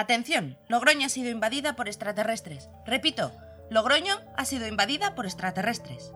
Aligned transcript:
Atención, 0.00 0.56
Logroño 0.68 1.06
ha 1.06 1.08
sido 1.08 1.28
invadida 1.28 1.74
por 1.74 1.88
extraterrestres. 1.88 2.70
Repito, 2.86 3.32
Logroño 3.68 4.20
ha 4.36 4.44
sido 4.44 4.68
invadida 4.68 5.16
por 5.16 5.26
extraterrestres. 5.26 6.12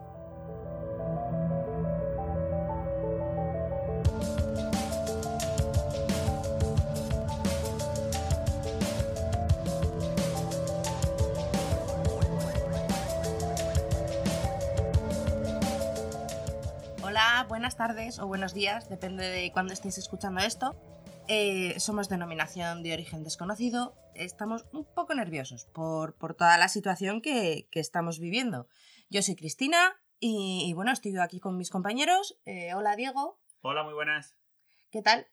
Hola, 17.03 17.47
buenas 17.49 17.75
tardes 17.75 18.21
o 18.21 18.29
buenos 18.29 18.55
días, 18.55 18.89
depende 18.89 19.29
de 19.29 19.51
cuándo 19.51 19.73
estéis 19.73 19.99
escuchando 19.99 20.41
esto. 20.41 20.77
Eh, 21.29 21.79
somos 21.79 22.09
denominación 22.09 22.83
de 22.83 22.93
origen 22.93 23.23
desconocido. 23.25 23.97
Estamos 24.15 24.67
un 24.73 24.85
poco 24.85 25.15
nerviosos 25.15 25.65
por, 25.67 26.15
por 26.17 26.35
toda 26.35 26.59
la 26.59 26.69
situación 26.69 27.23
que, 27.23 27.69
que 27.71 27.81
estamos 27.81 28.19
viviendo. 28.19 28.69
Yo 29.09 29.23
soy 29.23 29.37
Cristina 29.37 29.97
y, 30.21 30.65
y 30.69 30.73
bueno, 30.75 30.93
estoy 30.93 31.17
aquí 31.19 31.41
con 31.41 31.57
mis 31.57 31.71
compañeros. 31.71 32.39
Eh, 32.45 32.75
hola 32.75 32.97
Diego, 32.97 33.41
Hola, 33.61 33.83
muy 33.85 33.95
buenas. 33.95 34.37
¿qué 34.91 35.01
tal? 35.03 35.27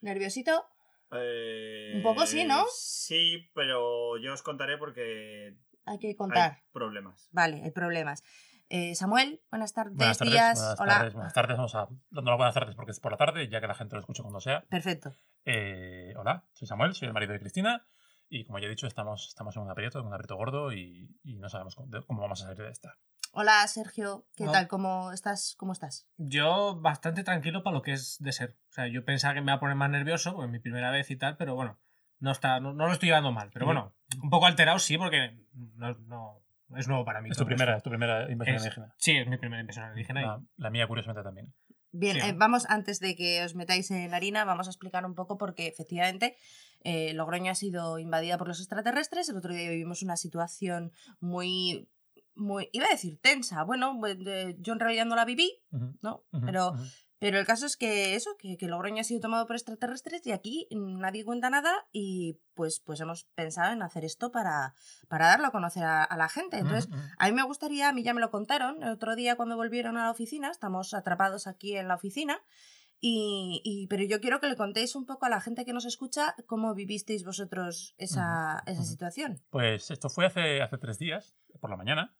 ¿Nerviosito? 0.00 0.64
Eh, 1.12 1.92
Un 1.96 2.02
poco 2.02 2.26
sí, 2.26 2.44
¿no? 2.44 2.64
Sí, 2.74 3.50
pero 3.54 4.16
yo 4.18 4.32
os 4.32 4.42
contaré 4.42 4.76
porque 4.78 5.56
Hay 5.84 5.98
que 5.98 6.08
hay 6.08 6.16
contar. 6.16 6.62
problemas. 6.72 7.28
Vale, 7.30 7.62
hay 7.62 7.70
problemas. 7.70 8.24
Eh, 8.70 8.94
Samuel, 8.96 9.42
buenas 9.50 9.72
tardes, 9.74 9.94
Buenas 9.94 10.18
tardes, 10.18 10.32
días. 10.32 10.58
buenas 10.58 10.80
hola. 10.80 10.92
tardes, 10.98 11.14
buenas 11.14 11.32
tardes. 11.34 11.56
Vamos 11.58 11.74
a 11.74 11.88
dando 12.10 12.30
las 12.30 12.38
buenas 12.38 12.54
tardes 12.54 12.74
porque 12.74 12.90
es 12.90 12.98
por 13.00 13.12
la 13.12 13.18
tarde, 13.18 13.48
ya 13.48 13.60
que 13.60 13.66
la 13.68 13.74
gente 13.74 13.94
lo 13.94 14.00
escucha 14.00 14.22
cuando 14.22 14.40
sea. 14.40 14.62
Perfecto. 14.64 15.12
Eh, 15.44 16.14
hola, 16.16 16.44
soy 16.52 16.66
Samuel, 16.68 16.94
soy 16.94 17.08
el 17.08 17.14
marido 17.14 17.32
de 17.32 17.40
Cristina. 17.40 17.84
Y 18.28 18.44
como 18.44 18.58
ya 18.58 18.66
he 18.66 18.70
dicho, 18.70 18.86
estamos, 18.86 19.28
estamos 19.28 19.54
en 19.56 19.62
un 19.62 19.70
aprieto, 19.70 20.00
en 20.00 20.06
un 20.06 20.14
aprieto 20.14 20.36
gordo 20.36 20.72
y, 20.72 21.14
y 21.22 21.36
no 21.36 21.48
sabemos 21.48 21.74
cómo, 21.74 21.88
cómo 22.06 22.22
vamos 22.22 22.40
a 22.42 22.46
salir 22.46 22.62
de 22.62 22.70
esta. 22.70 22.96
Hola 23.32 23.66
Sergio, 23.66 24.26
¿qué 24.36 24.44
No. 24.44 24.52
tal? 24.52 24.68
¿Cómo 24.68 25.12
estás? 25.12 25.54
¿Cómo 25.58 25.72
estás? 25.72 26.08
Yo 26.16 26.80
bastante 26.80 27.22
tranquilo 27.24 27.62
para 27.62 27.74
lo 27.74 27.82
que 27.82 27.92
es 27.92 28.16
de 28.20 28.32
ser. 28.32 28.56
O 28.70 28.72
sea, 28.72 28.86
yo 28.86 29.04
pensaba 29.04 29.34
que 29.34 29.40
me 29.40 29.46
iba 29.46 29.54
a 29.54 29.60
poner 29.60 29.76
más 29.76 29.90
nervioso, 29.90 30.32
porque 30.32 30.46
es 30.46 30.52
mi 30.52 30.60
primera 30.60 30.90
vez 30.90 31.10
y 31.10 31.16
tal, 31.16 31.36
pero 31.36 31.54
bueno, 31.54 31.78
no, 32.20 32.30
está, 32.30 32.60
no, 32.60 32.72
no 32.72 32.86
lo 32.86 32.92
estoy 32.92 33.08
llevando 33.08 33.32
mal. 33.32 33.50
Pero 33.52 33.66
bueno, 33.66 33.92
un 34.22 34.30
poco 34.30 34.46
alterado 34.46 34.78
sí, 34.78 34.96
porque 34.98 35.36
no, 35.52 35.94
no- 36.06 36.40
es 36.76 36.88
nuevo 36.88 37.04
para 37.04 37.20
mí. 37.20 37.28
Es 37.30 37.36
tu 37.36 37.44
primera, 37.44 37.72
esto. 37.72 37.78
es 37.78 37.82
tu 37.84 37.90
primera 37.90 38.30
inversión 38.30 38.56
Es- 38.56 38.62
alienígena. 38.62 38.94
Sí, 38.98 39.16
es 39.16 39.28
mi 39.28 39.36
primera 39.36 39.60
impresión 39.60 39.84
alienígena. 39.84 40.22
y- 40.22 40.24
La, 40.24 40.40
la 40.56 40.70
mía, 40.70 40.86
curiosamente, 40.86 41.22
también. 41.22 41.52
Bien, 41.96 42.16
Sí. 42.16 42.22
eh, 42.26 42.34
vamos, 42.36 42.66
antes 42.68 42.98
de 42.98 43.14
que 43.14 43.44
os 43.44 43.54
metáis 43.54 43.88
en 43.92 44.12
harina, 44.12 44.44
vamos 44.44 44.66
a 44.66 44.70
explicar 44.70 45.06
un 45.06 45.14
poco 45.14 45.38
porque 45.38 45.68
efectivamente 45.68 46.36
eh, 46.82 47.14
Logroño 47.14 47.52
ha 47.52 47.54
sido 47.54 47.98
invadida 48.00 48.36
por 48.36 48.48
los 48.48 48.58
extraterrestres. 48.58 49.28
El 49.28 49.36
otro 49.36 49.54
día 49.54 49.70
vivimos 49.70 50.02
una 50.02 50.16
situación 50.16 50.90
muy, 51.20 51.88
muy, 52.34 52.68
iba 52.72 52.86
a 52.86 52.90
decir 52.90 53.16
tensa. 53.22 53.62
Bueno, 53.62 53.98
de- 54.02 54.56
yo 54.58 54.72
en 54.72 54.80
realidad 54.80 55.06
no 55.06 55.14
la 55.14 55.24
viví, 55.24 55.62
¿no? 56.02 56.24
Pero. 56.44 56.74
Pero 57.24 57.38
el 57.38 57.46
caso 57.46 57.64
es 57.64 57.78
que 57.78 58.14
eso, 58.16 58.36
que, 58.38 58.58
que 58.58 58.68
Logroño 58.68 59.00
ha 59.00 59.04
sido 59.04 59.20
tomado 59.20 59.46
por 59.46 59.56
extraterrestres 59.56 60.26
y 60.26 60.32
aquí 60.32 60.66
nadie 60.70 61.24
cuenta 61.24 61.48
nada 61.48 61.72
y 61.90 62.38
pues, 62.52 62.80
pues 62.84 63.00
hemos 63.00 63.24
pensado 63.34 63.72
en 63.72 63.80
hacer 63.82 64.04
esto 64.04 64.30
para, 64.30 64.74
para 65.08 65.28
darlo 65.28 65.46
a 65.46 65.50
conocer 65.50 65.84
a, 65.84 66.04
a 66.04 66.16
la 66.18 66.28
gente. 66.28 66.58
Entonces, 66.58 66.90
a 67.18 67.26
mí 67.26 67.32
me 67.32 67.42
gustaría, 67.42 67.88
a 67.88 67.92
mí 67.94 68.02
ya 68.02 68.12
me 68.12 68.20
lo 68.20 68.30
contaron, 68.30 68.82
el 68.82 68.90
otro 68.90 69.16
día 69.16 69.36
cuando 69.36 69.56
volvieron 69.56 69.96
a 69.96 70.04
la 70.04 70.10
oficina, 70.10 70.50
estamos 70.50 70.92
atrapados 70.92 71.46
aquí 71.46 71.76
en 71.78 71.88
la 71.88 71.94
oficina, 71.94 72.38
y, 73.00 73.60
y- 73.64 73.86
pero 73.88 74.02
yo 74.04 74.20
quiero 74.20 74.40
que 74.40 74.48
le 74.48 74.56
contéis 74.56 74.94
un 74.94 75.06
poco 75.06 75.26
a 75.26 75.30
la 75.30 75.40
gente 75.40 75.64
que 75.64 75.72
nos 75.72 75.84
escucha 75.86 76.34
cómo 76.46 76.74
vivisteis 76.74 77.24
vosotros 77.24 77.94
esa, 77.98 78.62
esa 78.66 78.82
situación. 78.84 79.40
Pues 79.50 79.90
esto 79.90 80.08
fue 80.10 80.26
hace, 80.26 80.60
hace 80.62 80.78
tres 80.78 80.98
días, 80.98 81.36
por 81.60 81.70
la 81.70 81.76
mañana, 81.76 82.14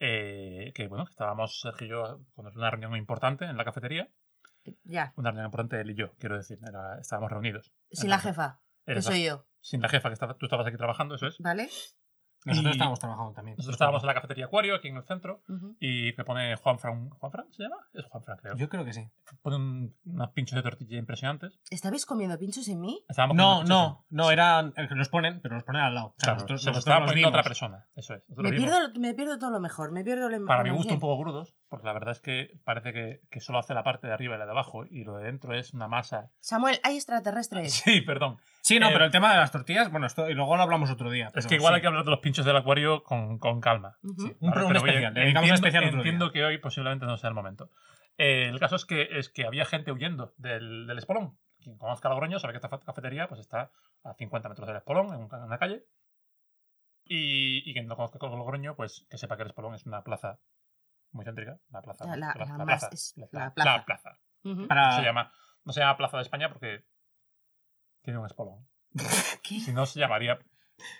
eh, 0.00 0.72
que 0.74 0.88
bueno, 0.88 1.04
que 1.06 1.10
estábamos 1.10 1.60
Sergio 1.60 1.86
y 1.86 1.90
yo 1.90 2.20
con 2.34 2.46
una 2.46 2.70
reunión 2.70 2.90
muy 2.90 2.98
importante 2.98 3.44
en 3.44 3.56
la 3.56 3.64
cafetería. 3.64 4.08
Ya, 4.84 5.12
Una 5.16 5.30
reunión 5.30 5.46
importante 5.46 5.80
él 5.80 5.90
y 5.90 5.94
yo, 5.94 6.12
quiero 6.18 6.36
decir, 6.36 6.58
era- 6.66 6.98
estábamos 7.00 7.30
reunidos. 7.30 7.72
sin 7.90 8.10
la 8.10 8.18
jefa, 8.18 8.60
que 8.86 9.02
soy 9.02 9.24
yo, 9.24 9.46
Sin 9.60 9.80
la 9.80 9.88
jefa, 9.88 10.08
que 10.08 10.14
estaba, 10.14 10.36
tú 10.36 10.46
estabas 10.46 10.66
aquí 10.66 10.76
trabajando, 10.76 11.14
eso 11.14 11.26
es. 11.26 11.38
¿vale? 11.38 11.68
Nosotros 12.46 12.72
y- 12.72 12.76
estábamos 12.76 12.98
trabajando 13.00 13.32
también. 13.32 13.56
Nosotros 13.56 13.76
estábamos 13.76 14.02
en 14.02 14.06
la 14.08 14.12
cafetería 14.14 14.44
Acuario, 14.44 14.74
aquí 14.74 14.88
en 14.88 14.98
el 14.98 15.04
centro, 15.04 15.42
Ujú. 15.48 15.76
y 15.80 16.12
me 16.18 16.24
pone 16.24 16.54
Juan 16.56 16.78
Fran. 16.78 17.08
¿Juan 17.08 17.32
Fran 17.32 17.50
se 17.50 17.62
llama? 17.62 17.76
Es 17.94 18.04
Juan 18.04 18.22
Fran, 18.22 18.36
creo. 18.36 18.54
Yo 18.56 18.68
creo 18.68 18.84
que 18.84 18.92
sí. 18.92 19.08
Pone 19.40 19.56
un- 19.56 19.96
unos 20.04 20.30
pinchos 20.32 20.54
de 20.54 20.62
tortilla 20.62 20.98
impresionantes. 20.98 21.58
¿Estabais 21.70 22.04
comiendo 22.04 22.38
pinchos 22.38 22.68
en 22.68 22.82
mí? 22.82 23.02
Estábamos 23.08 23.34
No, 23.38 23.64
no, 23.64 23.86
pinchos. 24.00 24.06
no, 24.10 24.30
eran 24.30 24.74
el 24.76 24.88
que 24.90 24.94
los 24.94 25.08
ponen, 25.08 25.40
pero 25.40 25.54
los 25.54 25.64
ponen 25.64 25.80
al 25.80 25.94
lado. 25.94 26.08
O 26.08 26.14
sea, 26.18 26.18
Claro, 26.18 26.34
nosotros, 26.34 26.60
se 26.60 26.66
lo 26.66 26.72
nosotros 26.72 26.78
estaba 26.84 27.00
los 27.00 27.10
poniendo 27.12 27.28
otra 27.30 27.42
persona. 27.44 27.86
Eso 27.96 28.12
es. 28.14 28.22
Me 28.28 28.52
pierdo, 28.52 28.76
me 29.00 29.14
pierdo 29.14 29.38
todo 29.38 29.50
lo 29.50 29.60
mejor, 29.60 29.92
me 29.92 30.04
pierdo 30.04 30.28
lo 30.28 30.44
Para 30.44 30.64
mi 30.64 30.68
gusto, 30.68 30.88
bien. 30.88 30.96
un 30.96 31.00
poco 31.00 31.18
grudos, 31.22 31.56
porque 31.68 31.86
la 31.86 31.92
verdad 31.92 32.12
es 32.12 32.20
que 32.20 32.50
parece 32.64 32.92
que, 32.92 33.20
que 33.30 33.40
solo 33.40 33.58
hace 33.58 33.74
la 33.74 33.82
parte 33.82 34.06
de 34.06 34.12
arriba 34.12 34.36
y 34.36 34.38
la 34.38 34.44
de 34.46 34.52
abajo, 34.52 34.84
y 34.84 35.04
lo 35.04 35.16
de 35.16 35.24
dentro 35.24 35.54
es 35.54 35.74
una 35.74 35.88
masa. 35.88 36.30
Samuel, 36.40 36.78
hay 36.84 36.96
extraterrestres. 36.96 37.72
Sí, 37.84 38.00
perdón. 38.02 38.38
Sí, 38.62 38.78
no, 38.78 38.88
Eh, 38.88 38.92
pero 38.92 39.04
el 39.04 39.10
tema 39.10 39.32
de 39.32 39.38
las 39.38 39.50
tortillas, 39.52 39.90
bueno, 39.90 40.06
esto, 40.06 40.28
y 40.30 40.34
luego 40.34 40.56
lo 40.56 40.62
hablamos 40.62 40.90
otro 40.90 41.10
día. 41.10 41.30
Es 41.34 41.46
que 41.46 41.56
igual 41.56 41.72
sí. 41.72 41.76
hay 41.76 41.80
que 41.82 41.86
hablar 41.88 42.04
de 42.04 42.10
los 42.10 42.20
pinchos 42.20 42.44
del 42.44 42.56
acuario 42.56 43.02
con, 43.02 43.38
con 43.38 43.60
calma. 43.60 43.98
Un, 44.02 44.14
Vale, 44.16 44.34
pro- 44.52 44.66
un 44.66 44.72
pero 44.72 44.80
voy 44.80 44.90
a- 44.90 44.92
especial, 44.92 45.12
un 45.12 45.18
entiendo, 45.18 45.54
especial 45.54 45.84
otro 45.84 45.96
entiendo 45.98 46.24
día. 46.26 46.32
que 46.32 46.44
hoy 46.44 46.58
posiblemente 46.58 47.06
no 47.06 47.16
sea 47.16 47.28
el 47.28 47.34
momento. 47.34 47.70
Eh, 48.16 48.48
el 48.48 48.60
caso 48.60 48.76
es 48.76 48.84
que, 48.86 49.08
es 49.18 49.28
que 49.28 49.44
había 49.44 49.64
gente 49.64 49.90
huyendo 49.92 50.32
del, 50.38 50.86
del 50.86 50.98
Espolón. 50.98 51.36
Quien 51.60 51.76
conozca 51.78 52.08
Logroño 52.10 52.38
sabe 52.38 52.52
que 52.52 52.58
esta 52.58 52.68
cafetería 52.68 53.26
pues, 53.26 53.40
está 53.40 53.70
a 54.04 54.14
50 54.14 54.48
metros 54.50 54.68
del 54.68 54.76
Espolón, 54.76 55.12
en 55.14 55.42
una 55.42 55.58
calle. 55.58 55.84
Y, 57.06 57.68
y 57.68 57.72
quien 57.74 57.86
no 57.86 57.96
conozca 57.96 58.18
Logroño, 58.26 58.76
pues 58.76 59.06
que 59.10 59.18
sepa 59.18 59.36
que 59.36 59.42
el 59.42 59.48
Espolón 59.48 59.74
es 59.74 59.84
una 59.86 60.02
plaza 60.02 60.38
muy 61.14 61.24
céntrica. 61.24 61.58
La 61.70 61.80
plaza. 61.82 62.04
La- 62.06 62.16
la- 62.16 62.34
la 62.34 62.58
la 62.58 62.64
plaza, 62.64 62.88
es 62.92 63.14
la- 63.16 63.28
la 63.30 63.44
la- 63.46 63.54
plaza. 63.54 63.70
la 63.78 63.84
plaza. 63.84 64.18
Para- 64.68 64.90
No, 64.90 64.96
se 64.96 65.02
llama, 65.02 65.32
no 65.64 65.72
se 65.72 65.80
llama 65.80 65.96
Plaza 65.96 66.16
de 66.18 66.22
España 66.24 66.50
porque 66.50 66.84
tiene 68.02 68.18
un 68.18 68.26
Espolón. 68.26 68.68
¿Qué? 69.42 69.60
Si 69.60 69.72
no, 69.72 69.86
se 69.86 69.98
llamaría 70.00 70.38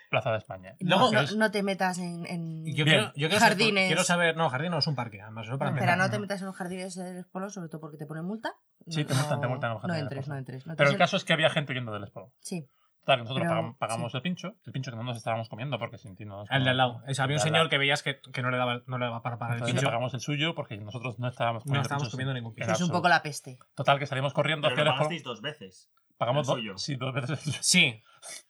Plaza 0.08 0.30
de 0.30 0.38
España. 0.38 0.76
No, 0.80 0.96
Luego- 0.98 1.12
no- 1.12 1.20
Es- 1.20 1.36
no 1.36 1.50
te 1.50 1.62
metas 1.62 1.98
en... 1.98 2.24
en- 2.26 2.64
Yo 2.64 2.84
Bien. 2.84 2.86
quiero, 2.86 3.06
yo 3.08 3.28
quiero 3.28 3.38
saber- 3.40 3.58
Jardines. 3.58 3.86
quiero 3.88 4.04
saber, 4.04 4.36
no, 4.36 4.48
jardín 4.48 4.70
no 4.70 4.78
es 4.78 4.86
un 4.86 4.94
parque, 4.94 5.20
además, 5.20 5.46
eso 5.48 5.58
para 5.58 5.72
No, 5.72 5.96
no 5.96 6.10
te 6.10 6.16
no. 6.16 6.20
metas 6.22 6.40
en 6.40 6.46
los 6.46 6.56
jardines 6.56 6.94
del 6.94 7.24
Polo, 7.26 7.50
sobre 7.50 7.68
todo 7.68 7.80
porque 7.80 7.96
te 7.98 8.06
ponen 8.06 8.24
multa. 8.24 8.54
Sí, 8.86 9.04
te 9.04 9.14
multan, 9.14 9.40
te 9.40 9.48
multan 9.48 9.70
en 9.70 9.74
los 9.74 9.82
No 9.82 9.88
jardines 9.88 9.96
del 10.10 10.18
entres, 10.18 10.28
no 10.28 10.36
entres. 10.36 10.66
no 10.66 10.76
Pero 10.76 10.88
el 10.90 10.94
entres. 10.94 11.04
caso 11.10 11.16
es 11.16 11.24
que 11.24 11.32
había 11.32 11.50
gente 11.50 11.72
huyendo 11.72 11.92
del 11.92 12.04
Espolón. 12.04 12.32
Sí. 12.40 12.68
Que 13.04 13.16
nosotros 13.18 13.46
Pero, 13.46 13.76
pagamos 13.78 14.14
el 14.14 14.22
pincho, 14.22 14.54
el 14.64 14.72
pincho 14.72 14.90
que 14.90 14.96
no 14.96 15.02
nos 15.02 15.16
estábamos 15.16 15.48
comiendo 15.48 15.78
porque 15.78 15.98
sin 15.98 16.16
ti 16.16 16.24
no 16.24 16.38
nos 16.38 16.50
El 16.50 16.64
de 16.64 16.70
al 16.70 16.76
lado. 16.76 16.92
comíamos. 16.94 17.10
Es- 17.10 17.20
había 17.20 17.36
un 17.36 17.40
señor 17.40 17.58
lado. 17.58 17.68
que 17.70 17.78
veías 17.78 18.02
que, 18.02 18.20
que 18.32 18.42
no, 18.42 18.50
le 18.50 18.56
daba, 18.56 18.80
no 18.86 18.98
le 18.98 19.04
daba 19.04 19.22
para 19.22 19.38
pagar 19.38 19.58
el 19.58 19.64
pincho. 19.64 19.84
pagamos 19.86 20.14
el 20.14 20.20
suyo 20.20 20.54
porque 20.54 20.76
nosotros 20.78 21.18
no 21.18 21.28
estábamos 21.28 21.62
No 21.64 21.68
comiendo 21.68 21.82
estábamos 21.82 22.02
pinchos 22.04 22.12
comiendo 22.12 22.30
en- 22.32 22.34
ningún 22.36 22.54
pincho. 22.54 22.72
Es 22.72 22.80
un 22.80 22.90
poco 22.90 23.08
la 23.08 23.22
peste. 23.22 23.58
Total, 23.74 23.98
que 23.98 24.06
salimos 24.06 24.32
corriendo 24.32 24.68
Pero 24.68 24.84
lo 24.84 24.90
pagasteis 24.92 25.22
dos 25.22 25.42
veces. 25.42 25.90
Pagamos 26.16 26.46
dos. 26.46 26.60
Sí, 26.82 26.94
dos 26.96 27.12
veces 27.12 27.30
el 27.30 27.36
suyo. 27.38 27.58
Sí. 27.60 28.02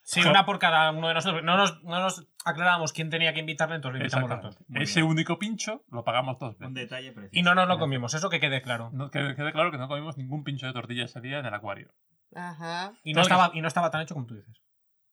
Sí, 0.02 0.20
una 0.20 0.44
por 0.46 0.58
cada 0.60 0.92
uno 0.92 1.08
de 1.08 1.14
nosotros. 1.14 1.42
No 1.42 1.56
nos, 1.56 1.82
no 1.82 1.98
nos 1.98 2.24
aclarábamos 2.44 2.92
quién 2.92 3.10
tenía 3.10 3.32
que 3.34 3.40
invitarle, 3.40 3.74
entonces 3.76 3.98
le 3.98 4.04
invitamos 4.04 4.30
los 4.30 4.38
dos. 4.42 4.46
Exactamente. 4.52 4.72
Muy 4.78 4.82
Ese 4.84 5.00
bien. 5.00 5.10
único 5.10 5.38
pincho 5.38 5.82
lo 5.90 6.04
pagamos 6.04 6.38
dos 6.38 6.54
Un 6.60 6.74
veces. 6.74 6.74
detalle 6.90 7.10
preciso. 7.12 7.36
Y 7.40 7.42
no 7.42 7.54
nos 7.56 7.66
lo 7.66 7.78
comimos, 7.78 8.14
eso 8.14 8.30
que 8.30 8.38
quede 8.38 8.62
claro. 8.62 8.90
No, 8.92 9.10
que 9.10 9.34
quede 9.34 9.52
claro 9.52 9.72
que 9.72 9.78
no 9.78 9.88
comimos 9.88 10.16
ningún 10.16 10.44
pincho 10.44 10.66
de 10.66 10.72
tortilla 10.74 11.06
ese 11.06 11.20
día 11.20 11.38
en 11.40 11.46
el 11.46 11.54
acuario. 11.54 11.90
Ajá. 12.34 12.92
Y 13.02 13.12
no, 13.12 13.22
estaba, 13.22 13.50
y 13.54 13.60
no 13.60 13.68
estaba 13.68 13.90
tan 13.90 14.02
hecho 14.02 14.14
como 14.14 14.26
tú 14.26 14.36
dices. 14.36 14.60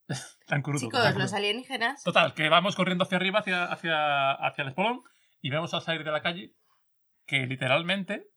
Tan 0.48 0.62
crudo. 0.62 0.80
Chicos, 0.80 1.02
tan 1.02 1.14
crudo. 1.14 1.24
los 1.24 1.34
alienígenas. 1.34 2.04
Total, 2.04 2.34
que 2.34 2.50
vamos 2.50 2.76
corriendo 2.76 3.06
hacia 3.06 3.18
arriba, 3.18 3.40
hacia, 3.40 3.66
hacia, 3.66 4.32
hacia 4.32 4.64
el 4.64 4.70
espolón, 4.70 5.04
y 5.42 5.50
vemos 5.50 5.74
al 5.74 5.82
salir 5.82 6.04
de 6.04 6.12
la 6.12 6.22
calle 6.22 6.54
que 7.26 7.46
literalmente 7.46 8.28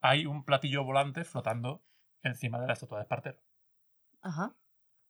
hay 0.00 0.26
un 0.26 0.44
platillo 0.44 0.84
volante 0.84 1.24
flotando 1.24 1.84
encima 2.22 2.60
de 2.60 2.66
la 2.66 2.72
estatua 2.72 2.98
de 2.98 3.02
Espartero. 3.02 3.38
Ajá. 4.22 4.54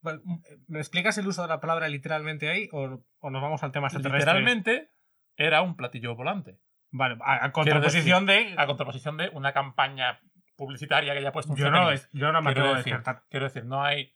Bueno, 0.01 0.21
¿Me 0.67 0.79
explicas 0.79 1.19
el 1.19 1.27
uso 1.27 1.43
de 1.43 1.49
la 1.49 1.61
palabra 1.61 1.89
literalmente 1.89 2.49
ahí 2.49 2.69
o, 2.73 3.05
o 3.19 3.31
nos 3.31 3.43
vamos 3.43 3.63
al 3.63 3.73
tema 3.73 3.89
extraterrestre? 3.89 4.33
Literalmente 4.33 4.91
era 5.37 5.63
un 5.63 5.77
platillo 5.77 6.15
volante. 6.15 6.61
Vale, 6.91 7.17
a, 7.21 7.35
a 7.35 7.53
Quiero 7.53 7.53
contraposición 7.53 8.27
de. 8.27 8.55
A 8.57 8.67
contraposición 8.67 9.17
de 9.17 9.29
una 9.31 9.53
campaña 9.53 10.21
publicitaria 10.59 11.15
que 11.15 11.21
haya 11.21 11.33
puesto 11.33 11.53
un 11.53 11.59
Yo 11.59 11.71
no, 11.71 11.91
yo 12.13 12.33
no 12.33 12.43
me 12.43 12.53
quiero 12.53 12.75
decir, 12.75 13.01
quiero 13.31 13.47
decir, 13.47 13.65
no 13.65 13.83
hay. 13.83 14.15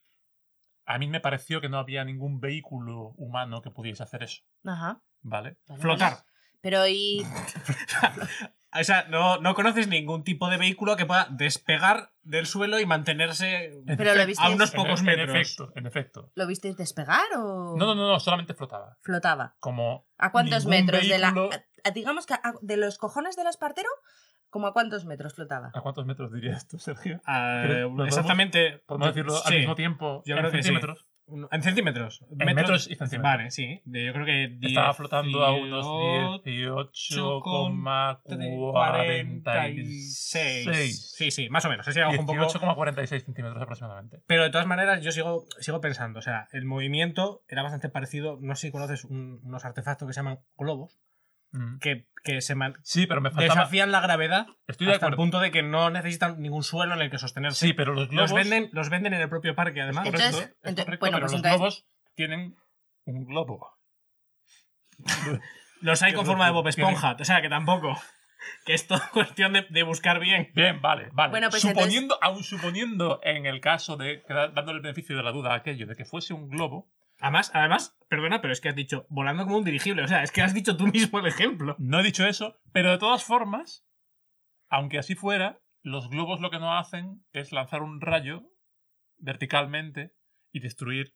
A 0.85 0.99
mí 0.99 1.07
me 1.07 1.21
pareció 1.21 1.61
que 1.63 1.69
no 1.71 1.79
había 1.79 2.05
ningún 2.05 2.41
vehículo 2.41 3.15
humano 3.17 3.63
que 3.63 3.71
pudiese 3.71 4.03
hacer 4.03 4.25
eso. 4.25 4.43
Ajá. 4.65 5.01
¿Vale? 5.23 5.57
Vale, 5.69 5.81
Flotar. 5.81 6.13
vale. 6.13 6.25
Pero 6.61 6.87
y. 6.87 7.25
O 8.75 8.85
sea, 8.85 9.05
no, 9.11 9.37
no 9.37 9.55
conoces 9.55 9.87
ningún 9.87 10.25
tipo 10.25 10.49
de 10.49 10.57
vehículo 10.57 10.97
que 10.97 11.05
pueda 11.05 11.27
despegar 11.31 12.11
del 12.23 12.47
suelo 12.47 12.81
y 12.81 12.87
mantenerse 12.87 13.71
Pero 13.99 14.15
lo 14.15 14.25
visteis. 14.27 14.49
a 14.51 14.55
unos 14.55 14.71
En- 14.73 14.77
pocos 14.77 15.01
en, 15.01 15.07
metros. 15.07 15.29
efecto, 15.37 15.73
en 15.77 15.87
efecto. 15.87 16.33
¿Lo 16.35 16.47
visteis 16.47 16.75
despegar 16.79 17.21
o.? 17.37 17.77
No, 17.77 17.85
no, 17.85 17.95
no, 17.95 18.09
no, 18.09 18.19
solamente 18.19 18.55
flotaba. 18.55 18.97
Flotaba. 19.03 19.57
Como. 19.61 20.07
¿A 20.17 20.33
cuántos 20.33 20.65
metros? 20.65 21.07
De 21.07 21.19
la. 21.19 21.33
vehículo- 21.33 21.51
a- 21.53 21.89
a- 21.89 21.91
digamos 21.91 22.25
que 22.25 22.33
a- 22.33 22.55
de 22.63 22.79
los 22.79 22.97
cojones 22.97 23.37
del 23.37 23.49
espartero, 23.49 23.91
¿como 24.53 24.67
a 24.69 24.73
cuántos 24.73 25.05
metros 25.07 25.35
flotaba? 25.35 25.71
¿A 25.75 25.81
cuántos 25.81 26.05
metros 26.07 26.33
dirías 26.33 26.69
tú, 26.69 26.79
Sergio? 26.79 27.21
Ah, 27.27 27.63
¿Quieres- 27.65 27.83
lo 27.85 27.89
podemos- 27.91 28.09
exactamente. 28.09 28.79
Podemos 28.87 29.09
decirlo 29.09 29.35
al 29.45 29.55
mismo 29.55 29.75
tiempo 29.75 30.23
Yo 30.27 30.37
en 30.37 30.45
que 30.45 30.51
centímetros. 30.51 31.07
En 31.51 31.63
centímetros. 31.63 32.25
En 32.39 32.55
metros 32.55 32.87
y 32.91 32.95
centímetros. 32.97 33.23
Vale, 33.23 33.51
sí. 33.51 33.81
Yo 33.87 34.13
creo 34.13 34.27
que. 34.27 34.59
Estaba 34.61 34.93
flotando 34.93 35.43
a 35.45 35.53
unos 35.53 36.43
18,46. 36.45 39.43
18,46. 39.43 41.15
Sí, 41.17 41.31
sí, 41.31 41.49
más 41.49 41.65
o 41.65 41.69
menos. 41.71 41.87
Ese 41.89 42.01
era 42.01 42.09
un 42.11 42.27
poco. 42.27 42.39
18,46 42.39 43.25
centímetros 43.25 43.63
aproximadamente. 43.63 44.23
Pero 44.27 44.45
de 44.45 44.51
todas 44.51 44.67
maneras, 44.67 45.03
yo 45.03 45.13
sigo, 45.13 45.47
sigo 45.61 45.81
pensando. 45.81 46.19
O 46.19 46.23
sea, 46.23 46.49
el 46.53 46.65
movimiento 46.65 47.43
era 47.49 47.63
bastante 47.63 47.89
parecido. 47.89 48.39
No 48.41 48.55
sé 48.55 48.69
si 48.69 48.73
conoces 48.73 49.05
un- 49.05 49.41
unos 49.45 49.65
artefactos 49.65 50.07
que 50.09 50.15
se 50.15 50.21
llaman 50.21 50.41
globos. 50.57 50.99
Mm. 51.53 51.79
Que, 51.79 52.07
que 52.25 52.41
se 52.41 52.55
man- 52.55 52.77
Sí, 52.83 53.07
pero 53.07 53.21
me 53.21 53.31
faltaba. 53.31 53.61
desafían 53.61 53.93
la 53.93 54.01
gravedad 54.01 54.47
Estoy 54.67 54.87
de 54.87 54.95
hasta 54.95 55.07
el 55.09 55.17
punto 55.17 55.39
de 55.39 55.51
que 55.51 55.63
no 55.63 55.91
necesitan 55.91 56.41
ningún 56.41 56.63
suelo 56.63 56.95
en 56.95 57.01
el 57.03 57.11
que 57.11 57.19
sostenerse. 57.19 57.67
Sí, 57.67 57.73
pero 57.75 57.93
los 57.95 58.09
globos. 58.09 58.31
los, 58.31 58.39
venden, 58.39 58.71
los 58.73 58.89
venden 58.89 59.13
en 59.15 59.21
el 59.21 59.29
propio 59.29 59.55
parque, 59.55 59.83
además. 59.83 60.05
Correcto, 60.05 60.25
Entonces- 60.27 60.57
es 60.63 60.73
ento- 60.73 60.85
correcto, 60.85 61.01
bueno, 61.01 61.17
pero 61.17 61.27
pues 61.27 61.33
los 61.33 61.39
entonces- 61.39 61.59
globos 61.59 61.87
tienen 62.15 62.57
un 63.05 63.25
globo. 63.27 63.69
Los 65.81 66.01
hay 66.03 66.13
con 66.13 66.25
forma 66.25 66.47
de 66.47 66.53
Bob 66.53 66.69
Esponja. 66.69 67.17
O 67.19 67.25
sea, 67.25 67.43
que 67.43 67.49
tampoco. 67.49 68.01
Que 68.67 68.75
es 68.75 68.89
todo 68.89 69.01
cuestión 69.13 69.53
de, 69.53 69.67
de 69.71 69.83
buscar 69.85 70.19
bien. 70.19 70.51
Bien, 70.55 70.81
vale, 70.83 71.09
vale. 71.13 71.31
Bueno, 71.31 71.49
pues 71.49 71.63
suponiendo, 71.63 72.19
aún 72.21 72.43
suponiendo 72.43 73.21
en 73.23 73.47
el 73.47 73.61
caso 73.61 73.97
de, 73.97 74.25
dándole 74.29 74.79
el 74.79 74.83
beneficio 74.83 75.17
de 75.17 75.23
la 75.23 75.31
duda 75.31 75.53
a 75.53 75.57
aquello 75.59 75.87
de 75.87 75.95
que 75.95 76.05
fuese 76.05 76.35
un 76.35 76.49
globo, 76.49 76.89
Además, 77.23 77.51
además, 77.55 77.97
perdona, 78.09 78.41
pero 78.43 78.53
es 78.53 78.61
que 78.61 78.69
has 78.69 78.75
dicho 78.77 79.07
volando 79.09 79.45
como 79.45 79.57
un 79.59 79.65
dirigible. 79.65 80.03
O 80.03 80.09
sea, 80.09 80.23
es 80.23 80.33
que 80.33 80.43
has 80.43 80.53
dicho 80.53 80.77
tú 80.77 80.87
mismo 80.93 81.19
el 81.21 81.27
ejemplo. 81.27 81.77
no 81.79 82.01
he 82.01 82.03
dicho 82.03 82.27
eso, 82.27 82.59
pero 82.73 82.91
de 82.91 82.99
todas 82.99 83.23
formas, 83.25 83.87
aunque 84.69 84.99
así 84.99 85.15
fuera, 85.15 85.61
los 85.83 86.11
globos 86.11 86.41
lo 86.41 86.51
que 86.51 86.59
no 86.59 86.77
hacen 86.77 87.25
es 87.33 87.53
lanzar 87.53 87.83
un 87.83 88.01
rayo 88.01 88.43
verticalmente 89.19 90.15
y 90.53 90.61
destruir 90.61 91.15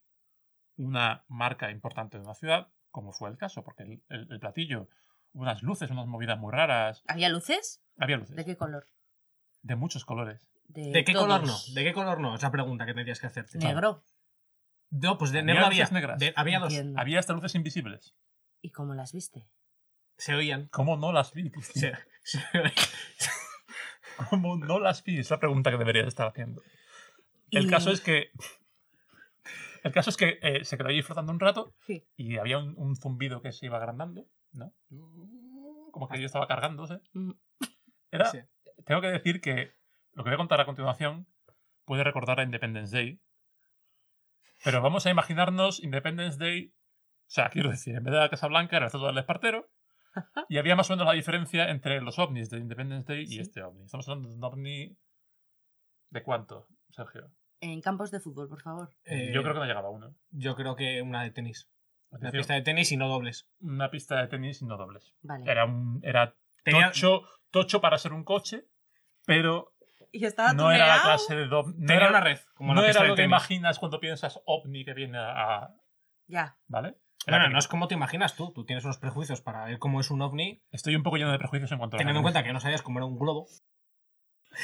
una 0.76 1.24
marca 1.28 1.70
importante 1.70 2.18
de 2.18 2.24
una 2.24 2.34
ciudad, 2.34 2.68
como 2.90 3.12
fue 3.12 3.30
el 3.30 3.36
caso, 3.36 3.64
porque 3.64 3.82
el, 3.82 4.02
el- 4.08 4.30
el 4.30 4.38
platillo, 4.40 4.88
unas 5.32 5.62
luces, 5.62 5.90
unas 5.90 6.06
movidas 6.06 6.38
muy 6.38 6.52
raras, 6.52 7.02
¿Había 7.08 7.28
luces? 7.28 7.82
había 7.98 8.16
luces 8.16 8.36
¿De 8.36 8.44
qué 8.44 8.56
color? 8.56 8.86
de 9.62 9.74
muchos 9.76 10.04
colores. 10.04 10.48
¿De 10.68 11.02
qué 11.04 11.12
todos. 11.12 11.26
color 11.26 11.46
no? 11.46 11.56
¿De 11.74 11.84
qué 11.84 11.92
color 11.92 12.20
no? 12.20 12.34
Es 12.34 12.42
la 12.42 12.50
pregunta 12.50 12.86
que 12.86 12.94
tendrías 12.94 13.18
que 13.20 13.26
hacerte. 13.26 13.58
Negro. 13.58 14.02
No, 14.90 15.18
pues 15.18 15.32
de 15.32 15.42
negro 15.42 15.66
había. 15.66 15.80
luces 15.84 15.92
negras. 15.92 16.18
De- 16.18 16.32
había 16.36 16.58
dos. 16.60 16.72
Entiendo. 16.72 17.00
Había 17.00 17.18
hasta 17.18 17.32
luces 17.32 17.54
invisibles. 17.54 18.14
¿Y 18.62 18.70
cómo 18.70 18.94
las 18.94 19.12
viste? 19.12 19.48
Se 20.16 20.34
oían. 20.34 20.68
¿Cómo 20.68 20.96
no 20.96 21.12
las 21.12 21.32
vi? 21.32 21.50
Se, 21.60 21.92
se 22.22 22.38
oían. 22.54 22.72
¿Cómo 24.30 24.56
no 24.56 24.78
las 24.78 25.02
vi? 25.04 25.18
Es 25.18 25.30
la 25.30 25.38
pregunta 25.38 25.70
que 25.70 25.76
deberías 25.76 26.06
estar 26.06 26.26
haciendo. 26.26 26.62
El 27.50 27.66
Y- 27.66 27.70
caso 27.70 27.90
es 27.90 28.00
que. 28.00 28.30
El 29.82 29.92
caso 29.92 30.10
es 30.10 30.16
que 30.16 30.38
eh, 30.42 30.64
se 30.64 30.76
quedó 30.76 30.88
allí 30.88 31.02
flotando 31.02 31.30
un 31.32 31.38
rato 31.38 31.72
Sí. 31.86 32.04
y 32.16 32.38
había 32.38 32.58
un, 32.58 32.74
un 32.76 32.96
zumbido 32.96 33.40
que 33.40 33.52
se 33.52 33.66
iba 33.66 33.76
agrandando, 33.76 34.26
¿no? 34.52 34.72
Como 35.92 36.08
que 36.08 36.18
yo 36.18 36.26
estaba 36.26 36.48
cargándose. 36.48 37.00
Mm. 37.12 37.30
Era, 38.10 38.24
Sí. 38.30 38.38
Tengo 38.84 39.00
que 39.00 39.06
decir 39.08 39.40
que 39.40 39.74
lo 40.14 40.24
que 40.24 40.30
voy 40.30 40.34
a 40.34 40.38
contar 40.38 40.60
a 40.60 40.66
continuación 40.66 41.28
puede 41.84 42.02
recordar 42.02 42.40
a 42.40 42.42
Independence 42.42 42.96
Day. 42.96 43.20
Pero 44.66 44.82
vamos 44.82 45.06
a 45.06 45.10
imaginarnos 45.10 45.82
Independence 45.82 46.38
Day. 46.38 46.74
O 46.74 47.28
sea, 47.30 47.48
quiero 47.50 47.70
decir, 47.70 47.94
en 47.94 48.02
vez 48.04 48.12
de 48.12 48.20
la 48.20 48.28
Casa 48.28 48.48
Blanca 48.48 48.76
era 48.76 48.90
todo 48.90 49.08
el 49.10 49.16
espartero. 49.18 49.68
Y 50.48 50.58
había 50.58 50.74
más 50.76 50.90
o 50.90 50.94
menos 50.94 51.06
la 51.06 51.12
diferencia 51.12 51.70
entre 51.70 52.00
los 52.00 52.18
ovnis 52.18 52.48
de 52.50 52.58
Independence 52.58 53.12
Day 53.12 53.22
y 53.22 53.26
Sí. 53.26 53.40
este 53.40 53.62
ovni. 53.62 53.84
Estamos 53.84 54.08
hablando 54.08 54.28
de 54.30 54.34
un 54.36 54.44
ovni. 54.44 54.96
¿De 56.10 56.22
cuánto, 56.22 56.68
Sergio? 56.90 57.30
En 57.60 57.80
campos 57.80 58.10
de 58.10 58.20
fútbol, 58.20 58.48
por 58.48 58.60
favor. 58.62 58.90
Eh, 59.04 59.30
Yo 59.34 59.42
creo 59.42 59.54
que 59.54 59.60
no 59.60 59.66
llegaba 59.66 59.90
uno. 59.90 60.14
Yo 60.30 60.56
creo 60.56 60.74
que 60.76 61.02
una 61.02 61.22
de 61.22 61.30
tenis. 61.30 61.68
Una 62.10 62.30
pista 62.30 62.54
de 62.54 62.62
tenis 62.62 62.92
y 62.92 62.96
no 62.96 63.08
dobles. 63.08 63.48
Una 63.60 63.90
pista 63.90 64.20
de 64.20 64.28
tenis 64.28 64.62
y 64.62 64.66
no 64.66 64.76
dobles. 64.76 65.14
Vale. 65.22 65.50
Era, 65.50 65.64
un, 65.66 66.00
era 66.02 66.34
Tenía- 66.64 66.86
tocho, 66.88 67.22
tocho 67.50 67.80
para 67.80 67.98
ser 67.98 68.12
un 68.12 68.24
coche, 68.24 68.64
pero 69.26 69.74
Y 70.16 70.24
estaba 70.24 70.52
no 70.52 70.70
era 70.72 70.86
la 70.88 71.02
clase 71.02 71.34
de 71.36 71.46
do- 71.46 71.64
no 71.64 71.72
Tenía 71.74 71.96
era- 71.96 72.08
una 72.10 72.20
red. 72.20 72.38
Como 72.54 72.74
no 72.74 72.80
la 72.82 72.88
era 72.90 73.04
lo 73.04 73.14
que 73.14 73.22
imaginas 73.24 73.78
cuando 73.78 74.00
piensas 74.00 74.40
ovni 74.46 74.84
que 74.84 74.94
viene 74.94 75.18
a. 75.18 75.70
Ya. 76.26 76.56
¿Vale? 76.66 76.96
No, 77.26 77.58
es 77.58 77.66
como 77.68 77.88
te 77.88 77.94
imaginas 77.94 78.36
tú. 78.36 78.52
Tú 78.52 78.64
tienes 78.64 78.84
unos 78.84 78.98
prejuicios 78.98 79.40
para 79.40 79.64
ver 79.64 79.78
cómo 79.78 80.00
es 80.00 80.10
un 80.10 80.22
ovni, 80.22 80.62
Estoy 80.70 80.94
un 80.96 81.02
poco 81.02 81.16
lleno 81.16 81.32
de 81.32 81.38
prejuicios 81.38 81.70
en 81.72 81.78
cuanto 81.78 81.96
a. 81.96 81.98
teniendo 81.98 82.20
en 82.20 82.22
cuenta 82.22 82.42
que 82.44 82.52
no 82.52 82.60
sabías 82.60 82.82
cómo 82.82 82.98
era 82.98 83.06
un 83.06 83.18
globo. 83.18 83.46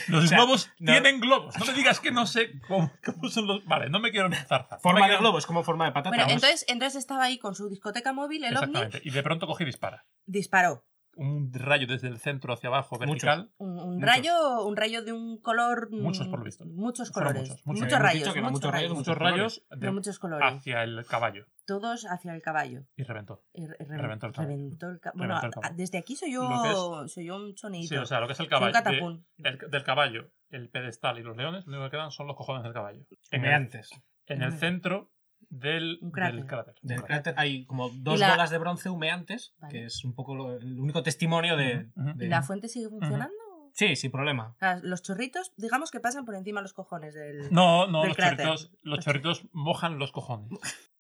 Los 0.09 0.25
o 0.25 0.27
sea, 0.27 0.39
globos 0.39 0.71
no- 0.79 0.93
tienen 0.93 1.21
globos. 1.21 1.59
No 1.59 1.67
me 1.67 1.73
digas 1.75 2.01
que 2.01 2.11
no 2.13 2.25
sé 2.27 2.53
cómo, 2.67 2.91
cómo 3.05 3.29
son 3.29 3.47
los. 3.47 3.65
Vale, 3.67 3.91
no 3.91 3.99
me 4.01 4.11
quiero 4.11 4.27
empezar. 4.27 4.67
Forma 4.81 5.07
de 5.09 5.17
globo, 5.19 5.37
es 5.39 5.45
como 5.47 5.63
forma 5.65 5.85
de 5.87 5.93
patata. 5.93 6.17
Bueno, 6.17 6.31
entonces, 6.33 6.65
entonces 6.69 6.99
estaba 7.01 7.25
ahí 7.25 7.39
con 7.39 7.55
su 7.55 7.69
discoteca 7.69 8.13
móvil, 8.13 8.45
el 8.45 8.57
ovni, 8.57 8.67
Exactamente. 8.71 9.01
Y 9.05 9.11
de 9.11 9.23
pronto 9.23 9.47
coge 9.47 9.65
y 9.65 9.67
dispara. 9.67 10.07
disparó. 10.25 10.85
Un 11.15 11.53
rayo 11.53 11.87
desde 11.87 12.09
el 12.09 12.19
centro 12.19 12.55
hacia 12.55 12.69
abajo 12.69 12.97
Muchos. 12.97 13.09
vertical. 13.09 13.51
Un, 13.59 13.79
un 13.79 13.95
Muchos. 13.97 14.09
rayo, 14.09 14.65
un 14.67 14.77
rayo 14.77 15.03
de 15.05 15.13
un 15.13 15.41
color. 15.41 15.89
mm, 15.91 16.01
Muchos, 16.03 16.27
por 16.29 16.39
lo 16.39 16.45
visto. 16.47 16.65
Muchos 16.65 17.11
colores. 17.11 17.51
muchos, 17.51 17.67
Muchos, 17.67 17.83
muchos. 17.83 17.93
Habíamos 17.93 18.03
rayos. 18.03 18.53
muchos 18.53 19.19
rayos. 19.19 19.63
Muchos 19.63 19.79
de 19.81 19.87
de- 19.87 19.93
muchos 19.93 20.19
colores. 20.19 20.49
hacia 20.49 20.83
el 20.85 21.05
caballo. 21.07 21.47
Todos 21.67 22.07
hacia 22.07 22.35
el 22.35 22.41
caballo. 22.43 22.85
Y 22.97 23.03
reventó. 23.03 23.43
Y 23.53 23.67
re- 23.67 23.77
re- 23.79 23.99
Reventó 23.99 24.27
el 24.27 24.33
caballo. 24.33 24.57
reventó 24.57 24.89
el 24.89 25.01
ca- 25.01 25.13
Bueno, 25.15 25.35
Reventó 25.35 25.47
el 25.47 25.51
a- 25.51 25.61
caballo. 25.61 25.77
desde 25.77 25.99
aquí 25.99 26.17
soy 26.17 26.33
yo, 26.33 27.07
soy 27.09 27.27
yo 27.27 27.37
un 27.37 27.57
sonidito. 27.57 27.89
Sí, 27.95 27.97
o 27.97 28.07
sea, 28.07 28.21
lo 28.21 28.27
que 28.27 28.33
es 28.33 28.41
el 28.41 28.47
un 28.47 28.51
caballo. 28.51 28.67
de- 28.73 28.73
catapún. 28.73 29.27
el- 29.39 29.59
del 29.71 29.85
caballo, 29.85 30.31
el 30.51 30.71
pedestal 30.71 31.19
y 31.19 31.23
los 31.23 31.37
leones, 31.37 31.67
lo 31.67 31.73
único 31.77 31.91
que 31.91 31.97
quedan 31.99 32.11
son 32.11 32.27
los 32.27 32.37
cojones 32.37 32.63
del 32.65 32.73
caballo. 32.73 33.05
En 33.31 33.45
el, 33.45 33.71
en 34.27 34.53
centro 34.53 35.11
del, 35.51 35.99
Un 36.03 36.11
cráter. 36.11 36.37
del 36.37 36.47
cráter. 36.47 36.75
Del 36.83 36.99
Un 37.01 37.05
cráter 37.07 37.35
hay 37.37 37.65
como 37.67 37.91
dos 37.91 38.19
la- 38.21 38.31
bolas 38.31 38.51
de 38.51 38.59
bronce 38.59 38.89
humeantes, 38.91 39.55
Vale. 39.59 39.73
que 39.73 39.85
es 39.87 40.05
un 40.05 40.15
poco 40.15 40.35
lo- 40.35 40.57
el 40.57 40.79
único 40.81 41.03
testimonio 41.03 41.57
de. 41.57 41.91
¿Y 42.19 42.27
la 42.27 42.43
fuente 42.43 42.69
sigue 42.69 42.89
funcionando? 42.89 43.35
Sí, 43.75 43.97
sin 43.97 44.11
problema. 44.11 44.49
O 44.51 44.59
sea, 44.59 44.81
los 44.83 45.03
chorritos, 45.03 45.53
digamos 45.57 45.91
que 45.91 45.99
pasan 45.99 46.25
por 46.27 46.35
encima 46.35 46.61
de 46.61 46.65
los 46.65 46.75
cojones 46.75 47.15
del. 47.15 47.51
No, 47.51 47.87
no, 47.87 48.01
del 48.01 48.09
los 48.09 48.17
cráter. 48.17 48.37
chorritos, 48.47 48.71
los 48.83 48.99
chorritos 49.05 49.47
mojan 49.53 49.99
los 49.99 50.13
cojones. 50.13 50.49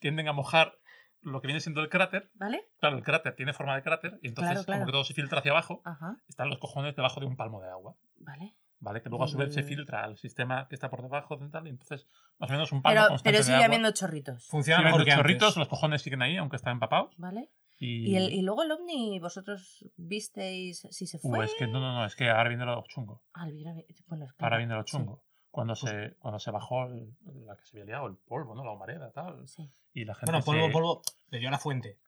Tienden 0.00 0.28
a 0.28 0.32
mojar 0.32 0.78
lo 1.20 1.40
que 1.40 1.46
viene 1.48 1.60
siendo 1.60 1.80
el 1.80 1.88
cráter. 1.88 2.30
¿Vale? 2.34 2.68
Claro, 2.78 2.96
el 2.98 3.04
cráter 3.04 3.34
tiene 3.36 3.52
forma 3.52 3.74
de 3.76 3.82
cráter 3.82 4.18
y 4.22 4.28
entonces 4.28 4.52
Claro, 4.52 4.64
claro. 4.64 4.80
como 4.80 4.86
que 4.86 4.92
todo 4.92 5.04
se 5.04 5.14
filtra 5.14 5.38
hacia 5.40 5.50
abajo, 5.52 5.80
Ajá. 5.84 6.16
están 6.28 6.48
los 6.48 6.58
cojones 6.58 6.94
debajo 6.96 7.20
de 7.20 7.26
un 7.26 7.36
palmo 7.36 7.60
de 7.60 7.68
agua. 7.68 7.96
Vale. 8.16 8.56
¿Vale? 8.80 9.02
Que 9.02 9.08
luego 9.08 9.24
a 9.24 9.28
su 9.28 9.36
vez 9.36 9.52
se 9.52 9.64
filtra 9.64 10.04
al 10.04 10.16
sistema 10.18 10.68
que 10.68 10.76
está 10.76 10.88
por 10.88 11.02
debajo 11.02 11.36
de 11.36 11.48
tal 11.48 11.66
y 11.66 11.70
entonces 11.70 12.06
más 12.38 12.48
o 12.48 12.52
menos 12.52 12.70
un 12.70 12.80
palmo 12.80 12.94
Pero, 12.96 13.08
constante 13.08 13.28
pero 13.30 13.38
de 13.38 13.44
sigue 13.44 13.54
agua. 13.56 13.66
habiendo 13.66 13.90
chorritos. 13.90 14.46
Funciona 14.46 14.82
mejor 14.82 15.04
que 15.04 15.10
chorritos, 15.10 15.48
antes. 15.48 15.56
los 15.58 15.68
cojones 15.68 16.02
siguen 16.02 16.22
ahí, 16.22 16.36
aunque 16.36 16.56
están 16.56 16.74
empapados. 16.74 17.12
¿Vale? 17.16 17.48
Y, 17.80 18.10
Y, 18.12 18.16
el, 18.16 18.32
y 18.32 18.42
luego 18.42 18.62
el 18.62 18.70
ovni, 18.72 19.18
vosotros 19.20 19.84
visteis 19.96 20.86
si 20.90 21.06
se 21.06 21.18
fue. 21.18 21.38
Uh, 21.38 21.42
es 21.42 21.54
que 21.58 21.66
no, 21.66 21.80
no, 21.80 21.92
no, 21.94 22.04
es 22.04 22.14
que 22.16 22.28
ahora 22.30 22.48
viene 22.48 22.64
lo 22.64 22.82
chungo. 22.88 23.22
Ah, 23.34 23.46
mira, 23.46 23.72
bueno, 24.06 24.24
es 24.26 24.32
que- 24.32 24.44
Ahora 24.44 24.58
viene 24.58 24.74
lo 24.74 24.82
sí, 24.84 24.92
chungo. 24.92 25.22
Cuando, 25.50 25.74
se, 25.74 26.14
cuando 26.20 26.38
se 26.38 26.50
bajó 26.52 26.84
el- 26.86 27.16
la 27.46 27.56
que 27.56 27.64
se 27.64 27.76
había 27.76 27.84
liado, 27.86 28.06
el 28.06 28.16
polvo, 28.16 28.54
¿no? 28.54 28.64
La 28.64 28.70
humareda, 28.72 29.10
tal. 29.10 29.46
sí. 29.48 29.68
Y 29.92 30.04
la 30.04 30.14
gente 30.14 30.30
Bueno, 30.30 30.44
polvo, 30.44 30.66
se- 30.66 30.72
polvo, 30.72 31.02
le 31.30 31.38
dio 31.40 31.48
a 31.48 31.52
la 31.52 31.58
fuente. 31.58 31.98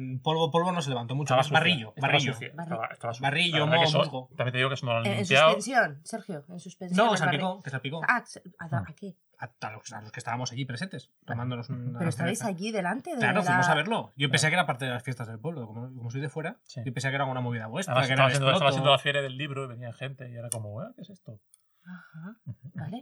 Mm, 0.00 0.18
Polvo, 0.20 0.50
polvo 0.50 0.72
no 0.72 0.80
se 0.82 0.88
levantó 0.90 1.14
mucho. 1.14 1.34
Estaba 1.34 1.42
más 1.42 1.50
barrillo, 1.50 1.88
estaba 1.94 2.12
barrillo. 2.12 2.32
estaba- 2.32 2.86
estaba. 2.92 3.12
Barrillo, 3.20 3.66
moho, 3.66 3.82
eso- 3.84 3.98
musgo. 3.98 4.28
También 4.36 4.52
te 4.52 4.58
digo 4.58 4.70
que 4.70 4.74
eso 4.74 4.86
no 4.86 4.92
lo 4.92 4.98
han 4.98 5.06
En, 5.06 5.12
en 5.18 5.26
suspensión, 5.26 6.00
Sergio, 6.04 6.44
en 6.48 6.60
suspensión. 6.60 7.06
No, 7.06 7.12
el 7.12 7.18
salpicó, 7.18 7.60
que 7.62 7.70
salpicó. 7.70 8.00
Ah, 8.08 8.22
se- 8.26 8.42
¿a, 8.58 8.64
a 8.78 8.94
qué? 8.94 9.14
A, 9.38 9.50
a 9.66 9.70
los, 9.72 9.90
a 9.92 10.02
los 10.02 10.12
que 10.12 10.20
estábamos 10.20 10.52
allí 10.52 10.64
presentes, 10.66 11.10
tomándonos 11.24 11.70
una 11.70 11.98
Pero 11.98 12.10
estabais 12.10 12.42
allí 12.44 12.72
delante 12.72 13.10
de 13.12 13.16
Claro, 13.18 13.38
la... 13.40 13.42
fuimos 13.44 13.68
a 13.68 13.74
verlo. 13.74 14.12
Yo 14.16 14.28
pensé 14.30 14.44
Claro. 14.46 14.50
que 14.50 14.54
era 14.56 14.66
parte 14.66 14.84
de 14.84 14.90
las 14.90 15.02
fiestas 15.02 15.28
del 15.28 15.38
pueblo. 15.38 15.66
Como, 15.66 15.94
como 15.94 16.10
soy 16.10 16.20
de 16.20 16.28
fuera, 16.28 16.58
Sí. 16.64 16.82
yo 16.84 16.92
pensé 16.92 17.08
que 17.08 17.14
era 17.14 17.24
una 17.24 17.40
movida 17.40 17.66
vuestra. 17.66 17.92
Además, 17.94 18.08
que 18.08 18.12
estaba 18.12 18.28
era 18.28 18.36
haciendo, 18.36 18.52
estaba 18.52 18.70
haciendo 18.70 18.90
la 18.90 18.98
feria 18.98 19.22
del 19.22 19.36
libro 19.38 19.64
y 19.64 19.68
venía 19.68 19.92
gente 19.94 20.30
y 20.30 20.34
era 20.36 20.50
como, 20.50 20.80
"Ah, 20.80 20.92
¿qué 20.94 21.02
es 21.02 21.10
esto? 21.10 21.40
Ajá, 21.84 22.36
Vale. 22.74 23.00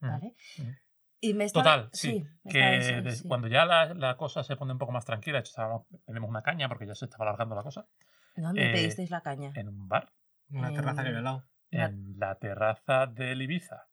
vale. 0.00 0.34
Y 1.20 1.34
me 1.34 1.44
estaba... 1.44 1.64
Total, 1.64 1.90
sí. 1.92 2.24
me 2.44 2.52
que 2.52 2.58
estaba 2.58 2.76
diciendo, 2.76 3.10
de- 3.10 3.16
sí. 3.16 3.28
cuando 3.28 3.48
ya 3.48 3.64
la, 3.64 3.94
la 3.94 4.16
cosa 4.16 4.42
se 4.44 4.56
pone 4.56 4.72
un 4.72 4.78
poco 4.78 4.92
más 4.92 5.04
tranquila, 5.04 5.38
de 5.38 5.40
hecho, 5.40 5.50
estábamos- 5.50 5.86
tenemos 6.06 6.28
una 6.28 6.42
caña 6.42 6.68
porque 6.68 6.86
ya 6.86 6.94
se 6.94 7.06
estaba 7.06 7.24
alargando 7.24 7.54
la 7.54 7.62
cosa, 7.62 7.86
¿Dónde 8.36 8.68
eh, 8.68 8.72
pedisteis 8.72 9.10
la 9.10 9.20
caña? 9.22 9.52
en 9.54 9.68
un 9.68 9.88
bar, 9.88 10.12
Una 10.50 10.70
Eh, 10.70 10.74
terraza 10.74 11.02
que 11.02 11.08
había 11.08 11.18
al 11.18 11.24
lado. 11.24 11.44
Una- 11.72 11.84
en 11.86 12.18
la 12.18 12.34
terraza 12.36 13.06
del 13.06 13.40
Ibiza. 13.40 13.86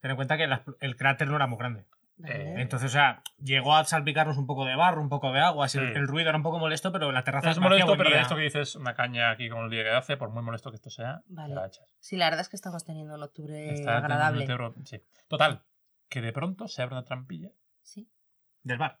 Ten 0.00 0.10
en 0.10 0.16
cuenta 0.16 0.36
que 0.36 0.46
la- 0.46 0.64
el 0.80 0.96
cráter 0.96 1.28
no 1.28 1.36
era 1.36 1.46
muy 1.46 1.58
grande. 1.58 1.86
Vale. 2.18 2.34
eh, 2.34 2.54
Entonces, 2.60 2.90
o 2.90 2.92
sea, 2.92 3.22
llegó 3.38 3.74
a 3.74 3.84
salpicarnos 3.84 4.36
un 4.36 4.46
poco 4.46 4.64
de 4.66 4.76
barro, 4.76 5.00
un 5.00 5.08
poco 5.08 5.32
de 5.32 5.40
agua. 5.40 5.66
Sí. 5.68 5.78
El, 5.78 5.96
el 5.96 6.06
ruido 6.06 6.28
era 6.28 6.36
un 6.36 6.42
poco 6.44 6.58
molesto, 6.58 6.92
pero 6.92 7.08
en 7.08 7.14
la 7.14 7.24
terraza 7.24 7.50
Es 7.50 7.58
molesto, 7.58 7.96
pero 7.96 8.10
de 8.10 8.20
esto 8.20 8.36
que 8.36 8.42
dices, 8.42 8.76
una 8.76 8.94
caña 8.94 9.30
aquí 9.30 9.48
con 9.48 9.64
el 9.64 9.70
día 9.70 9.82
que 9.82 9.90
hace, 9.90 10.16
por 10.16 10.28
muy 10.30 10.42
molesto 10.42 10.70
que 10.70 10.76
esto 10.76 10.90
sea, 10.90 11.22
Vale. 11.26 11.54
la 11.54 11.66
echas. 11.66 11.86
Sí, 12.00 12.16
la 12.16 12.26
verdad 12.26 12.42
es 12.42 12.48
que 12.50 12.56
estamos 12.56 12.84
teniendo 12.84 13.14
un 13.14 13.22
octubre 13.22 13.72
Está 13.72 13.92
en 13.98 14.04
agradable. 14.04 14.44
un 14.44 14.50
euro- 14.50 14.74
sí. 14.84 15.00
Total, 15.28 15.62
que 16.12 16.20
de 16.20 16.30
pronto 16.32 16.68
se 16.68 16.82
abre 16.82 16.94
una 16.94 17.04
trampilla. 17.06 17.48
Sí. 17.80 18.06
Del 18.62 18.76
bar. 18.76 19.00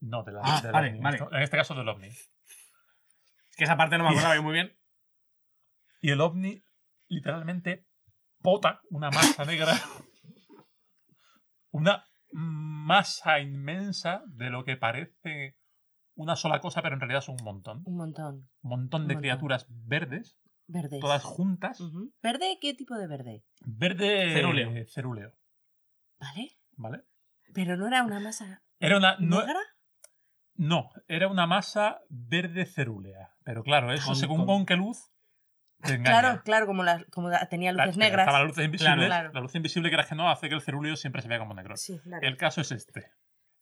No, 0.00 0.22
de 0.22 0.32
la, 0.32 0.42
Ah, 0.44 0.60
del 0.60 0.70
vale, 0.72 0.88
ovni. 0.90 1.00
vale. 1.00 1.18
En 1.32 1.42
este 1.42 1.56
caso 1.56 1.74
del 1.74 1.88
ovni. 1.88 2.08
Es 2.08 3.56
que 3.56 3.64
esa 3.64 3.78
parte 3.78 3.96
no 3.96 4.04
me 4.04 4.10
acordaba 4.10 4.34
yo 4.36 4.42
muy 4.42 4.52
bien. 4.52 4.78
Y 6.02 6.10
el 6.10 6.20
ovni 6.20 6.62
literalmente 7.08 7.86
pota 8.42 8.82
una 8.90 9.08
masa 9.10 9.44
negra. 9.46 9.72
Una 11.70 12.04
masa 12.32 13.40
inmensa 13.40 14.22
de 14.26 14.50
lo 14.50 14.64
que 14.64 14.76
parece 14.76 15.56
una 16.14 16.36
sola 16.36 16.60
cosa, 16.60 16.82
pero 16.82 16.94
en 16.96 17.00
realidad 17.00 17.22
son 17.22 17.36
un 17.38 17.44
montón. 17.44 17.82
Un 17.86 17.96
montón. 17.96 18.50
Un 18.62 18.70
montón 18.70 19.02
Un 19.02 19.08
de 19.08 19.14
montón. 19.14 19.20
criaturas 19.22 19.66
verdes, 19.70 20.38
Verdes. 20.66 21.00
todas 21.00 21.22
juntas. 21.24 21.78
¿Verde? 22.22 22.58
¿Qué 22.60 22.74
tipo 22.74 22.94
de 22.96 23.06
verde? 23.06 23.44
Verde 23.64 24.32
Cerúleo. 24.34 24.86
cerúleo, 24.88 25.32
¿Vale? 26.22 26.50
¿vale? 26.76 27.02
Pero 27.52 27.76
no 27.76 27.86
era 27.86 28.02
una 28.02 28.18
masa 28.20 28.62
Era 28.78 28.96
una. 28.96 29.16
No, 29.18 29.40
negra. 29.44 29.60
no, 30.54 30.90
era 31.08 31.28
una 31.28 31.46
masa 31.46 32.00
verde 32.08 32.64
cerúlea. 32.66 33.34
Pero 33.44 33.62
claro, 33.62 33.92
eso 33.92 34.06
Con- 34.06 34.16
según 34.16 34.36
con- 34.38 34.46
con 34.46 34.66
qué 34.66 34.76
luz 34.76 35.10
te. 35.82 36.00
Claro, 36.00 36.42
claro, 36.44 36.66
como, 36.66 36.82
la- 36.84 37.04
como 37.10 37.28
la- 37.28 37.46
tenía 37.48 37.72
luces 37.72 37.96
negras. 37.96 38.22
Estaba 38.26 38.38
la 38.40 38.44
luz 38.46 38.58
invisible. 38.58 39.06
Claro. 39.06 39.32
La 39.32 39.40
luz 39.40 39.54
invisible, 39.54 39.88
que 39.90 39.94
era 39.96 40.06
que 40.06 40.14
no, 40.14 40.30
hace 40.30 40.48
que 40.48 40.54
el 40.54 40.62
cerúleo 40.62 40.96
siempre 40.96 41.22
se 41.22 41.28
vea 41.28 41.38
como 41.38 41.54
negro. 41.54 41.76
Sí, 41.76 41.98
claro. 42.00 42.26
El 42.26 42.36
caso 42.36 42.60
es 42.60 42.70
este. 42.72 43.10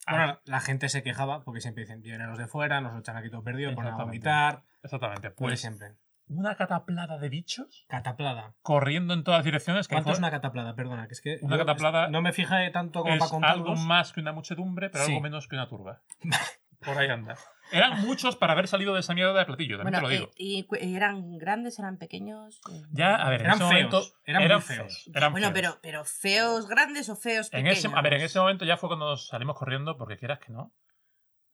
Bueno, 0.08 0.40
la 0.44 0.60
gente 0.60 0.88
se 0.88 1.02
quejaba 1.02 1.42
porque 1.44 1.60
siempre 1.60 1.82
dicen, 1.84 2.00
vienen 2.02 2.28
los 2.28 2.38
de 2.38 2.46
fuera, 2.46 2.80
nos 2.80 2.98
echan 2.98 3.16
aquí 3.16 3.30
todo 3.30 3.42
perdido, 3.42 3.74
ponen 3.74 3.92
a 3.92 3.96
vomitar. 3.96 4.62
Exactamente. 4.82 5.30
Pues 5.30 5.36
Pues 5.50 5.60
siempre. 5.60 5.96
Una 6.30 6.54
cataplada 6.54 7.18
de 7.18 7.28
bichos 7.28 7.84
Cataplada. 7.88 8.54
corriendo 8.62 9.14
en 9.14 9.24
todas 9.24 9.44
direcciones. 9.44 9.88
que 9.88 9.94
¿Cuánto 9.94 10.08
fue- 10.10 10.12
es 10.14 10.18
una 10.18 10.30
cataplada? 10.30 10.74
Perdona, 10.74 11.06
que 11.08 11.14
es 11.14 11.20
que. 11.20 11.38
Una 11.42 11.58
cataplada 11.58 12.08
No 12.08 12.22
me 12.22 12.32
fijé 12.32 12.70
tanto 12.70 13.00
como 13.02 13.12
es 13.14 13.18
para 13.20 13.30
algo 13.52 13.64
contarlos. 13.66 13.80
más 13.86 14.12
que 14.12 14.20
una 14.20 14.32
muchedumbre, 14.32 14.90
pero 14.90 15.04
Sí. 15.04 15.10
algo 15.12 15.22
menos 15.22 15.48
que 15.48 15.56
una 15.56 15.68
turba. 15.68 16.00
Por 16.80 16.96
ahí 16.96 17.10
anda. 17.10 17.36
Eran 17.72 18.00
muchos 18.06 18.36
para 18.36 18.54
haber 18.54 18.66
salido 18.66 18.94
de 18.94 19.00
esa 19.00 19.12
mierda 19.12 19.38
de 19.38 19.44
platillo, 19.44 19.76
también 19.76 20.00
Bueno, 20.00 20.08
te 20.08 20.14
lo 20.14 20.18
digo. 20.20 20.30
eh, 20.32 20.34
y 20.38 20.62
cu- 20.64 20.76
eran 20.80 21.36
grandes, 21.36 21.78
eran 21.78 21.98
pequeños. 21.98 22.58
eh, 22.72 22.82
ya, 22.90 23.16
a 23.16 23.28
ver, 23.28 23.40
en 23.40 23.46
eran 23.46 23.58
ese 23.58 23.68
feos, 23.68 23.72
momento 23.72 24.02
eran 24.24 24.62
feos. 24.62 25.10
eran 25.14 25.32
bueno, 25.32 25.48
feos. 25.48 25.54
pero, 25.54 25.78
pero 25.82 26.04
feos 26.06 26.66
grandes 26.68 27.10
o 27.10 27.16
feos 27.16 27.48
En 27.52 27.64
pequeños. 27.64 27.84
ese, 27.84 27.88
a 27.94 28.00
ver, 28.00 28.14
en 28.14 28.22
ese 28.22 28.38
momento 28.40 28.64
ya 28.64 28.78
fue 28.78 28.88
cuando 28.88 29.10
nos 29.10 29.28
salimos 29.28 29.58
corriendo, 29.58 29.98
porque 29.98 30.16
quieras 30.16 30.38
que 30.38 30.52
no. 30.54 30.72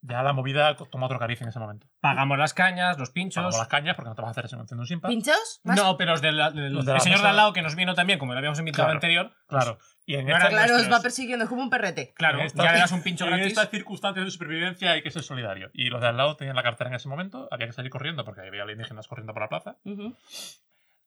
Ya 0.03 0.23
la 0.23 0.33
movida 0.33 0.77
toma 0.77 1.07
otro 1.07 1.19
cariz 1.19 1.41
en 1.43 1.49
ese 1.49 1.59
momento. 1.59 1.89
Pagamos 2.01 2.39
las 2.39 2.55
cañas, 2.55 2.97
los 2.99 3.11
pinchos. 3.11 3.37
Pagamos 3.37 3.59
las 3.59 3.67
cañas 3.69 3.97
porque 3.97 4.11
no 4.11 4.15
te 4.15 4.23
vas 4.23 4.29
a 4.29 4.31
hacer 4.33 4.45
eso 4.45 4.57
haciendo 4.61 4.83
un 4.83 4.87
simpa. 4.87 5.09
¿Pinchos? 5.09 5.61
¿Más? 5.65 5.77
No, 5.77 5.97
pero 5.97 6.13
los 6.13 6.23
del, 6.23 6.37
del- 6.37 6.73
Los 6.73 6.85
de 6.87 6.93
la 6.93 6.99
el 6.99 7.03
señor 7.03 7.19
mesa- 7.19 7.25
de 7.25 7.31
al 7.31 7.37
lado 7.37 7.53
que 7.53 7.63
nos 7.63 7.75
vino 7.75 7.95
también, 7.95 8.19
como 8.19 8.33
lo 8.33 8.39
habíamos 8.39 8.59
invitado 8.61 8.85
Claro. 8.85 8.97
anterior. 8.97 9.33
Claro. 9.49 9.79
Y 10.05 10.15
en 10.15 10.27
Claro, 10.27 10.47
os 10.47 10.53
nuestros. 10.53 10.93
va 10.93 11.03
persiguiendo, 11.03 11.45
es 11.45 11.49
como 11.49 11.63
un 11.63 11.71
perrete. 11.71 12.13
Claro, 12.15 12.39
en 12.41 12.49
ya 12.49 12.73
le 12.73 12.79
das 12.79 12.93
un 12.93 13.03
pincho 13.03 13.25
en 13.25 13.31
gratis. 13.31 13.49
estas 13.49 13.71
circunstancias 13.71 14.25
de 14.25 14.31
supervivencia 14.31 14.93
hay 14.93 15.03
que 15.03 15.11
ser 15.11 15.25
solidario. 15.25 15.71
Y 15.73 15.87
los 15.87 16.01
de 16.01 16.07
al 16.07 16.17
lado 16.17 16.37
tenían 16.37 16.55
la 16.55 16.63
cartera 16.63 16.91
en 16.91 16.95
ese 16.97 17.09
momento, 17.09 17.49
había 17.51 17.67
que 17.67 17.73
salir 17.73 17.91
corriendo 17.91 18.25
porque 18.25 18.43
había 18.43 18.63
alienígenas 18.63 19.09
corriendo 19.09 19.33
por 19.33 19.43
la 19.43 19.49
plaza. 19.49 19.77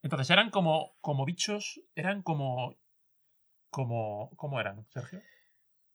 Entonces 0.02 0.30
eran 0.30 0.50
como, 0.50 0.94
como 1.00 1.24
bichos, 1.26 1.80
eran 1.96 2.22
como. 2.24 2.76
como. 3.70 4.32
¿Cómo 4.36 4.60
eran, 4.60 4.86
Sergio? 4.90 5.22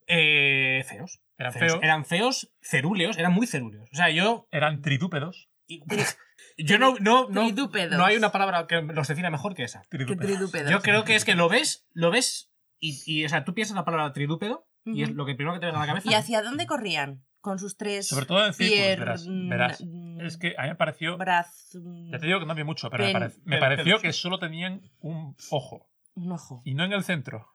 Eh, 0.06 0.84
feos. 0.88 1.20
Eran 1.38 1.52
feos. 1.52 1.78
Eran 1.82 2.04
feos, 2.04 2.52
cerúleos, 2.60 3.18
eran 3.18 3.32
muy 3.32 3.46
cerúleos. 3.46 3.88
O 3.92 3.96
sea, 3.96 4.10
yo. 4.10 4.48
Eran 4.50 4.82
tridúpedos. 4.82 5.48
Yo 6.58 6.78
no. 6.78 6.94
No, 7.00 7.28
no, 7.30 7.46
Tridúpedos. 7.46 7.96
no 7.96 8.04
hay 8.04 8.16
una 8.16 8.30
palabra 8.30 8.66
que 8.66 8.80
los 8.82 9.08
defina 9.08 9.30
mejor 9.30 9.54
que 9.54 9.64
esa. 9.64 9.82
¿Qué 9.90 9.96
Tridúpedos. 9.98 10.26
tridúpedos? 10.36 10.70
Yo 10.70 10.80
creo 10.82 11.04
que 11.04 11.14
es 11.16 11.24
que 11.24 11.34
lo 11.34 11.48
ves, 11.48 11.86
lo 11.92 12.10
ves 12.10 12.52
y, 12.80 13.00
y, 13.06 13.24
o 13.24 13.28
sea, 13.28 13.44
tú 13.44 13.54
piensas 13.54 13.74
la 13.76 13.84
palabra 13.84 14.12
tridúpedo 14.12 14.68
y 14.84 15.02
es 15.02 15.10
lo 15.10 15.24
que 15.26 15.34
primero 15.34 15.54
que 15.54 15.60
te 15.60 15.66
viene 15.66 15.78
a 15.78 15.80
la 15.80 15.86
cabeza. 15.86 16.10
¿Y 16.10 16.14
hacia 16.14 16.42
dónde 16.42 16.66
corrían? 16.66 17.24
Con 17.40 17.58
sus 17.58 17.76
tres 17.76 18.06
Sobre 18.08 18.26
todo 18.26 18.44
en 18.46 18.52
círculos, 18.54 18.78
pier- 18.86 18.98
verás. 18.98 19.26
mm, 19.26 19.48
verás. 19.48 19.80
mm, 19.84 20.20
Es 20.20 20.36
que 20.36 20.54
a 20.58 20.62
mí 20.62 20.68
me 20.68 20.74
pareció. 20.76 21.16
braz- 21.18 21.74
mm, 21.74 22.12
Ya 22.12 22.18
te 22.18 22.26
digo 22.26 22.40
que 22.40 22.46
no 22.46 22.54
vi 22.54 22.64
mucho, 22.64 22.90
pero 22.90 23.04
me, 23.04 23.12
Pen- 23.12 23.22
parec- 23.22 23.40
me 23.44 23.58
pareció 23.58 24.00
que 24.00 24.12
solo 24.12 24.38
tenían 24.38 24.82
un 25.00 25.34
ojo. 25.50 25.88
un 26.14 26.32
ojo. 26.32 26.62
Y 26.64 26.74
no 26.74 26.84
en 26.84 26.92
el 26.92 27.04
centro, 27.04 27.53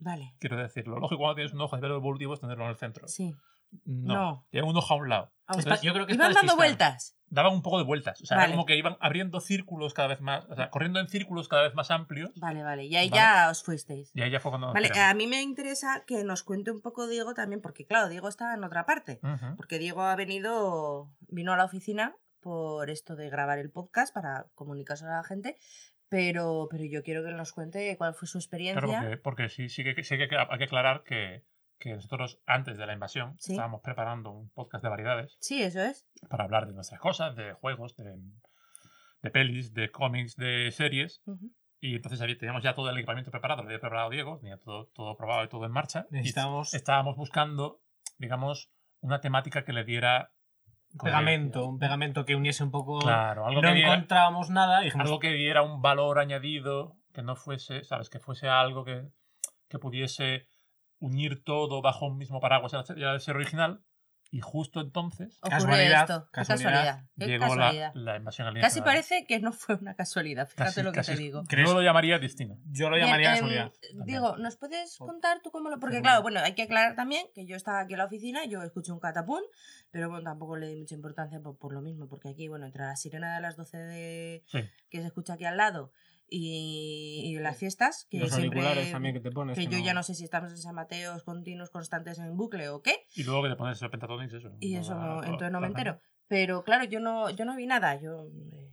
Vale. 0.00 0.34
quiero 0.40 0.56
decir. 0.56 0.86
Lo 0.88 0.98
lógico 0.98 1.18
cuando 1.18 1.36
tienes 1.36 1.52
un 1.52 1.60
ojo 1.60 1.76
a 1.76 1.78
nivel 1.78 1.92
evolutivo 1.96 2.34
es 2.34 2.40
tenerlo 2.40 2.64
en 2.64 2.70
el 2.70 2.76
centro. 2.76 3.06
Sí. 3.08 3.34
No. 3.84 4.14
No. 4.14 4.46
Tienen 4.50 4.68
un 4.68 4.76
ojo 4.76 4.94
a 4.94 4.96
un 4.96 5.08
lado. 5.08 5.32
Ah, 5.46 5.52
Está- 5.56 5.60
Entonces, 5.62 5.82
yo 5.82 5.92
creo 5.92 6.06
que 6.06 6.12
es 6.12 6.18
Iban 6.18 6.32
dando 6.32 6.56
vueltas. 6.56 7.16
daban 7.28 7.52
un 7.52 7.62
poco 7.62 7.78
de 7.78 7.84
vueltas. 7.84 8.20
O 8.20 8.26
sea, 8.26 8.36
Vale. 8.36 8.48
era 8.48 8.56
como 8.56 8.66
que 8.66 8.76
iban 8.76 8.96
abriendo 9.00 9.38
círculos 9.40 9.94
cada 9.94 10.08
vez 10.08 10.20
más. 10.20 10.44
O 10.46 10.56
sea, 10.56 10.70
corriendo 10.70 10.98
en 10.98 11.06
círculos 11.06 11.46
cada 11.46 11.62
vez 11.62 11.74
más 11.76 11.92
amplios. 11.92 12.32
Vale, 12.40 12.64
vale. 12.64 12.86
Y 12.86 12.96
ahí 12.96 13.08
Vale. 13.10 13.20
ya 13.22 13.48
os 13.50 13.62
fuisteis. 13.62 14.10
Y 14.14 14.22
ahí 14.22 14.30
ya 14.32 14.40
fue 14.40 14.50
cuando. 14.50 14.72
Vale, 14.72 14.90
a 14.98 15.14
mí 15.14 15.28
me 15.28 15.40
interesa 15.42 16.02
que 16.06 16.24
nos 16.24 16.42
cuente 16.42 16.72
un 16.72 16.80
poco 16.80 17.06
Diego 17.06 17.32
también, 17.34 17.60
porque 17.60 17.86
claro, 17.86 18.08
Diego 18.08 18.28
estaba 18.28 18.54
en 18.54 18.64
otra 18.64 18.86
parte. 18.86 19.20
Porque 19.56 19.78
Diego 19.78 20.02
ha 20.02 20.16
venido, 20.16 21.12
vino 21.28 21.52
a 21.52 21.56
la 21.56 21.64
oficina 21.66 22.16
por 22.40 22.88
esto 22.90 23.14
de 23.14 23.28
grabar 23.30 23.58
el 23.58 23.70
podcast 23.70 24.12
para 24.14 24.46
comunicárselo 24.56 25.12
a 25.12 25.16
la 25.18 25.24
gente, 25.24 25.58
pero, 26.10 26.68
pero 26.70 26.84
yo 26.84 27.02
quiero 27.02 27.24
que 27.24 27.30
nos 27.32 27.52
cuente 27.52 27.96
cuál 27.96 28.12
fue 28.14 28.28
su 28.28 28.36
experiencia. 28.38 28.80
Claro, 28.82 29.02
porque, 29.02 29.16
porque 29.16 29.48
sí, 29.48 29.68
sí 29.70 29.82
que, 29.84 30.02
sí 30.04 30.16
que 30.18 30.24
hay 30.24 30.58
que 30.58 30.64
aclarar 30.64 31.02
que, 31.04 31.44
que 31.78 31.94
nosotros, 31.94 32.40
antes 32.46 32.76
de 32.76 32.86
la 32.86 32.92
invasión, 32.92 33.36
Sí. 33.38 33.52
estábamos 33.52 33.80
preparando 33.80 34.30
un 34.32 34.50
podcast 34.50 34.82
de 34.84 34.90
variedades 34.90 35.36
Sí, 35.40 35.62
eso 35.62 35.80
es. 35.82 36.06
para 36.28 36.44
hablar 36.44 36.66
de 36.66 36.74
nuestras 36.74 37.00
cosas, 37.00 37.34
de 37.36 37.54
juegos, 37.54 37.96
de, 37.96 38.18
de 39.22 39.30
pelis, 39.30 39.72
de 39.72 39.90
cómics, 39.90 40.36
de 40.36 40.70
series. 40.72 41.22
Y 41.82 41.94
entonces 41.96 42.18
teníamos 42.38 42.62
ya 42.62 42.74
todo 42.74 42.90
el 42.90 42.98
equipamiento 42.98 43.30
preparado, 43.30 43.62
lo 43.62 43.68
había 43.68 43.80
preparado 43.80 44.10
Diego, 44.10 44.38
tenía 44.38 44.58
todo, 44.58 44.88
todo 44.88 45.16
probado 45.16 45.44
y 45.44 45.48
todo 45.48 45.64
en 45.64 45.72
marcha. 45.72 46.06
Y 46.10 46.28
estábamos 46.28 47.16
buscando, 47.16 47.80
digamos, 48.18 48.70
una 49.00 49.20
temática 49.22 49.64
que 49.64 49.72
le 49.72 49.84
diera. 49.84 50.32
Pegamento, 50.98 51.66
un 51.66 51.78
pegamento 51.78 52.24
que 52.24 52.34
uniese 52.34 52.64
un 52.64 52.70
poco. 52.70 52.98
Claro, 52.98 53.46
algo 53.46 53.62
no 53.62 53.68
que 53.68 53.74
diera, 53.74 53.94
encontrábamos 53.94 54.50
nada 54.50 54.82
y 54.82 54.86
dijimos, 54.86 55.06
algo 55.06 55.18
que 55.20 55.32
diera 55.32 55.62
un 55.62 55.82
valor 55.82 56.18
añadido, 56.18 56.96
que 57.12 57.22
no 57.22 57.36
fuese, 57.36 57.84
¿sabes? 57.84 58.10
Que 58.10 58.18
fuese 58.18 58.48
algo 58.48 58.84
que, 58.84 59.08
que 59.68 59.78
pudiese 59.78 60.46
unir 60.98 61.42
todo 61.42 61.82
bajo 61.82 62.06
un 62.06 62.18
mismo 62.18 62.40
paraguas, 62.40 62.72
ya 62.96 63.12
el 63.12 63.20
ser 63.20 63.36
original. 63.36 63.82
Y 64.32 64.40
justo 64.40 64.80
entonces 64.80 65.38
Ocurre 65.42 65.50
Casualidad, 65.58 66.02
esto. 66.02 66.28
Casualidad. 66.30 67.04
llegó 67.16 67.46
la, 67.46 67.48
casualidad. 67.48 67.94
la 67.94 68.16
invasión 68.16 68.46
alienígena. 68.46 68.68
Casi 68.68 68.80
parece 68.80 69.26
que 69.26 69.40
no 69.40 69.52
fue 69.52 69.74
una 69.74 69.94
casualidad, 69.94 70.46
fíjate 70.48 70.68
Casi- 70.70 70.82
lo 70.82 70.92
que 70.92 70.96
casi 70.98 71.12
te 71.14 71.18
digo. 71.18 71.42
Yo 71.48 71.74
lo 71.74 71.82
llamaría 71.82 72.18
destino. 72.20 72.56
yo 72.70 72.90
lo 72.90 72.96
llamaría 72.96 73.30
em, 73.30 73.34
casualidad. 73.34 73.72
Diego, 74.04 74.36
¿nos 74.36 74.56
puedes 74.56 74.96
contar 74.98 75.40
tú 75.42 75.50
cómo 75.50 75.68
lo...? 75.68 75.80
Porque 75.80 76.00
claro, 76.00 76.22
bueno, 76.22 76.38
hay 76.40 76.54
que 76.54 76.62
aclarar 76.62 76.94
también 76.94 77.26
que 77.34 77.44
yo 77.44 77.56
estaba 77.56 77.80
aquí 77.80 77.94
en 77.94 77.98
la 77.98 78.04
oficina, 78.04 78.44
yo 78.44 78.62
escuché 78.62 78.92
un 78.92 79.00
catapún, 79.00 79.42
pero 79.90 80.08
bueno, 80.08 80.22
tampoco 80.22 80.56
le 80.56 80.68
di 80.68 80.76
mucha 80.76 80.94
importancia 80.94 81.40
por, 81.40 81.58
por 81.58 81.72
lo 81.72 81.80
mismo, 81.80 82.08
porque 82.08 82.28
aquí, 82.28 82.46
bueno, 82.46 82.66
entre 82.66 82.82
la 82.82 82.94
sirena 82.96 83.34
de 83.34 83.40
las 83.40 83.56
12 83.56 83.76
de... 83.78 84.44
Sí. 84.46 84.60
que 84.90 85.00
se 85.00 85.06
escucha 85.08 85.34
aquí 85.34 85.44
al 85.44 85.56
lado 85.56 85.90
y, 86.30 87.22
y 87.24 87.38
las 87.40 87.58
fiestas, 87.58 88.06
que 88.08 88.18
Los 88.20 88.28
siempre... 88.30 88.60
auriculares 88.60 88.92
también 88.92 89.14
que 89.14 89.20
te 89.20 89.30
pones. 89.32 89.58
que 89.58 89.66
yo 89.66 89.78
ya 89.78 89.92
no 89.94 90.02
sé 90.04 90.14
si 90.14 90.24
estamos 90.24 90.50
en 90.52 90.58
San 90.58 90.74
Mateos 90.76 91.24
continuos, 91.24 91.70
constantes 91.70 92.18
en 92.20 92.36
bucle 92.36 92.68
o 92.68 92.80
qué, 92.82 93.04
Y 93.16 93.24
luego 93.24 93.42
que 93.42 93.48
te 93.50 93.56
pones 93.56 93.82
el 93.82 93.90
pentatonix, 93.90 94.32
eso. 94.34 94.50
y 94.60 94.76
eso 94.76 94.94
no, 94.94 95.22
entonces 95.24 95.50
no 95.50 95.60
me 95.60 95.66
entero. 95.66 95.98
Pero 96.28 96.62
claro, 96.62 96.84
yo 96.84 97.00
no, 97.00 97.28
yo 97.30 97.44
no 97.44 97.56
vi 97.56 97.66
nada, 97.66 98.00
yo 98.00 98.28
eh, 98.52 98.70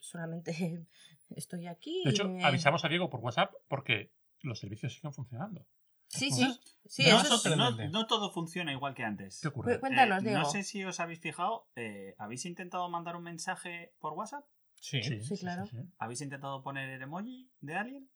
solamente 0.00 0.86
estoy 1.30 1.66
aquí. 1.66 2.02
De 2.04 2.10
hecho, 2.10 2.28
me- 2.28 2.44
avisamos 2.44 2.84
a 2.84 2.88
Diego 2.88 3.08
por 3.08 3.20
WhatsApp 3.20 3.52
porque 3.68 4.12
los 4.42 4.58
servicios 4.58 4.92
siguen 4.94 5.12
funcionando. 5.12 5.66
Sí, 6.08 6.30
sí, 6.32 6.58
sí, 6.86 7.04
no, 7.08 7.22
eso 7.22 7.34
es- 7.36 7.56
no- 7.56 7.70
no 7.70 8.06
todo 8.08 8.32
funciona 8.32 8.72
igual 8.72 8.94
que 8.94 9.04
antes. 9.04 9.40
¿Qué 9.40 9.48
ocurre? 9.48 9.74
Cu- 9.76 9.80
Cuéntanos, 9.80 10.22
Eh, 10.22 10.26
Diego. 10.26 10.40
no 10.40 10.44
sé 10.44 10.64
si 10.64 10.84
os 10.84 10.98
habéis 11.00 11.20
fijado, 11.20 11.68
eh, 11.76 12.14
¿habéis 12.18 12.44
intentado 12.46 12.88
mandar 12.90 13.14
un 13.16 13.22
mensaje 13.22 13.94
por 14.00 14.12
WhatsApp? 14.14 14.44
Sí. 14.80 15.02
Sí, 15.02 15.38
claro. 15.38 15.64
¿Habéis 15.98 16.20
intentado 16.22 16.62
poner 16.62 16.88
el 16.90 17.02
emoji 17.02 17.50
de 17.60 17.76
alien? 17.76 18.10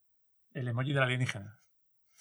El 0.53 0.67
emoji 0.69 0.93
del 0.93 1.03
alienígena. 1.03 1.61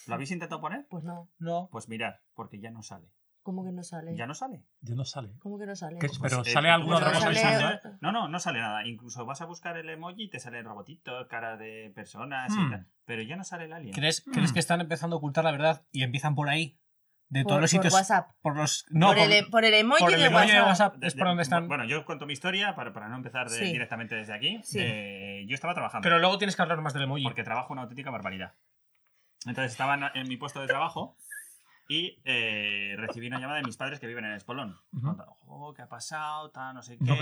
¿Lo 0.08 0.14
habéis 0.16 0.32
intentado 0.32 0.60
poner? 0.62 0.86
Pues 0.90 1.04
no, 1.04 1.32
No. 1.40 1.70
Pues 1.72 1.88
mirad, 1.90 2.16
porque 2.34 2.60
ya 2.60 2.70
no 2.72 2.82
sale. 2.84 3.08
¿cómo 3.42 3.66
que 3.66 3.74
no 3.74 3.84
sale? 3.84 4.16
Ya 4.16 4.26
no 4.26 4.34
sale. 4.34 4.64
Ya 4.80 4.96
no 4.96 5.04
sale. 5.04 5.36
¿Cómo 5.40 5.60
que 5.60 5.66
no 5.66 5.76
sale? 5.76 5.98
¿Qué- 6.00 6.08
Pues, 6.08 6.20
pero 6.20 6.42
eh, 6.46 6.50
sale 6.50 6.70
alguna 6.70 6.96
otra 6.98 7.10
no 7.12 7.20
cosa 7.20 7.34
sale-? 7.34 7.80
No, 8.02 8.14
no, 8.14 8.30
no 8.30 8.40
sale 8.40 8.60
nada. 8.62 8.88
Incluso 8.88 9.26
vas 9.26 9.42
a 9.42 9.46
buscar 9.46 9.76
el 9.78 9.90
emoji 9.90 10.24
y 10.24 10.30
te 10.30 10.40
salen 10.40 10.64
robotitos, 10.64 11.28
cara 11.28 11.58
de 11.58 11.92
personas 11.94 12.54
Hmm. 12.56 12.68
y 12.68 12.70
tal. 12.72 12.88
Pero 13.04 13.22
ya 13.24 13.36
no 13.36 13.44
sale 13.44 13.66
el 13.66 13.74
alien. 13.74 13.94
¿Crees. 13.94 14.22
¿Crees 14.22 14.54
que 14.54 14.60
están 14.60 14.80
empezando 14.80 15.18
a 15.18 15.20
ocultar 15.20 15.44
la 15.44 15.52
verdad 15.52 15.86
y 15.92 16.04
empiezan 16.04 16.36
por 16.36 16.48
ahí? 16.48 16.80
De 17.30 17.42
por, 17.44 17.50
todos 17.50 17.62
los 17.62 17.72
por 17.72 17.78
sitios. 17.78 17.94
WhatsApp. 17.94 18.30
Por 18.42 18.56
los. 18.56 18.86
No, 18.92 19.08
por, 19.08 19.18
por, 19.18 19.32
el, 19.32 19.46
por 19.50 19.66
el 19.66 19.74
emoji 19.74 20.04
por 20.04 20.14
el 20.14 20.20
de, 20.20 20.26
emoji 20.28 20.52
de 20.52 20.62
WhatsApp. 20.62 20.68
WhatsApp. 20.70 20.96
De- 20.98 21.08
es 21.08 21.14
por 21.16 21.24
de- 21.24 21.28
donde 21.30 21.44
están. 21.44 21.68
Bueno, 21.68 21.86
yo 21.86 22.00
os 22.00 22.06
cuento 22.06 22.26
mi 22.26 22.34
historia 22.34 22.76
para, 22.76 22.94
para 22.94 23.08
no 23.10 23.16
empezar 23.16 23.50
de- 23.50 23.58
Sí. 23.58 23.66
directamente 23.66 24.14
desde 24.16 24.34
aquí. 24.34 24.60
Sí. 24.64 24.78
Eh, 24.82 25.44
yo 25.48 25.56
estaba 25.56 25.74
trabajando. 25.74 26.04
Pero 26.04 26.20
luego 26.20 26.38
tienes 26.38 26.56
que 26.56 26.62
hablar 26.62 26.80
más 26.82 26.94
del 26.94 27.04
emoji. 27.04 27.24
porque 27.24 27.44
trabajo 27.44 27.74
una 27.74 27.84
auténtica 27.84 28.12
barbaridad. 28.12 28.54
Entonces 29.46 29.72
estaba 29.72 30.12
en, 30.14 30.28
mi 30.28 30.38
puesto 30.38 30.62
de 30.62 30.68
trabajo 30.68 31.18
y 31.90 32.22
eh, 32.24 32.94
recibí 32.98 33.28
una 33.28 33.40
llamada 33.40 33.58
de 33.60 33.66
mis 33.66 33.76
padres 33.78 34.00
que 34.00 34.08
viven 34.08 34.24
en 34.26 34.34
Espolón. 34.34 34.78
"Oh, 35.48 35.74
¿qué 35.74 35.82
ha 35.82 35.90
pasado? 35.90 36.50
Tal, 36.52 36.74
no 36.76 36.82
sé 36.82 36.98
qué. 36.98 37.04
No. 37.04 37.16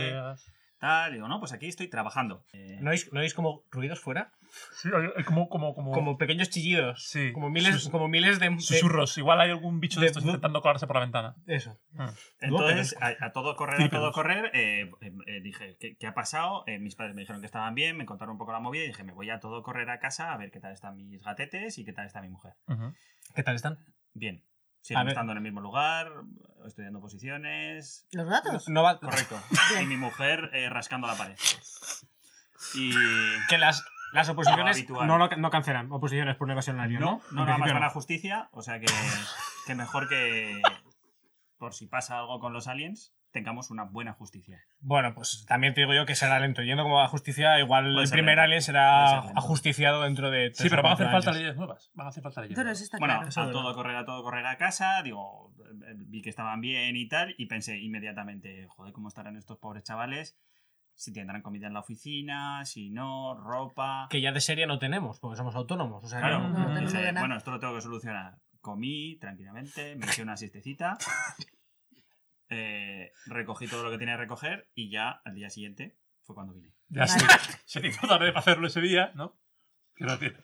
Tal. 0.81 1.13
Digo, 1.13 1.27
no, 1.29 1.39
pues 1.39 1.53
aquí 1.53 1.67
estoy 1.67 1.87
trabajando. 1.87 2.43
Eh, 2.53 2.79
¿No 2.81 2.89
oís, 2.89 3.13
¿No 3.13 3.19
oís 3.21 3.33
como 3.33 3.63
ruidos 3.71 3.99
fuera? 4.01 4.33
Sí, 4.73 4.89
hay- 4.93 5.09
hay 5.15 5.23
como, 5.23 5.47
como, 5.47 5.73
como, 5.75 5.91
Como 5.91 6.17
pequeños 6.17 6.49
chillidos. 6.49 7.07
sí, 7.07 7.31
Como 7.31 7.49
miles, 7.49 7.75
sus- 7.75 7.89
como 7.89 8.07
miles 8.09 8.39
de. 8.39 8.49
susurros. 8.59 9.17
Igual 9.17 9.39
hay 9.39 9.51
algún 9.51 9.79
bicho 9.79 9.99
de, 9.99 10.05
de- 10.05 10.07
estos 10.07 10.25
intentando 10.25 10.61
colarse 10.61 10.87
por 10.87 10.95
la 10.97 11.01
ventana. 11.03 11.35
Eso. 11.47 11.79
Entonces, 12.41 12.95
a, 12.99 13.13
a 13.25 13.31
todo 13.31 13.55
correr, 13.55 13.81
a 13.81 13.89
todo 13.89 14.11
correr, 14.11 14.51
eh, 14.55 14.91
eh, 15.01 15.11
eh, 15.27 15.41
dije, 15.41 15.77
¿qué, 15.79 15.95
qué 15.97 16.07
ha 16.07 16.13
pasado? 16.13 16.63
Eh, 16.67 16.79
mis 16.79 16.95
padres 16.95 17.15
me 17.15 17.21
dijeron 17.21 17.41
que 17.41 17.45
estaban 17.45 17.75
bien, 17.75 17.95
me 17.95 18.05
contaron 18.05 18.33
un 18.33 18.37
poco 18.39 18.51
la 18.51 18.59
movida 18.59 18.83
y 18.83 18.87
dije, 18.87 19.03
me 19.03 19.13
voy 19.13 19.29
a 19.29 19.39
todo 19.39 19.61
correr 19.63 19.89
a 19.89 19.99
casa 19.99 20.33
a 20.33 20.37
ver 20.37 20.51
qué 20.51 20.59
tal 20.59 20.73
están 20.73 20.97
mis 21.07 21.21
gatetes 21.21 21.77
y 21.77 21.85
qué 21.85 21.93
tal 21.93 22.07
está 22.07 22.21
mi 22.21 22.29
mujer. 22.29 22.53
¿Qué 23.35 23.43
tal 23.43 23.55
están? 23.55 23.77
Bien. 24.13 24.43
Siguen 24.81 25.07
estando 25.09 25.31
en 25.31 25.37
el 25.37 25.43
mismo 25.43 25.61
lugar, 25.61 26.11
estudiando 26.65 26.99
posiciones. 26.99 28.07
¿Los 28.11 28.27
gatos? 28.27 28.67
No 28.69 28.83
va- 28.83 28.99
Correcto. 28.99 29.39
y 29.81 29.85
mi 29.85 29.95
mujer 29.97 30.49
eh, 30.53 30.69
rascando 30.69 31.07
la 31.07 31.15
pared. 31.15 31.37
Y. 32.75 32.93
que 33.49 33.57
las, 33.57 33.83
las 34.13 34.29
oposiciones 34.29 34.87
no, 34.89 35.17
lo- 35.17 35.27
no 35.37 35.49
cancelan 35.49 35.91
oposiciones 35.91 36.35
por 36.35 36.49
evasión 36.49 36.77
horaria, 36.77 36.99
¿no? 36.99 37.21
No, 37.31 37.41
no, 37.41 37.45
nada 37.45 37.57
más 37.57 37.73
van 37.73 37.83
a 37.83 37.87
no. 37.87 37.91
justicia, 37.91 38.49
o 38.51 38.61
sea 38.61 38.79
que, 38.79 38.87
que 39.67 39.75
mejor 39.75 40.07
que 40.07 40.61
por 41.57 41.73
si 41.73 41.85
pasa 41.87 42.17
algo 42.19 42.39
con 42.39 42.53
los 42.53 42.67
aliens, 42.67 43.13
tengamos 43.31 43.71
una 43.71 43.83
buena 43.85 44.13
justicia. 44.13 44.59
Bueno, 44.79 45.13
pues 45.15 45.45
también 45.47 45.73
te 45.73 45.81
digo 45.81 45.93
yo 45.93 46.05
que 46.05 46.15
será 46.15 46.39
lento. 46.39 46.61
Yendo 46.61 46.83
como 46.83 47.01
a 47.01 47.07
justicia, 47.07 47.59
igual 47.59 47.85
Puede 47.93 48.01
el 48.01 48.07
ser 48.07 48.15
primer 48.17 48.35
lento. 48.35 48.43
alien 48.43 48.61
será 48.61 49.19
ajusticiado 49.35 50.01
dentro 50.03 50.29
de. 50.29 50.49
Sí, 50.53 50.63
tres 50.63 50.69
pero 50.69 50.81
o 50.81 50.83
van 50.83 50.91
a 50.91 50.93
hacer 50.95 51.09
falta 51.11 51.29
años. 51.31 51.41
leyes 51.41 51.55
nuevas. 51.55 51.91
Van 51.93 52.05
a 52.05 52.09
hacer 52.09 52.23
falta 52.23 52.41
leyes 52.41 52.55
Pero 52.57 52.69
eso 52.69 52.83
está 52.83 52.97
Bueno, 52.97 53.13
claro. 53.15 53.25
a 53.41 53.45
es 53.45 53.51
todo 53.51 53.73
correr, 53.73 53.95
a 53.95 54.05
todo 54.05 54.23
correr 54.23 54.45
a 54.45 54.57
casa, 54.57 55.01
digo, 55.03 55.53
eh, 55.87 55.93
vi 55.95 56.21
que 56.21 56.29
estaban 56.29 56.61
bien 56.61 56.95
y 56.95 57.07
tal, 57.07 57.33
y 57.37 57.45
pensé 57.47 57.77
inmediatamente, 57.79 58.67
joder, 58.69 58.93
¿cómo 58.93 59.07
estarán 59.07 59.37
estos 59.37 59.57
pobres 59.57 59.83
chavales? 59.83 60.37
Si 60.93 61.13
tendrán 61.13 61.41
comida 61.41 61.67
en 61.67 61.73
la 61.73 61.79
oficina, 61.79 62.63
si 62.65 62.89
no, 62.91 63.33
ropa. 63.35 64.07
Que 64.09 64.19
ya 64.21 64.33
de 64.33 64.41
serie 64.41 64.67
no 64.67 64.77
tenemos, 64.77 65.19
porque 65.19 65.37
somos 65.37 65.55
autónomos. 65.55 66.03
O 66.03 66.07
sea, 66.07 66.19
Claro, 66.19 66.49
No, 66.49 66.67
no 66.69 66.81
nada. 66.81 67.19
bueno, 67.19 67.37
esto 67.37 67.49
lo 67.51 67.59
tengo 67.59 67.73
que 67.75 67.81
solucionar. 67.81 68.35
Comí 68.59 69.17
tranquilamente, 69.19 69.95
me 69.95 70.05
hice 70.05 70.21
una 70.21 70.37
siestecita, 70.37 70.97
eh, 72.51 73.11
recogí 73.25 73.67
todo 73.67 73.83
lo 73.83 73.89
que 73.89 73.97
tenía 73.97 74.13
que 74.15 74.21
recoger 74.21 74.69
y 74.75 74.91
ya 74.91 75.09
al 75.25 75.33
día 75.33 75.49
siguiente 75.49 75.97
fue 76.21 76.35
cuando 76.35 76.53
vine. 76.53 76.71
Ya 76.89 77.07
se, 77.07 77.25
Vale. 77.25 77.39
se 77.65 77.79
te 77.79 77.87
hizo 77.87 78.05
tarde 78.07 78.27
para 78.29 78.41
hacerlo 78.41 78.67
ese 78.67 78.81
día, 78.81 79.11
¿no? 79.15 79.35
Quiero 79.95 80.11
decir. 80.17 80.37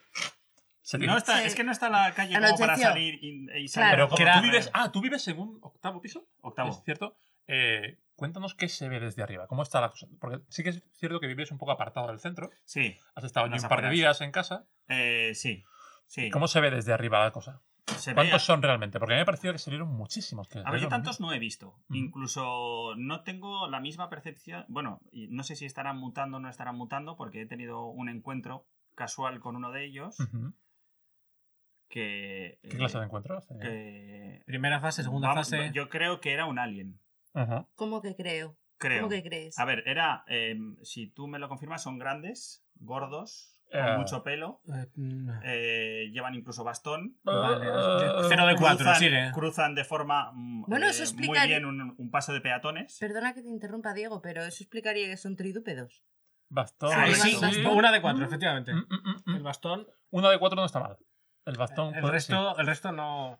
No 1.00 1.18
está, 1.18 1.40
Sí. 1.40 1.46
Es 1.46 1.54
que 1.54 1.64
no 1.64 1.72
está 1.72 1.90
la 1.90 2.14
calle 2.14 2.34
como 2.34 2.56
para 2.58 2.76
salir 2.76 3.22
y, 3.22 3.46
y 3.58 3.68
salir. 3.68 3.94
Claro. 3.94 4.08
Pero 4.16 4.26
como 4.30 4.40
tú 4.40 4.46
vives. 4.46 4.70
Ah, 4.72 4.90
tú 4.90 5.00
vives 5.02 5.28
en 5.28 5.38
un 5.38 5.58
octavo 5.60 6.00
piso. 6.00 6.26
Octavo. 6.40 6.70
¿Es 6.70 6.82
cierto? 6.82 7.14
Eh, 7.46 7.98
cuéntanos 8.16 8.54
qué 8.54 8.68
se 8.70 8.88
ve 8.88 8.98
desde 8.98 9.22
arriba. 9.22 9.46
¿Cómo 9.46 9.62
está 9.62 9.82
la 9.82 9.90
cosa? 9.90 10.06
Porque 10.18 10.40
sí 10.48 10.62
que 10.62 10.70
es 10.70 10.82
cierto 10.94 11.20
que 11.20 11.26
vives 11.26 11.50
un 11.50 11.58
poco 11.58 11.72
apartado 11.72 12.06
del 12.08 12.20
centro. 12.20 12.50
Sí, 12.64 12.96
Has 13.14 13.24
estado 13.24 13.46
un 13.46 13.68
par 13.68 13.82
de 13.82 13.90
días 13.90 14.22
en 14.22 14.32
casa. 14.32 14.64
eh, 14.88 15.32
sí. 15.34 15.62
sí. 16.06 16.30
¿Cómo 16.30 16.48
se 16.48 16.60
ve 16.60 16.70
desde 16.70 16.94
arriba 16.94 17.22
la 17.22 17.32
cosa? 17.32 17.60
Se 17.96 18.14
¿Cuántos 18.14 18.42
son 18.42 18.62
realmente? 18.62 18.98
Porque 18.98 19.14
a 19.14 19.16
mí 19.16 19.20
me 19.20 19.26
pareció 19.26 19.52
que 19.52 19.58
salieron 19.58 19.88
muchísimos. 19.88 20.48
Que 20.48 20.60
A 20.64 20.70
ver, 20.70 20.80
yo 20.80 20.88
tantos 20.88 21.20
no 21.20 21.32
he 21.32 21.38
visto. 21.38 21.74
Incluso 21.90 22.94
no 22.96 23.22
tengo 23.22 23.68
la 23.68 23.80
misma 23.80 24.08
percepción. 24.08 24.64
Bueno, 24.68 25.00
no 25.12 25.42
sé 25.42 25.56
si 25.56 25.64
estarán 25.64 25.98
mutando 25.98 26.36
o 26.36 26.40
no 26.40 26.48
estarán 26.48 26.76
mutando, 26.76 27.16
porque 27.16 27.42
he 27.42 27.46
tenido 27.46 27.86
un 27.86 28.08
encuentro 28.08 28.66
casual 28.94 29.40
con 29.40 29.56
uno 29.56 29.70
de 29.70 29.84
ellos 29.84 30.16
que. 31.88 32.58
¿Qué 32.62 32.76
clase 32.76 32.98
de 32.98 33.04
encuentros? 33.04 33.46
Eh, 33.50 33.58
que- 33.60 34.42
Primera 34.46 34.80
fase, 34.80 35.02
segunda 35.02 35.28
Vamos, 35.28 35.50
fase. 35.50 35.70
Yo 35.72 35.88
creo 35.88 36.20
que 36.20 36.32
era 36.32 36.46
un 36.46 36.58
alien. 36.58 37.00
¿Cómo 37.74 38.02
que 38.02 38.14
creo? 38.16 38.56
Creo. 38.78 39.00
¿Cómo 39.02 39.10
que 39.10 39.22
crees? 39.22 39.58
A 39.58 39.64
ver, 39.64 39.82
era. 39.86 40.24
em, 40.28 40.76
si 40.82 41.08
tú 41.08 41.26
me 41.28 41.38
lo 41.38 41.48
confirmas, 41.48 41.82
son 41.82 41.98
grandes, 41.98 42.64
gordos, 42.76 43.57
con 43.70 43.80
Eh. 43.80 43.96
mucho 43.98 44.22
pelo. 44.22 44.60
Eh, 44.72 44.86
mm, 44.94 45.30
eh, 45.44 46.10
llevan 46.12 46.34
incluso 46.34 46.64
bastón. 46.64 47.18
Vale, 47.22 47.66
Eh, 47.66 48.10
cero 48.28 48.46
de 48.46 48.56
cuatro, 48.56 48.78
cruzan, 48.78 48.94
sigue. 48.96 49.30
cruzan 49.34 49.74
de 49.74 49.84
forma 49.84 50.30
mm, 50.32 50.64
Bueno, 50.68 50.86
eh, 50.86 50.90
eso 50.90 51.02
muy 51.02 51.08
explica- 51.24 51.46
bien 51.46 51.64
un, 51.64 51.94
un 51.96 52.10
paso 52.10 52.32
de 52.32 52.40
peatones. 52.40 52.96
Perdona 52.98 53.34
que 53.34 53.42
te 53.42 53.48
interrumpa, 53.48 53.92
Diego, 53.94 54.22
pero 54.22 54.42
eso 54.42 54.62
explicaría 54.62 55.06
que 55.08 55.16
son 55.16 55.36
tridúpedos. 55.36 56.04
Bastón. 56.50 56.90
Sí, 57.14 57.36
una 57.70 57.92
de 57.92 58.00
cuatro, 58.00 58.22
Mm. 58.22 58.26
efectivamente. 58.28 58.72
Mm, 58.74 58.78
mm, 58.88 59.22
mm, 59.32 59.36
El 59.36 59.42
bastón. 59.42 59.86
Una 60.10 60.30
de 60.30 60.38
cuatro 60.38 60.56
no 60.56 60.64
está 60.64 60.80
mal. 60.80 60.96
El 61.44 61.56
bastón. 61.56 61.94
El 61.94 62.00
puede- 62.00 62.12
resto, 62.14 62.56
el 62.58 62.66
resto 62.66 62.92
no. 62.92 63.38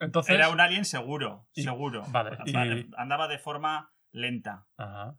Entonces. 0.00 0.34
Era 0.34 0.48
un 0.50 0.60
alien 0.60 0.84
seguro, 0.84 1.48
Y- 1.54 1.62
seguro. 1.62 2.02
vale, 2.08 2.36
y- 2.46 2.90
Andaba 2.96 3.26
de 3.28 3.38
forma 3.38 3.92
lenta 4.12 4.66
Ajá. 4.76 5.16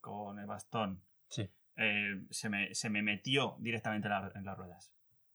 con 0.00 0.38
el 0.40 0.46
bastón. 0.46 1.02
Sí. 1.28 1.48
Eh, 1.76 2.22
se, 2.30 2.48
me, 2.48 2.74
se 2.74 2.88
me 2.90 3.02
metió 3.02 3.56
directamente 3.60 4.08
en, 4.08 4.12
la- 4.14 4.32
en 4.34 4.44
las 4.44 4.56
ruedas. 4.56 4.92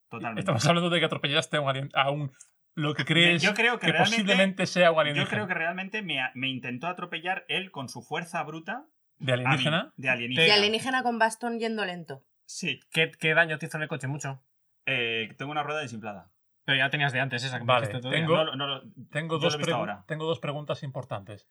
Totalmente. 0.08 0.40
Estamos 0.40 0.66
hablando 0.66 0.90
de 0.90 0.98
que 1.00 1.06
atropellaste 1.06 1.56
a 1.56 1.60
un 1.60 1.68
alien. 1.68 1.90
A 1.94 2.10
un. 2.10 2.32
Lo 2.74 2.94
que 2.94 3.04
crees 3.04 3.42
Yo 3.42 3.52
creo 3.54 3.78
que, 3.78 3.86
que 3.86 3.92
realmente, 3.92 4.16
posiblemente 4.22 4.66
sea 4.66 4.90
un 4.90 4.96
yo 4.96 5.00
alienígena. 5.02 5.28
creo 5.30 5.46
que 5.46 5.54
realmente 5.54 6.02
me, 6.02 6.18
me 6.34 6.48
intentó 6.48 6.86
atropellar 6.86 7.44
él 7.48 7.70
con 7.70 7.88
su 7.90 8.00
fuerza 8.02 8.42
bruta 8.44 8.86
De 9.18 9.26
mí, 9.26 9.44
alienígena. 9.44 9.92
de 9.96 10.08
alienígena. 10.08 10.46
De 10.46 10.52
alienígena 10.52 11.02
con 11.02 11.18
bastón 11.18 11.58
yendo 11.58 11.84
lento. 11.84 12.24
Sí. 12.46 12.80
¿Qué, 12.90 13.10
qué 13.10 13.34
daño 13.34 13.58
te 13.58 13.66
hizo 13.66 13.76
en 13.76 13.82
el 13.82 13.88
coche? 13.90 14.06
Mucho. 14.08 14.42
Eh, 14.86 15.34
tengo 15.38 15.50
una 15.52 15.62
rueda 15.62 15.80
desinflada. 15.80 16.30
Pero 16.64 16.78
ya 16.78 16.88
tenías 16.90 17.12
de 17.12 17.20
antes 17.20 17.44
esa 17.44 17.58
que 17.58 17.64
me 17.64 17.68
Vale, 17.72 17.88
todavía. 17.88 18.20
tengo- 18.20 18.36
No, 18.36 18.44
lo- 18.44 18.56
no 18.56 18.66
lo- 18.66 18.82
Tengo 19.10 19.38
Yo 19.38 19.50
dos, 19.50 19.68
ahora. 19.68 20.04
tengo 20.08 20.24
dos 20.24 20.40
preguntas 20.40 20.82
importantes. 20.82 21.48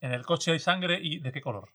En 0.00 0.12
el 0.12 0.24
coche 0.26 0.52
hay 0.52 0.58
sangre 0.58 0.98
y 1.02 1.18
¿de 1.20 1.32
qué 1.32 1.40
color? 1.40 1.70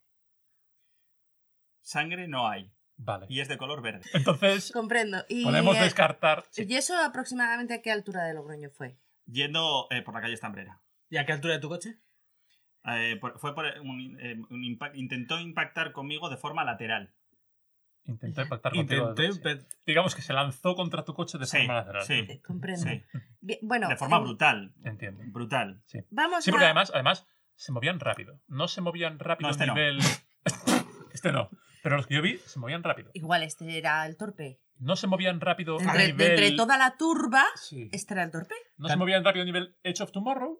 Sangre 1.84 2.28
no 2.28 2.48
hay. 2.50 2.72
Vale. 2.98 3.26
Y 3.30 3.40
es 3.42 3.48
de 3.48 3.58
color 3.58 3.82
verde. 3.82 4.02
Entonces, 4.14 4.72
Comprendo. 4.72 5.24
Y, 5.30 5.44
podemos 5.44 5.76
eh, 5.78 5.82
descartar. 5.82 6.46
sí. 6.52 6.66
¿Y 6.68 6.76
eso 6.76 6.96
aproximadamente 6.98 7.74
a 7.74 7.82
qué 7.82 7.92
altura 7.92 8.24
de 8.24 8.34
Logroño 8.34 8.70
fue? 8.72 8.98
Yendo 9.26 9.88
eh, 9.92 10.02
por 10.02 10.14
la 10.14 10.22
calle 10.22 10.34
Estambrera. 10.34 10.82
¿Y 11.10 11.18
a 11.18 11.26
qué 11.26 11.34
altura 11.34 11.54
de 11.56 11.60
tu 11.60 11.70
coche? 11.70 12.00
Eh, 12.86 13.18
por- 13.20 13.40
fue 13.40 13.56
por 13.56 13.66
un, 13.82 14.18
eh, 14.20 14.36
un 14.50 14.62
impact- 14.64 14.96
intentó 14.96 15.40
impactar 15.40 15.92
conmigo 15.92 16.30
de 16.30 16.38
forma 16.38 16.64
lateral. 16.64 17.14
Intentó 18.06 18.42
impactar 18.42 18.74
contigo. 18.74 19.10
Intenté. 19.12 19.62
Sí. 19.62 19.68
Digamos 19.86 20.14
que 20.16 20.22
se 20.22 20.34
lanzó 20.34 20.76
contra 20.76 21.04
tu 21.06 21.14
coche 21.14 21.38
de 21.38 21.46
Sí, 21.46 21.58
forma 21.60 21.76
lateral. 21.76 22.04
sí, 22.06 22.42
Comprendo. 22.46 22.82
sí. 22.84 23.02
Bien, 23.40 23.60
bueno, 23.62 23.88
de 23.88 23.96
forma 23.96 24.20
brutal. 24.20 24.74
Entiendo. 24.84 25.24
Brutal. 25.28 25.82
Vamos 26.10 26.44
Sí, 26.44 26.52
porque 26.52 26.66
a... 26.66 26.68
además, 26.68 26.92
además 26.94 27.26
se 27.56 27.72
movían 27.72 28.00
rápido. 28.02 28.40
No 28.48 28.68
se 28.68 28.82
movían 28.82 29.20
rápido 29.20 29.48
No, 29.48 29.52
este 29.52 29.64
a 29.64 29.68
no. 29.68 29.74
nivel. 29.76 30.00
este 31.14 31.32
no. 31.32 31.50
Pero 31.84 31.98
los 31.98 32.08
que 32.08 32.16
yo 32.16 32.22
vi 32.22 32.38
se 32.40 32.60
movían 32.60 32.82
rápido. 32.82 33.12
Igual 33.14 33.44
este 33.44 33.78
era 33.78 34.06
el 34.08 34.18
torpe. 34.18 34.60
No 34.80 34.96
se 34.96 35.06
movían 35.06 35.40
rápido 35.42 35.78
a 35.78 35.84
entre, 35.84 36.08
nivel. 36.08 36.32
entre 36.32 36.52
toda 36.56 36.78
la 36.78 36.98
turba, 36.98 37.44
Sí. 37.56 37.90
este 37.92 38.14
era 38.16 38.24
el 38.24 38.32
torpe. 38.32 38.56
No 38.78 38.90
se 38.90 38.96
movían 38.96 39.24
rápido 39.24 39.44
a 39.44 39.46
nivel 39.46 39.78
Edge 39.84 40.02
of 40.02 40.12
Tomorrow, 40.12 40.60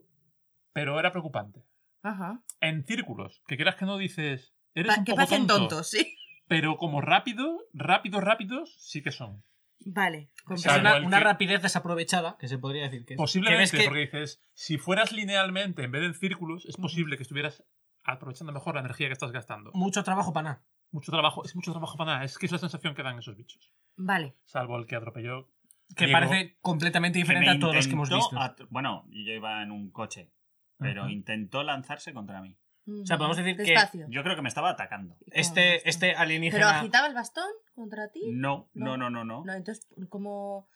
pero 0.74 1.00
era 1.00 1.12
preocupante. 1.12 1.66
Ajá. 2.04 2.42
En 2.62 2.86
círculos, 2.86 3.42
que 3.48 3.56
quieras 3.56 3.76
que 3.76 3.86
no 3.86 3.98
dices. 3.98 4.54
Eres 4.76 4.94
Pa- 4.94 5.00
un 5.00 5.06
que 5.06 5.12
poco 5.14 5.18
parecen 5.26 5.48
tonto, 5.48 5.68
tontos, 5.70 5.90
sí. 5.90 6.16
Pero 6.48 6.78
como 6.78 7.00
rápido, 7.02 7.60
rápido, 7.74 8.20
rápidos, 8.20 8.76
sí 8.80 9.02
que 9.02 9.12
son. 9.12 9.44
Vale. 9.86 10.30
Es 10.36 10.42
comprendo. 10.44 10.62
Salvo 10.84 10.98
una, 10.98 11.08
una 11.08 11.18
que- 11.20 11.24
rapidez 11.24 11.62
desaprovechada, 11.62 12.38
que 12.38 12.48
se 12.48 12.58
podría 12.58 12.84
decir 12.84 13.06
que. 13.06 13.16
Posiblemente, 13.16 13.62
ves 13.62 13.72
que- 13.72 13.84
porque 13.86 14.00
dices, 14.02 14.42
si 14.54 14.78
fueras 14.78 15.12
linealmente 15.14 15.84
en 15.84 15.92
vez 15.92 16.02
de 16.02 16.08
en 16.08 16.14
círculos, 16.14 16.66
es 16.66 16.76
posible 16.78 17.16
que 17.18 17.24
estuvieras 17.24 17.64
aprovechando 18.04 18.52
mejor 18.52 18.76
la 18.76 18.82
energía 18.82 19.08
que 19.08 19.14
estás 19.14 19.32
gastando. 19.32 19.72
Mucho 19.74 20.04
trabajo 20.04 20.34
para 20.34 20.44
nada. 20.50 20.64
Mucho 20.94 21.12
trabajo, 21.12 21.44
es 21.44 21.56
mucho 21.56 21.72
trabajo 21.72 21.98
para 21.98 22.14
nada. 22.14 22.24
Es 22.26 22.38
que 22.38 22.46
es 22.46 22.52
la 22.52 22.58
sensación 22.60 22.94
que 22.96 23.04
dan 23.04 23.18
esos 23.20 23.36
bichos. 23.36 23.74
Vale. 23.98 24.38
Salvo 24.46 24.78
el 24.78 24.86
que 24.86 24.96
atropelló. 24.96 25.50
Que 25.96 26.06
Diego, 26.06 26.20
parece 26.22 26.58
completamente 26.62 27.20
diferente 27.20 27.50
a 27.50 27.60
todos 27.60 27.76
los 27.76 27.88
que 27.88 27.94
hemos 27.94 28.10
visto. 28.10 28.38
Bueno, 28.70 29.06
yo 29.10 29.34
iba 29.34 29.62
en 29.62 29.72
un 29.72 29.92
coche, 29.92 30.32
pero 30.78 31.10
intentó 31.10 31.64
lanzarse 31.64 32.14
contra 32.14 32.42
mí. 32.42 32.58
O 32.88 33.06
sea, 33.06 33.18
podemos 33.18 33.38
decir 33.38 33.58
que. 33.58 33.76
Yo 34.10 34.24
creo 34.24 34.36
que 34.36 34.42
me 34.42 34.50
estaba 34.50 34.70
atacando. 34.70 35.18
Este, 35.32 35.88
este 35.90 36.10
¿Pero 36.10 36.20
alienígena. 36.20 36.80
agitaba 36.80 37.08
el 37.08 37.14
bastón 37.14 37.50
contra 37.74 38.10
ti? 38.12 38.22
No, 38.32 38.70
No. 38.74 38.98
no, 38.98 38.98
no, 38.98 39.10
no, 39.10 39.24
no. 39.24 39.44
No, 39.46 39.54
entonces, 39.54 39.88
¿cómo 40.10 40.68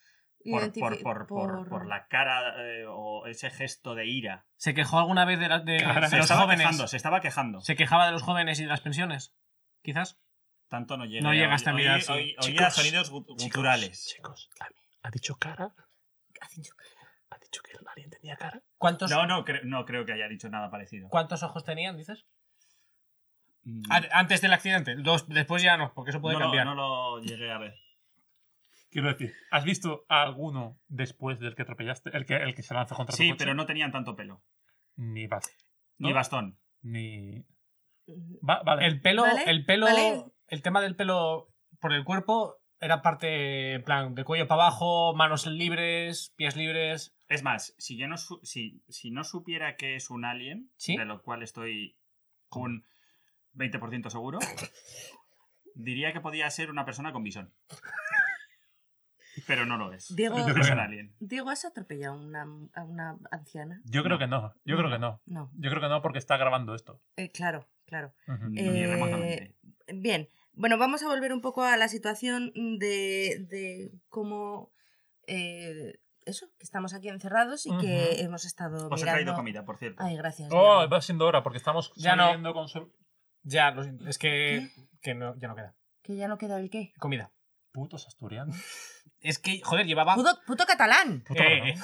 Por, 0.43 0.61
identifi- 0.63 0.79
por, 0.79 1.01
por, 1.01 1.27
por, 1.27 1.69
por 1.69 1.87
la 1.87 2.07
cara 2.07 2.55
eh, 2.65 2.85
o 2.87 3.25
ese 3.27 3.49
gesto 3.49 3.93
de 3.95 4.07
ira. 4.07 4.45
¿Se 4.55 4.73
quejó 4.73 4.99
alguna 4.99 5.25
vez 5.25 5.39
de, 5.39 5.49
la- 5.49 5.59
de- 5.59 5.83
Cara, 5.83 6.01
de 6.01 6.07
Se 6.07 6.15
los 6.17 6.25
estaba 6.25 6.43
jóvenes? 6.43 6.61
quejando, 6.65 6.87
se 6.87 6.97
estaba 6.97 7.19
quejando. 7.21 7.61
¿Se 7.61 7.75
quejaba 7.75 8.05
de 8.05 8.11
los 8.13 8.21
jóvenes 8.23 8.59
y 8.59 8.63
de 8.63 8.69
las 8.69 8.81
pensiones? 8.81 9.35
Quizás. 9.81 10.19
Tanto 10.67 10.97
no 10.97 11.05
llega. 11.05 11.21
No 11.21 11.33
llegaste 11.33 11.69
a 11.69 11.73
mirar, 11.73 12.01
sí. 12.01 12.35
Chicos, 12.39 12.73
sonidos 12.73 13.09
guturales. 13.09 14.05
Chicos, 14.05 14.49
¿ha, 14.59 14.67
ha 15.07 15.11
dicho 15.11 15.35
cara? 15.37 15.73
Hacen 16.41 16.63
su 16.63 16.75
cara. 16.75 16.89
¿Ha 17.29 17.37
dicho 17.39 17.61
que 17.61 17.71
el 17.71 17.79
alien 17.87 18.09
tenía 18.09 18.35
cara? 18.37 18.61
¿Cuántos, 18.77 19.09
No, 19.11 19.25
no, 19.27 19.43
cre- 19.45 19.63
no 19.63 19.85
creo 19.85 20.05
que 20.05 20.13
haya 20.13 20.27
dicho 20.27 20.49
nada 20.49 20.69
parecido. 20.69 21.09
¿Cuántos 21.09 21.43
ojos 21.43 21.63
tenían, 21.63 21.97
dices? 21.97 22.25
Mm, 23.63 23.81
Antes 24.11 24.41
del 24.41 24.53
accidente. 24.53 24.95
Dos, 24.95 25.27
después 25.27 25.61
ya 25.63 25.77
no, 25.77 25.93
porque 25.93 26.11
eso 26.11 26.21
puede 26.21 26.35
no, 26.35 26.41
cambiar. 26.45 26.65
no 26.65 26.75
lo 26.75 27.19
llegué 27.21 27.51
a 27.51 27.57
ver. 27.57 27.75
Quiero 28.89 29.09
decir, 29.09 29.33
¿has 29.51 29.65
visto 29.65 30.05
a 30.07 30.21
alguno 30.23 30.79
después 30.87 31.39
del 31.39 31.55
que 31.55 31.63
atropellaste? 31.63 32.09
El 32.15 32.25
que, 32.25 32.35
el 32.37 32.55
que 32.55 32.63
se 32.63 32.73
lanzó 32.73 32.95
contra 32.95 33.11
tu 33.11 33.17
Sí, 33.17 33.33
pero 33.37 33.53
no 33.53 33.65
tenían 33.65 33.91
tanto 33.91 34.15
pelo. 34.15 34.41
Ni 34.95 35.27
base. 35.27 35.51
Ni 35.97 36.09
¿No? 36.09 36.15
bastón. 36.15 36.57
Ni. 36.81 37.43
Va- 38.47 38.61
vale. 38.63 38.85
El 38.87 39.01
pelo, 39.01 39.23
Vale, 39.23 39.43
el 39.45 39.65
pelo, 39.65 39.85
vale. 39.85 40.25
el 40.47 40.61
tema 40.61 40.81
del 40.81 40.95
pelo 40.95 41.53
por 41.79 41.93
el 41.93 42.03
cuerpo 42.03 42.55
era 42.79 43.01
parte, 43.01 43.73
en 43.73 43.83
plan, 43.83 44.13
de 44.15 44.23
cuello 44.23 44.47
para 44.47 44.63
abajo, 44.63 45.13
manos 45.15 45.45
libres, 45.47 46.33
pies 46.37 46.55
libres. 46.55 47.15
Es 47.27 47.43
más, 47.43 47.73
si 47.77 47.97
yo 47.97 48.07
no, 48.07 48.17
su- 48.17 48.39
si, 48.43 48.83
si 48.87 49.11
no 49.11 49.23
supiera 49.23 49.75
que 49.75 49.95
es 49.95 50.09
un 50.09 50.25
alien, 50.25 50.71
¿Sí? 50.77 50.95
de 50.95 51.05
lo 51.05 51.21
cual 51.23 51.41
estoy 51.43 51.97
un 52.51 52.85
20% 53.55 54.09
seguro, 54.09 54.39
diría 55.75 56.13
que 56.13 56.21
podía 56.21 56.49
ser 56.49 56.69
una 56.71 56.85
persona 56.85 57.11
con 57.11 57.23
visón. 57.23 57.53
Pero 59.45 59.65
no 59.67 59.77
lo 59.77 59.93
es. 59.93 60.15
Diego, 60.15 60.37
es 60.39 60.71
un 60.71 60.79
alien. 60.79 61.15
Diego, 61.19 61.49
¿has 61.51 61.63
atropellado 61.63 62.15
a 62.15 62.17
una, 62.17 62.41
a 62.73 62.83
una 62.83 63.17
anciana? 63.31 63.81
Yo 63.85 64.01
creo 64.03 64.15
No. 64.15 64.19
que 64.19 64.27
no. 64.27 64.53
Yo 64.65 64.77
creo 64.77 64.89
que 64.89 64.97
no. 64.97 65.21
No. 65.27 65.51
Yo 65.53 65.69
creo 65.69 65.81
que 65.81 65.89
no 65.89 66.01
porque 66.01 66.17
está 66.17 66.37
grabando 66.37 66.73
esto. 66.73 67.01
Eh, 67.17 67.29
claro, 67.31 67.67
claro. 67.87 68.13
Eh. 68.55 69.53
Bien, 69.93 70.29
bueno, 70.53 70.77
vamos 70.77 71.01
a 71.01 71.07
volver 71.07 71.33
un 71.33 71.41
poco 71.41 71.63
a 71.63 71.77
la 71.77 71.87
situación 71.87 72.51
de, 72.53 73.45
de 73.49 73.91
cómo... 74.09 74.71
eh, 75.27 75.99
eso, 76.25 76.47
que 76.57 76.63
estamos 76.65 76.93
aquí 76.93 77.07
encerrados 77.07 77.65
y 77.65 77.77
que 77.77 78.19
hemos 78.21 78.43
estado 78.43 78.89
Os 78.89 78.99
he 79.01 79.05
mirando... 79.05 79.11
traído 79.13 79.33
comida, 79.35 79.63
por 79.63 79.77
cierto. 79.77 80.03
Ay, 80.03 80.17
gracias. 80.17 80.49
Oh, 80.51 80.79
Diego. 80.79 80.89
va 80.89 81.01
siendo 81.01 81.25
hora 81.25 81.41
porque 81.41 81.57
estamos 81.57 81.93
Ya 81.95 82.17
no. 82.17 82.53
con 82.53 82.67
su- 82.67 82.91
Ya, 83.43 83.71
lo 83.71 83.81
siento. 83.83 84.05
Es 84.09 84.17
que, 84.17 84.69
que 85.01 85.15
no, 85.15 85.37
ya 85.39 85.47
no 85.47 85.55
queda. 85.55 85.73
Que 86.03 86.17
ya 86.17 86.27
no 86.27 86.37
queda 86.37 86.59
el 86.59 86.69
qué. 86.69 86.91
Comida. 86.99 87.31
putos 87.71 88.07
asturianos. 88.07 88.57
Es 89.21 89.39
que, 89.39 89.61
joder, 89.61 89.85
llevaba. 89.85 90.15
Puto, 90.15 90.39
puto 90.45 90.65
catalán. 90.65 91.23
Puto 91.27 91.41
Eh. 91.43 91.75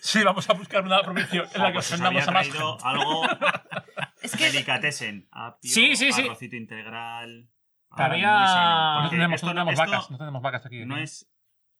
Sí, 0.00 0.22
vamos 0.24 0.48
a 0.50 0.54
buscar 0.54 0.84
una 0.84 1.00
provincia 1.02 1.44
en 1.54 1.62
la 1.62 1.68
que 1.68 1.74
Pues 1.74 1.86
os 1.86 1.92
ofendamos 1.92 2.22
había 2.28 2.30
a 2.30 2.34
más 2.34 2.46
gente. 2.46 2.58
algo 2.82 3.22
Es 4.22 4.36
que 4.36 4.44
delicatessen. 4.50 5.28
Apio, 5.32 5.70
Sí, 5.70 5.96
sí, 5.96 6.12
sí. 6.12 6.22
arrocito 6.22 6.56
integral. 6.56 7.48
Sano, 7.96 9.02
No 9.02 9.10
tenemos, 9.10 9.34
esto 9.36 9.46
no 9.48 9.52
tenemos 9.52 9.72
esto 9.74 9.84
vacas, 9.90 10.10
no 10.10 10.18
tenemos 10.18 10.42
vacas 10.42 10.66
aquí. 10.66 10.84
No 10.86 10.96
es. 10.96 11.28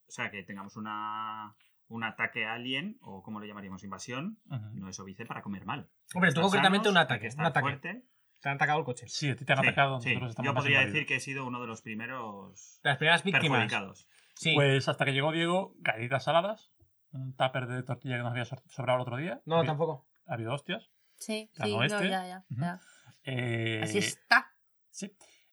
O 0.08 0.12
sea, 0.12 0.30
que 0.30 0.42
tengamos 0.42 0.76
una. 0.76 1.54
Un 1.88 2.04
ataque 2.04 2.46
alien, 2.46 2.96
o 3.02 3.22
como 3.22 3.38
lo 3.38 3.44
llamaríamos, 3.44 3.84
invasión, 3.84 4.38
no 4.46 4.88
es 4.88 4.98
óbice 4.98 5.26
para 5.26 5.42
comer 5.42 5.66
mal. 5.66 5.90
Hombre, 6.14 6.32
tú 6.32 6.40
concretamente 6.40 6.88
un 6.88 6.96
ataque, 6.96 7.28
que 7.28 7.34
un 7.34 7.44
ataque. 7.44 7.60
fuerte. 7.64 8.04
Te 8.40 8.48
han 8.48 8.54
atacado 8.56 8.78
el 8.78 8.84
coche. 8.86 9.06
Sí, 9.08 9.28
a 9.30 9.36
ti 9.36 9.44
te 9.44 9.52
han 9.52 9.60
Sí, 9.60 9.66
atacado. 9.68 10.00
sí. 10.00 10.18
Yo 10.42 10.54
podría 10.54 10.80
decir 10.80 11.04
que 11.06 11.16
he 11.16 11.20
sido 11.20 11.46
uno 11.46 11.60
de 11.60 11.66
los 11.66 11.82
primeros 11.82 12.80
Las 12.82 12.96
primeras 12.96 13.22
víctimas. 13.22 13.50
perjudicados. 13.58 14.08
Sí. 14.34 14.54
Pues 14.54 14.88
hasta 14.88 15.04
que 15.04 15.12
llegó 15.12 15.32
Diego, 15.32 15.74
galletas 15.78 16.24
saladas, 16.24 16.72
un 17.12 17.34
tupper 17.36 17.66
de 17.66 17.82
tortilla 17.82 18.16
que 18.16 18.22
nos 18.22 18.30
había 18.32 18.44
so- 18.44 18.62
sobrado 18.68 18.98
el 18.98 19.02
otro 19.02 19.16
día. 19.16 19.40
no, 19.44 19.56
Había- 19.56 19.70
tampoco. 19.70 20.08
Ha 20.26 20.34
habido 20.34 20.52
hostias. 20.54 20.90
Sí, 21.16 21.50
sí, 21.54 21.76
no, 21.76 21.82
este. 21.84 22.08
ya, 22.08 22.26
ya. 22.26 22.80
Eh, 23.24 23.80
Así 23.82 23.98
está. 23.98 24.50
Sí. 24.90 25.12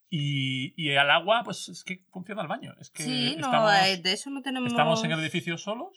Y, 0.09 0.73
y 0.75 0.95
al 0.95 1.11
agua, 1.11 1.43
pues 1.43 1.69
es 1.69 1.83
que 1.83 2.03
funciona 2.11 2.41
el 2.41 2.47
baño. 2.47 2.73
Es 2.79 2.89
que 2.89 3.03
Sí, 3.03 3.35
no, 3.37 3.45
estamos, 3.47 3.71
eh, 3.85 3.97
de 4.01 4.13
eso 4.13 4.29
no 4.31 4.41
tenemos. 4.41 4.71
estamos 4.71 5.03
en 5.03 5.11
el 5.11 5.19
edificio 5.19 5.57
solos 5.57 5.89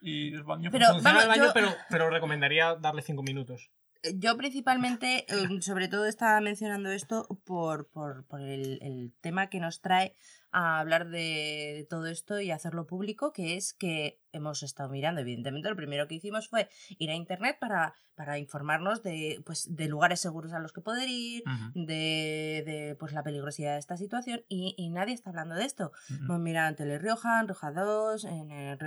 y 0.00 0.34
el 0.34 0.44
baño 0.44 0.70
Pero 0.70 0.86
funciona. 0.86 0.92
Funciona 0.94 1.10
vamos, 1.18 1.22
el 1.24 1.28
baño, 1.28 1.44
yo- 1.46 1.52
pero, 1.54 1.74
pero 1.90 2.10
recomendaría 2.10 2.74
darle 2.76 3.02
cinco 3.02 3.22
minutos. 3.22 3.70
Yo 4.14 4.36
principalmente, 4.36 5.26
eh, 5.28 5.60
sobre 5.62 5.88
todo 5.88 6.06
estaba 6.06 6.40
mencionando 6.40 6.90
esto 6.90 7.26
por, 7.44 7.88
por, 7.88 8.24
por 8.26 8.40
el, 8.40 8.78
el 8.82 9.12
tema 9.20 9.48
que 9.48 9.60
nos 9.60 9.80
trae 9.80 10.14
a 10.52 10.80
hablar 10.80 11.08
de, 11.08 11.74
de 11.76 11.86
todo 11.88 12.06
esto 12.06 12.40
y 12.40 12.50
hacerlo 12.50 12.86
público, 12.86 13.32
que 13.32 13.56
es 13.56 13.74
que 13.74 14.20
hemos 14.32 14.62
estado 14.62 14.88
mirando, 14.88 15.20
evidentemente, 15.20 15.68
lo 15.68 15.76
primero 15.76 16.08
que 16.08 16.14
hicimos 16.14 16.48
fue 16.48 16.68
ir 16.98 17.10
a 17.10 17.14
internet 17.14 17.58
para, 17.60 17.94
para 18.14 18.38
informarnos 18.38 19.02
de, 19.02 19.42
pues, 19.44 19.74
de 19.74 19.88
lugares 19.88 20.20
seguros 20.20 20.52
a 20.54 20.58
los 20.58 20.72
que 20.72 20.80
poder 20.80 21.08
ir, 21.08 21.42
de, 21.74 22.62
de 22.64 22.96
pues, 22.98 23.12
la 23.12 23.22
peligrosidad 23.22 23.74
de 23.74 23.78
esta 23.80 23.96
situación 23.98 24.44
y, 24.48 24.74
y 24.78 24.88
nadie 24.88 25.12
está 25.14 25.30
hablando 25.30 25.54
de 25.56 25.64
esto. 25.64 25.92
Hemos 26.08 26.40
mirado 26.40 26.68
en 26.70 26.76
Telerioja, 26.76 27.40
en 27.40 27.48
Roja 27.48 27.72
2, 27.72 28.24
en 28.24 28.50
el 28.50 28.78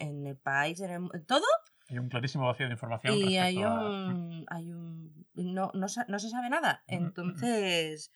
en 0.00 0.26
El 0.26 0.36
País, 0.36 0.80
en, 0.80 0.90
el- 0.90 1.08
en 1.12 1.24
todo 1.26 1.44
Hay 1.90 1.98
un 1.98 2.08
clarísimo 2.08 2.46
vacío 2.46 2.66
de 2.66 2.72
información. 2.72 3.14
y 3.16 3.36
hay 3.38 3.62
a- 3.62 3.68
un, 3.80 4.46
hay 4.48 4.72
un 4.72 5.26
no, 5.34 5.70
no, 5.74 5.86
no 6.08 6.18
se 6.18 6.30
sabe 6.30 6.48
nada. 6.48 6.84
Entonces, 6.86 8.12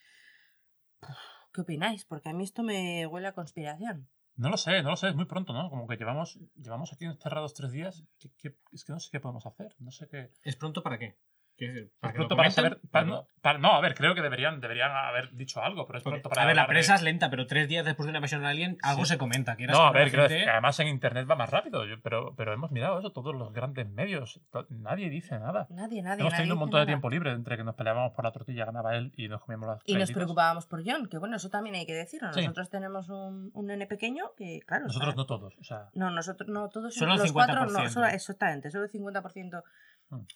¿qué 1.53 1.61
opináis? 1.61 2.05
Porque 2.05 2.29
a 2.29 2.33
mí 2.33 2.45
esto 2.45 2.63
me 2.63 3.07
huele 3.07 3.27
a 3.29 3.33
conspiración. 3.35 4.09
No 4.37 4.49
lo 4.51 4.57
sé, 4.57 4.83
no 4.83 4.91
lo 4.91 4.97
sé, 4.97 5.09
es 5.09 5.15
muy 5.15 5.27
pronto, 5.27 5.53
¿no? 5.53 5.71
Como 5.71 5.87
que 5.87 5.97
llevamos, 5.97 6.39
llevamos 6.57 6.93
aquí 6.93 7.05
encerrados 7.05 7.55
tres 7.55 7.71
días. 7.73 8.05
¿Qué- 8.19 8.31
qué- 8.37 8.57
es 8.73 8.85
que 8.85 8.93
no 8.93 8.99
sé 8.99 9.09
qué 9.13 9.21
podemos 9.21 9.47
hacer. 9.47 9.75
No 9.79 9.91
sé 9.93 10.09
qué. 10.09 10.31
¿Es 10.43 10.57
pronto 10.57 10.83
para 10.83 10.99
qué? 10.99 11.17
Quiero 11.57 11.75
decir, 11.75 11.89
Es 11.93 11.99
¿para 12.01 12.13
que 12.13 12.19
lo 12.19 12.23
pronto 12.27 12.37
para 12.37 12.51
saber. 12.51 12.81
para- 12.91 13.07
no, 13.07 13.29
para- 13.41 13.59
no, 13.59 13.73
a 13.75 13.81
ver, 13.81 13.95
creo 13.95 14.15
que 14.15 14.23
deberían, 14.23 14.61
deberían 14.61 14.91
haber 14.91 15.31
dicho 15.33 15.63
algo, 15.63 15.87
pero 15.87 15.99
es 15.99 16.03
pronto 16.03 16.29
para. 16.29 16.43
a 16.43 16.47
ver, 16.47 16.57
la 16.57 16.63
de- 16.63 16.69
prensa 16.69 16.97
es 16.97 17.03
lenta, 17.03 17.31
pero 17.31 17.47
tres 17.47 17.69
días 17.69 17.85
después 17.85 18.07
de 18.07 18.11
una 18.11 18.19
invasión 18.19 18.45
alien, 18.45 18.77
algo 18.83 19.05
Sí. 19.05 19.11
se 19.13 19.19
comenta. 19.19 19.57
No, 19.69 19.87
a 19.87 19.93
ver, 19.93 20.11
gente- 20.11 20.35
decir, 20.35 20.49
además 20.49 20.81
en 20.81 20.89
internet 20.89 21.27
va 21.31 21.37
más 21.37 21.51
rápido, 21.51 21.87
yo- 21.87 22.01
pero, 22.03 22.35
pero 22.37 22.53
hemos 22.53 22.73
mirado 22.73 22.99
eso, 22.99 23.13
todos 23.13 23.35
los 23.37 23.53
grandes 23.53 23.89
medios, 23.89 24.41
to- 24.51 24.67
nadie 24.71 25.09
dice 25.11 25.39
nada. 25.39 25.69
Nadie, 25.71 26.03
nadie. 26.03 26.21
Hemos 26.23 26.33
nadie 26.33 26.43
tenido 26.43 26.55
un 26.57 26.61
montón 26.61 26.81
de 26.81 26.87
tiempo 26.87 27.09
libre 27.09 27.31
entre 27.31 27.57
que 27.57 27.63
nos 27.65 27.77
peleábamos 27.77 28.13
por 28.15 28.25
la 28.25 28.33
tortilla, 28.33 28.65
ganaba 28.65 28.97
él 28.97 29.13
y 29.17 29.29
nos 29.29 29.41
comíamos 29.43 29.69
las 29.69 29.79
Y 29.87 29.95
nos 29.95 30.11
preocupábamos 30.11 30.67
por 30.67 30.83
John, 30.85 31.07
que 31.09 31.19
bueno, 31.19 31.37
eso 31.37 31.51
también 31.51 31.77
hay 31.77 31.87
que 31.87 31.95
decirlo. 31.95 32.33
Sí. 32.33 32.41
Nosotros 32.41 32.69
tenemos 32.71 33.09
un, 33.11 33.51
un 33.55 33.67
nene 33.67 33.87
pequeño 33.87 34.33
que, 34.37 34.61
claro. 34.67 34.87
Nosotros 34.87 35.11
está- 35.11 35.21
no 35.23 35.27
todos, 35.27 35.55
o 35.59 35.63
sea, 35.63 35.89
No, 35.95 36.11
nosotros 36.11 36.49
no, 36.49 36.69
todos 36.69 36.95
Solo 36.95 37.13
el 37.15 37.19
los 37.21 37.33
cuatro, 37.33 37.55
no, 37.61 37.67
50%. 37.69 37.91
solo, 37.91 38.07
exactamente, 38.07 38.71
solo 38.73 38.85
el 38.85 38.91
50%. 38.91 39.63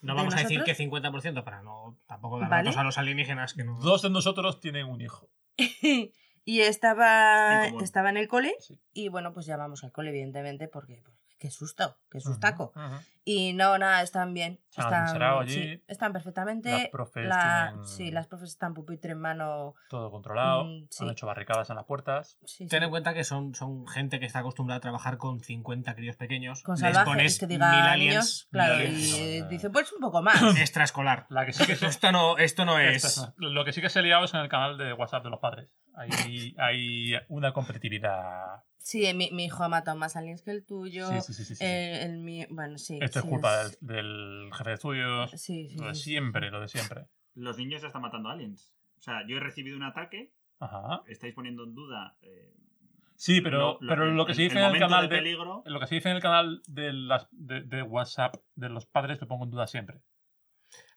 No 0.03 0.14
de 0.14 0.17
vamos 0.19 0.35
a 0.35 0.38
decir 0.38 0.62
que 0.64 0.75
50% 0.77 1.45
para 1.45 1.62
no 1.62 1.99
tampoco 2.07 2.38
dar 2.41 2.49
Vale. 2.51 2.64
datos 2.64 2.79
a 2.79 2.85
los 2.85 2.99
alienígenas 2.99 3.55
que 3.55 3.64
no. 3.64 3.79
dos 3.81 4.03
de 4.03 4.11
nosotros 4.11 4.61
tienen 4.61 4.87
un 4.87 5.01
hijo. 5.01 5.29
y 6.45 6.61
estaba, 6.61 7.67
En 7.67 7.81
estaba 7.81 8.11
en 8.11 8.17
el 8.17 8.29
cole 8.29 8.55
Sí. 8.61 8.79
y 8.93 9.09
bueno, 9.09 9.33
pues 9.33 9.47
llamamos 9.47 9.85
al 9.85 9.93
cole, 9.93 10.11
evidentemente, 10.11 10.69
porque 10.69 11.03
pues, 11.05 11.17
qué 11.38 11.51
susto, 11.51 11.97
qué 12.11 12.21
sustaco. 12.21 12.73
Ujú. 12.75 12.97
Y 13.31 13.53
no, 13.53 13.77
nada, 13.77 14.01
están 14.01 14.33
bien. 14.33 14.59
Han 14.77 14.85
Están, 14.87 15.23
allí. 15.23 15.53
sí, 15.53 15.85
están 15.87 16.12
perfectamente. 16.14 16.71
Las 16.71 16.88
profes 16.88 17.27
La- 17.27 17.67
tienen 17.73 17.87
Sí, 17.87 18.11
las 18.11 18.27
profes 18.27 18.49
están 18.51 18.73
pupitre 18.73 19.12
en 19.12 19.19
mano. 19.21 19.75
todo 19.91 20.11
controlado, 20.11 20.64
Mm, 20.64 20.87
sí. 20.88 21.05
han 21.05 21.11
hecho 21.11 21.27
barricadas 21.27 21.69
en 21.69 21.77
las 21.77 21.85
puertas. 21.85 22.38
Sí, 22.47 22.67
Ten 22.69 22.79
sí. 22.79 22.85
en 22.85 22.91
cuenta 22.91 23.12
que 23.12 23.25
son, 23.25 23.55
son 23.55 23.87
gente 23.87 24.19
que 24.19 24.25
está 24.25 24.38
acostumbrada 24.38 24.79
a 24.79 24.81
trabajar 24.81 25.19
con 25.19 25.41
50 25.41 25.95
críos 25.95 26.17
pequeños. 26.17 26.62
Con 26.62 26.75
Les 26.77 26.81
salvajes, 26.81 27.05
pones 27.07 27.38
que 27.38 27.47
mil 27.49 27.57
diga 27.59 27.93
aliens, 27.93 27.99
niños. 28.14 28.49
Claro, 28.51 28.75
mil 28.77 28.85
y 28.85 28.87
aliens. 28.88 29.14
eh, 29.19 29.41
No, 29.43 29.49
dice, 29.49 29.71
pues 29.71 29.93
un 29.93 30.01
poco 30.01 30.23
más. 30.23 30.41
Extraescolar. 30.59 31.27
La 31.29 31.45
que 31.45 31.53
sí 31.53 31.67
que 31.67 31.77
se, 31.77 31.87
Esto 31.87 32.11
no, 32.12 32.38
esto 32.38 32.64
no 32.64 32.79
Esto 32.79 33.09
es. 33.09 33.19
es- 33.19 33.35
Lo 33.37 33.64
que 33.67 33.73
sí 33.75 33.83
que 33.83 33.91
se 33.91 33.99
ha 33.99 34.03
liado 34.03 34.25
es 34.25 34.33
en 34.33 34.41
el 34.41 34.49
canal 34.49 34.79
de 34.79 34.95
WhatsApp 34.95 35.25
de 35.25 35.31
los 35.31 35.41
padres. 35.41 35.69
Hay, 35.95 36.55
hay 36.59 37.12
una 37.29 37.53
competitividad. 37.53 38.62
Sí, 38.81 39.12
mi, 39.12 39.31
mi 39.33 39.45
hijo 39.47 39.64
ha 39.64 39.69
matado 39.69 39.99
más 39.99 40.17
aliens 40.17 40.41
que 40.41 40.51
el 40.51 40.64
tuyo. 40.64 41.09
Sí, 41.09 41.21
sí, 41.21 41.35
sí. 41.35 41.45
sí, 41.45 41.55
sí. 41.57 41.64
El, 41.64 42.11
el 42.12 42.19
mío- 42.21 42.47
bueno, 42.49 42.79
sí. 42.79 42.99
Esto 43.03 43.18
es 43.19 43.25
culpa 43.25 43.65
del, 43.65 43.77
del 43.81 44.51
jefe 44.53 44.71
de 44.71 44.75
estudios. 44.75 45.31
Sí, 45.33 45.69
sí, 45.69 45.77
Lo 45.79 45.89
de 45.89 45.95
sí, 45.95 46.03
sí. 46.03 46.11
siempre, 46.11 46.51
lo 46.51 46.61
de 46.61 46.69
siempre. 46.69 47.07
Los 47.35 47.57
niños 47.59 47.81
ya 47.83 47.89
están 47.89 48.03
matando 48.03 48.29
aliens. 48.29 48.75
O 48.99 49.03
sea, 49.03 49.27
yo 49.27 49.37
he 49.37 49.41
recibido 49.41 49.77
un 49.77 49.85
ataque, 49.85 50.33
Ajá. 50.59 51.03
estáis 51.07 51.35
poniendo 51.35 51.65
en 51.65 51.75
duda. 51.75 52.17
eh, 52.23 52.55
Sí, 53.17 53.41
pero 53.41 53.79
pero 53.81 54.07
lo, 54.13 54.27
que 54.27 54.35
se 54.35 54.43
dice 54.43 54.59
en 54.61 54.65
el 54.67 54.79
canal 54.79 55.09
de 55.09 55.21
lo 55.65 55.81
que 55.81 55.87
se 55.89 55.97
dice 55.97 56.09
en 56.11 56.17
el 56.17 56.23
canal 56.23 56.63
de, 56.69 56.93
las, 56.93 57.27
de, 57.33 57.63
de 57.63 57.83
WhatsApp 57.83 58.37
de 58.55 58.69
los 58.69 58.87
padres 58.87 59.21
lo 59.21 59.27
pongo 59.27 59.43
en 59.45 59.51
duda 59.51 59.67
siempre. 59.67 60.01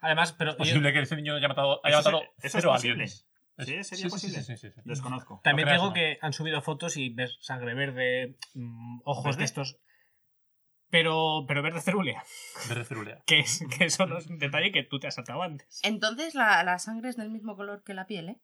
Además, 0.02 0.34
pero 0.34 0.52
Es 0.52 0.58
posible 0.58 0.94
que 0.94 1.00
ese 1.00 1.16
niño 1.16 1.36
haya 1.36 1.48
matado, 1.48 1.80
haya 1.84 2.00
Eso 2.00 2.12
matado 2.12 2.24
eso 2.24 2.34
es 2.44 2.52
cero 2.52 2.70
posible. 2.74 2.94
aliens. 2.94 3.28
Es- 3.58 3.68
Sí, 3.68 3.84
sería 3.84 4.08
posible. 4.10 4.38
Sí, 4.42 4.56
sí, 4.56 4.58
sí, 4.70 4.72
sí. 4.74 4.82
Desconozco. 4.86 5.42
también 5.44 5.66
No 5.66 5.70
creas, 5.70 5.80
tengo 5.82 5.90
no. 5.90 5.94
que 5.94 6.18
han 6.22 6.34
subido 6.34 6.62
fotos 6.62 6.98
y 6.98 7.10
ves 7.10 7.38
sangre 7.42 7.74
verde, 7.76 8.38
mm, 8.56 9.02
ojos 9.04 9.26
¿Verde? 9.26 9.38
de 9.40 9.44
estos. 9.46 9.78
Pero, 10.92 11.46
pero 11.48 11.64
verde 11.64 11.82
cerúlea. 11.82 12.24
Verde 12.70 12.86
cerulea. 12.86 13.22
Que, 13.26 13.40
es, 13.40 13.64
que 13.78 13.86
eso 13.86 14.06
no 14.06 14.18
es 14.18 14.28
un 14.28 14.38
detalle 14.38 14.72
que 14.72 14.84
tú 14.84 15.00
te 15.00 15.08
has 15.08 15.16
saltado 15.16 15.42
antes. 15.42 15.80
Entonces 15.84 16.36
la, 16.36 16.64
la 16.64 16.78
sangre 16.80 17.10
es 17.10 17.18
del 17.18 17.32
mismo 17.32 17.56
color 17.56 17.84
que 17.84 17.94
la 17.94 18.06
piel, 18.06 18.30
¿eh? 18.30 18.42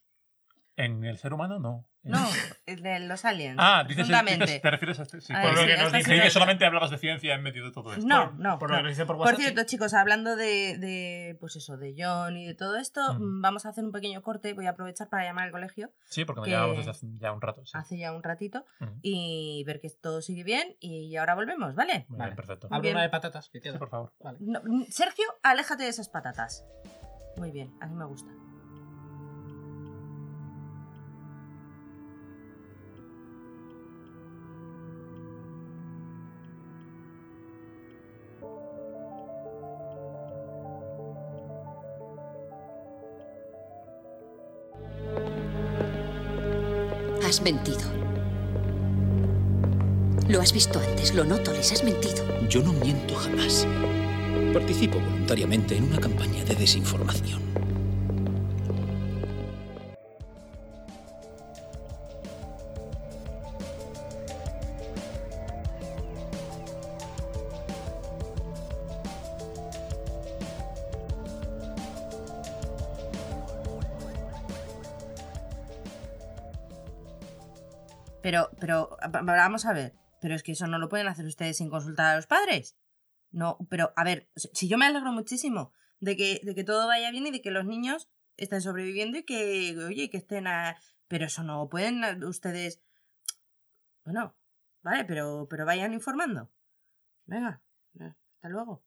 En 0.78 1.04
el 1.04 1.18
ser 1.18 1.34
humano, 1.34 1.60
no. 1.60 1.86
No, 2.04 2.26
de 2.66 3.00
los 3.02 3.26
aliens. 3.26 3.58
Ah, 3.60 3.84
dices, 3.86 4.08
dices- 4.08 4.62
te 4.62 4.72
refieres 4.72 4.98
a 5.00 5.04
este. 5.04 5.20
Sí, 5.20 5.34
A 5.34 5.42
por 5.42 5.50
ver, 5.50 5.56
lo 5.56 5.62
sí, 5.62 5.68
que 5.68 5.74
nos 5.76 5.86
hasta 5.88 5.98
dice 5.98 6.22
que 6.22 6.30
solamente 6.30 6.66
hablabas 6.66 6.90
de 6.92 6.98
ciencia 7.00 7.34
en 7.36 7.42
medio 7.44 7.66
de 7.66 7.72
todo 7.74 7.92
esto. 7.94 8.08
No, 8.08 8.30
Por- 8.30 8.40
no. 8.40 8.60
Por 8.60 8.70
lo 8.70 8.76
no. 8.76 8.80
que 8.80 8.84
nos 8.84 8.92
dice 8.98 9.06
por 9.06 9.36
cierto, 9.36 9.64
chicos, 9.66 9.94
hablando 9.94 10.38
de, 10.38 10.78
de, 10.78 11.36
pues 11.42 11.58
eso, 11.58 11.76
de 11.76 11.94
John 11.98 12.38
y 12.38 12.46
de 12.46 12.54
todo 12.54 12.78
esto, 12.78 13.02
mm, 13.16 13.42
vamos 13.42 13.66
a 13.66 13.70
hacer 13.70 13.84
un 13.84 13.92
pequeño 13.92 14.22
corte. 14.22 14.54
Voy 14.54 14.68
a 14.68 14.70
aprovechar 14.70 15.10
para 15.10 15.26
llamar 15.26 15.46
al 15.48 15.52
colegio 15.52 15.92
Sí, 16.06 16.24
porque 16.24 16.40
nos 16.42 16.48
llevamos 16.48 16.78
desde 16.78 16.92
hace 16.92 17.08
ya 17.18 17.34
un 17.34 17.42
rato. 17.42 17.66
sí. 17.66 17.72
hace 17.76 17.98
ya 17.98 18.14
un 18.14 18.24
ratito 18.24 18.66
y 19.02 19.64
ver 19.68 19.82
que 19.82 19.90
todo 19.90 20.22
sigue 20.22 20.46
bien 20.46 20.78
y 20.80 21.14
ahora 21.18 21.36
volvemos, 21.36 21.76
¿vale? 21.76 22.06
Muy 22.08 22.20
Vale. 22.20 22.30
bien, 22.32 22.36
perfecto. 22.38 22.68
Hablo 22.72 22.90
una 22.92 23.02
de 23.02 23.10
patatas. 23.10 23.50
que 23.50 23.60
por 23.74 23.90
favor. 23.90 24.14
Vale. 24.22 24.38
No, 24.40 24.62
mm, 24.64 24.84
Sergio, 24.92 25.26
aléjate 25.44 25.84
de 25.84 25.90
esas 25.90 26.08
patatas. 26.08 26.64
Muy 27.36 27.52
bien, 27.52 27.74
a 27.82 27.88
mí 27.88 27.96
me 27.96 28.06
gusta. 28.06 28.32
Has 47.28 47.42
mentido. 47.42 47.80
Lo 50.30 50.40
has 50.40 50.54
visto 50.54 50.80
antes, 50.80 51.14
lo 51.14 51.26
noto, 51.26 51.52
les 51.52 51.74
has 51.74 51.84
mentido. 51.84 52.24
Yo 52.48 52.62
no 52.62 52.72
miento 52.72 53.16
jamás. 53.16 53.68
Participo 54.54 54.98
voluntariamente 55.02 55.76
en 55.76 55.84
una 55.84 56.00
campaña 56.00 56.46
de 56.46 56.56
desinformación. 56.56 57.42
Vamos 79.10 79.66
a 79.66 79.74
ver. 79.74 79.94
Pero 80.22 80.36
es 80.36 80.44
que 80.44 80.54
eso 80.54 80.68
no 80.68 80.80
lo 80.80 80.90
pueden 80.90 81.08
hacer 81.08 81.26
ustedes 81.26 81.58
sin 81.58 81.70
consultar 81.70 82.08
a 82.08 82.16
los 82.16 82.28
padres. 82.28 82.76
No, 83.32 83.58
pero, 83.70 83.94
a 83.96 84.04
ver, 84.04 84.30
si 84.36 84.68
yo 84.68 84.78
me 84.78 84.86
alegro 84.86 85.12
muchísimo 85.12 85.74
de 86.00 86.16
que, 86.16 86.42
de 86.44 86.56
que 86.56 86.64
todo 86.64 86.88
vaya 86.88 87.12
bien 87.12 87.28
y 87.28 87.32
de 87.32 87.42
que 87.42 87.52
los 87.52 87.66
niños 87.66 88.10
estén 88.38 88.62
sobreviviendo 88.62 89.18
y 89.18 89.24
que, 89.24 89.78
oye, 89.86 90.10
que 90.10 90.18
estén 90.18 90.48
a... 90.48 90.78
Pero 91.08 91.26
eso 91.26 91.44
no 91.44 91.70
pueden 91.70 92.24
ustedes... 92.24 92.82
Bueno, 94.04 94.36
vale, 94.82 95.06
pero, 95.06 95.48
pero 95.50 95.66
vayan 95.66 95.94
informando. 95.94 96.50
Venga, 97.26 97.62
hasta 98.00 98.50
luego. 98.50 98.84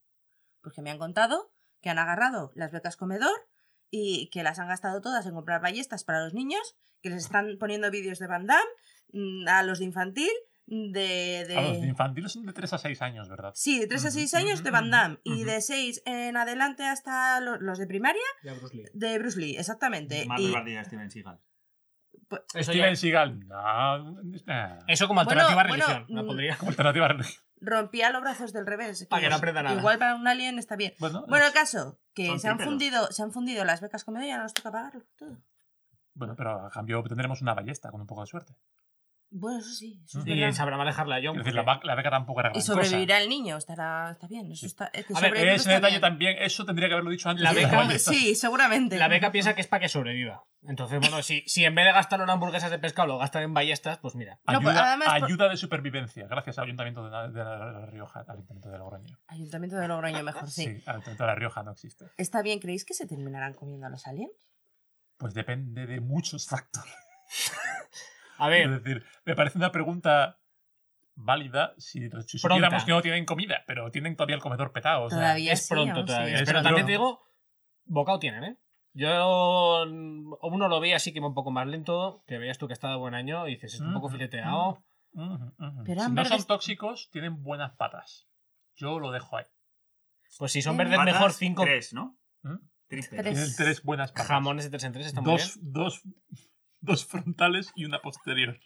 Porque 0.61 0.81
me 0.81 0.91
han 0.91 0.97
contado 0.97 1.53
que 1.81 1.89
han 1.89 1.99
agarrado 1.99 2.51
las 2.55 2.71
becas 2.71 2.97
comedor 2.97 3.49
y 3.89 4.29
que 4.31 4.43
las 4.43 4.59
han 4.59 4.67
gastado 4.67 5.01
todas 5.01 5.25
en 5.25 5.33
comprar 5.33 5.61
ballestas 5.61 6.03
para 6.03 6.23
los 6.23 6.33
niños, 6.33 6.77
que 7.01 7.09
les 7.09 7.25
están 7.25 7.57
poniendo 7.59 7.91
vídeos 7.91 8.19
de 8.19 8.27
Van 8.27 8.47
Damme, 8.47 8.63
mm, 8.63 8.90
a 9.47 9.63
los 9.63 9.79
de 9.79 9.85
infantil, 9.85 10.29
de... 10.65 11.45
de... 11.47 11.55
A 11.57 11.61
los 11.61 11.81
de 11.81 11.87
infantiles 11.87 12.31
son 12.31 12.45
de 12.45 12.53
3 12.53 12.73
a 12.73 12.77
6 12.77 13.01
años, 13.01 13.27
¿verdad? 13.29 13.51
Sí, 13.55 13.79
de 13.79 13.87
3 13.87 14.05
a 14.05 14.07
Ujú, 14.07 14.17
6 14.19 14.33
años 14.35 14.63
de 14.63 14.71
Van 14.71 14.89
Damme 14.91 15.17
y 15.23 15.43
de 15.43 15.59
6 15.61 16.03
en 16.05 16.37
adelante 16.37 16.83
hasta 16.85 17.39
lo- 17.41 17.57
los 17.59 17.77
de 17.77 17.87
primaria 17.87 18.21
Ya, 18.43 18.53
Bruce 18.53 18.75
Lee. 18.77 18.85
de 18.93 19.19
Bruce 19.19 19.39
Lee, 19.39 19.57
exactamente. 19.57 20.25
Más 20.27 20.39
Y- 20.39 20.47
repartida 20.47 20.83
Steven 20.83 21.11
Seagal. 21.11 21.39
Eso, 22.53 22.71
Steven 22.71 22.91
ya- 22.91 22.95
Seagal, 22.95 23.39
no. 23.47 24.21
nah. 24.45 24.77
eso 24.87 25.07
como 25.09 25.25
Bueno, 25.25 25.41
alternativa 25.41 25.61
a 25.61 25.67
bueno, 25.67 25.85
religión. 25.85 26.05
la 26.15 26.23
mm, 26.23 26.27
pondría. 26.27 26.57
Como 26.57 26.69
alternativa 26.69 27.07
religión. 27.09 27.43
rompía 27.59 28.09
los 28.09 28.21
brazos 28.21 28.53
del 28.53 28.65
revés. 28.65 29.05
Pa' 29.09 29.19
que 29.19 29.29
no 29.29 29.35
aprenda 29.35 29.61
nada. 29.63 29.77
Igual 29.77 29.99
para 29.99 30.15
un 30.15 30.25
alien 30.27 30.57
está 30.57 30.77
bien. 30.77 30.93
Bueno, 30.99 31.25
Bueno, 31.27 31.45
el 31.47 31.51
caso, 31.53 31.99
que 32.13 32.39
se 32.39 32.47
han, 32.47 32.57
fundido, 32.59 33.11
se 33.11 33.21
han 33.21 33.31
fundido 33.33 33.65
las 33.65 33.81
becas 33.81 34.05
comedor 34.05 34.25
y 34.25 34.29
ya 34.29 34.37
no 34.37 34.43
nos 34.43 34.53
toca 34.53 34.71
pagarlo 34.71 35.03
todo. 35.17 35.37
bueno, 36.13 36.35
pero 36.37 36.65
a 36.65 36.69
cambio 36.71 37.03
tendremos 37.03 37.41
una 37.41 37.53
ballesta 37.53 37.91
con 37.91 37.99
un 38.01 38.07
poco 38.07 38.21
de 38.21 38.27
suerte. 38.27 38.53
Bueno, 39.33 39.59
eso 39.59 39.69
sí, 39.73 40.01
eso 40.05 40.19
es 40.19 40.27
Y 40.27 40.53
sabrá 40.53 40.75
manejarla 40.75 41.21
John. 41.23 41.37
Es 41.37 41.45
decir, 41.45 41.55
la, 41.55 41.63
porque- 41.63 41.87
va- 41.87 41.93
la 41.93 41.95
beca 41.95 42.09
tampoco 42.09 42.41
era 42.41 42.49
Y 42.49 42.51
gran 42.51 42.61
sobrevivirá 42.63 43.17
el 43.21 43.29
niño, 43.29 43.55
estará, 43.55 44.11
está 44.11 44.27
bien. 44.27 44.51
Eso 44.51 44.65
está, 44.65 44.87
es 44.93 45.05
que 45.05 45.13
A 45.15 45.21
ver, 45.21 45.35
Ese 45.37 45.55
está 45.55 45.69
detalle 45.75 45.91
bien. 45.93 46.01
también, 46.01 46.35
eso 46.39 46.65
tendría 46.65 46.89
que 46.89 46.95
haberlo 46.95 47.11
dicho 47.11 47.29
antes. 47.29 47.41
La 47.41 47.53
beca-. 47.53 47.97
Sí, 47.97 48.35
seguramente. 48.35 48.97
La 48.97 49.07
beca 49.07 49.31
piensa 49.31 49.55
que 49.55 49.61
es 49.61 49.67
para 49.67 49.79
que 49.79 49.87
sobreviva. 49.87 50.43
Entonces, 50.63 50.99
bueno, 50.99 51.23
si, 51.23 51.43
si 51.47 51.63
en 51.63 51.73
vez 51.73 51.85
de 51.85 51.93
gastarlo 51.93 52.25
en 52.25 52.29
hamburguesas 52.29 52.69
de 52.71 52.77
pescado 52.77 53.07
lo 53.07 53.17
gastan 53.19 53.43
en 53.43 53.53
ballestas, 53.53 53.99
pues 53.99 54.15
mira. 54.15 54.37
No, 54.45 54.57
Ayuda, 54.59 54.61
pues, 54.63 54.77
además, 54.77 55.07
por- 55.19 55.23
ayuda 55.29 55.49
de 55.49 55.57
supervivencia, 55.57 56.27
gracias 56.27 56.57
al 56.59 56.65
Ayuntamiento 56.65 57.05
de, 57.05 57.11
la- 57.11 57.27
de 57.29 57.39
la, 57.43 57.57
La 57.71 57.85
Rioja, 57.85 58.19
al 58.27 58.31
Ayuntamiento 58.35 58.69
de 58.69 58.77
Logroño. 58.79 59.17
Ayuntamiento 59.27 59.77
de 59.77 59.87
Logroño 59.87 60.23
mejor, 60.23 60.49
sí. 60.51 60.65
Sí, 60.65 60.83
al 60.85 60.95
Ayuntamiento 60.95 61.23
de 61.23 61.27
La 61.27 61.35
Rioja 61.35 61.63
no 61.63 61.71
existe. 61.71 62.05
¿Está 62.17 62.41
bien? 62.41 62.59
¿Creéis 62.59 62.83
que 62.83 62.93
se 62.93 63.07
terminarán 63.07 63.53
comiendo 63.53 63.87
a 63.87 63.89
los 63.89 64.05
aliens? 64.07 64.33
Pues 65.17 65.33
depende 65.33 65.87
de 65.87 66.01
muchos 66.01 66.47
factores. 66.47 66.93
A 68.41 68.47
Es 68.47 68.51
ver, 68.51 68.81
decir, 68.81 69.05
me 69.25 69.35
parece 69.35 69.57
una 69.57 69.71
pregunta 69.71 70.39
válida 71.15 71.73
si, 71.77 72.09
supiéramos 72.25 72.83
que 72.83 72.91
no 72.91 73.01
tienen 73.01 73.25
comida, 73.25 73.63
pero 73.67 73.91
tienen 73.91 74.15
todavía 74.15 74.35
el 74.35 74.41
comedor 74.41 74.71
petado. 74.71 75.03
o 75.03 75.09
sea, 75.09 75.19
Todavía 75.19 75.53
es 75.53 75.67
sí, 75.67 75.73
pronto 75.73 75.99
sí. 76.01 76.05
todavía. 76.07 76.35
Es 76.39 76.43
Pero 76.45 76.61
también 76.63 76.85
te 76.85 76.93
digo, 76.93 77.21
bocado 77.85 78.19
tienen, 78.19 78.43
¿eh? 78.43 78.57
Yo 78.93 79.85
mm, 79.87 80.33
uno 80.41 80.67
lo 80.67 80.79
veía 80.79 80.97
así 80.97 81.11
que 81.13 81.19
iba 81.19 81.27
un 81.27 81.33
poco 81.33 81.51
más 81.51 81.67
lento, 81.67 82.23
que 82.27 82.37
veías 82.37 82.57
tú 82.57 82.67
que 82.67 82.73
estaba 82.73 82.95
buen 82.97 83.13
año 83.13 83.47
y 83.47 83.51
dices, 83.51 83.75
es 83.75 83.81
un 83.81 83.93
poco 83.93 84.09
fileteado. 84.09 84.83
Pero 85.85 86.01
si 86.03 86.11
no 86.11 86.25
son 86.25 86.43
tóxicos, 86.45 87.09
tienen 87.11 87.43
buenas 87.43 87.73
patas. 87.75 88.27
Yo 88.75 88.99
lo 88.99 89.11
dejo 89.11 89.37
ahí. 89.37 89.45
Pues 90.39 90.51
si 90.53 90.61
son 90.61 90.77
verdes, 90.77 90.97
Patas, 90.97 91.13
mejor 91.13 91.33
cinco 91.33 91.63
Tres, 91.63 91.93
¿no? 91.93 92.17
¿Mm? 92.43 92.55
Tres. 92.87 93.09
Tienen 93.09 93.55
tres 93.57 93.83
buenas 93.83 94.11
patas. 94.11 94.27
jamones 94.27 94.63
de 94.65 94.71
tres 94.71 94.83
en 94.85 94.93
tres, 94.93 95.07
están 95.07 95.23
muy 95.23 95.35
bien. 95.35 95.49
dos, 95.59 96.01
dos, 96.81 97.05
frontales 97.05 97.71
y 97.75 97.85
una 97.85 97.99
posterior. 97.99 98.59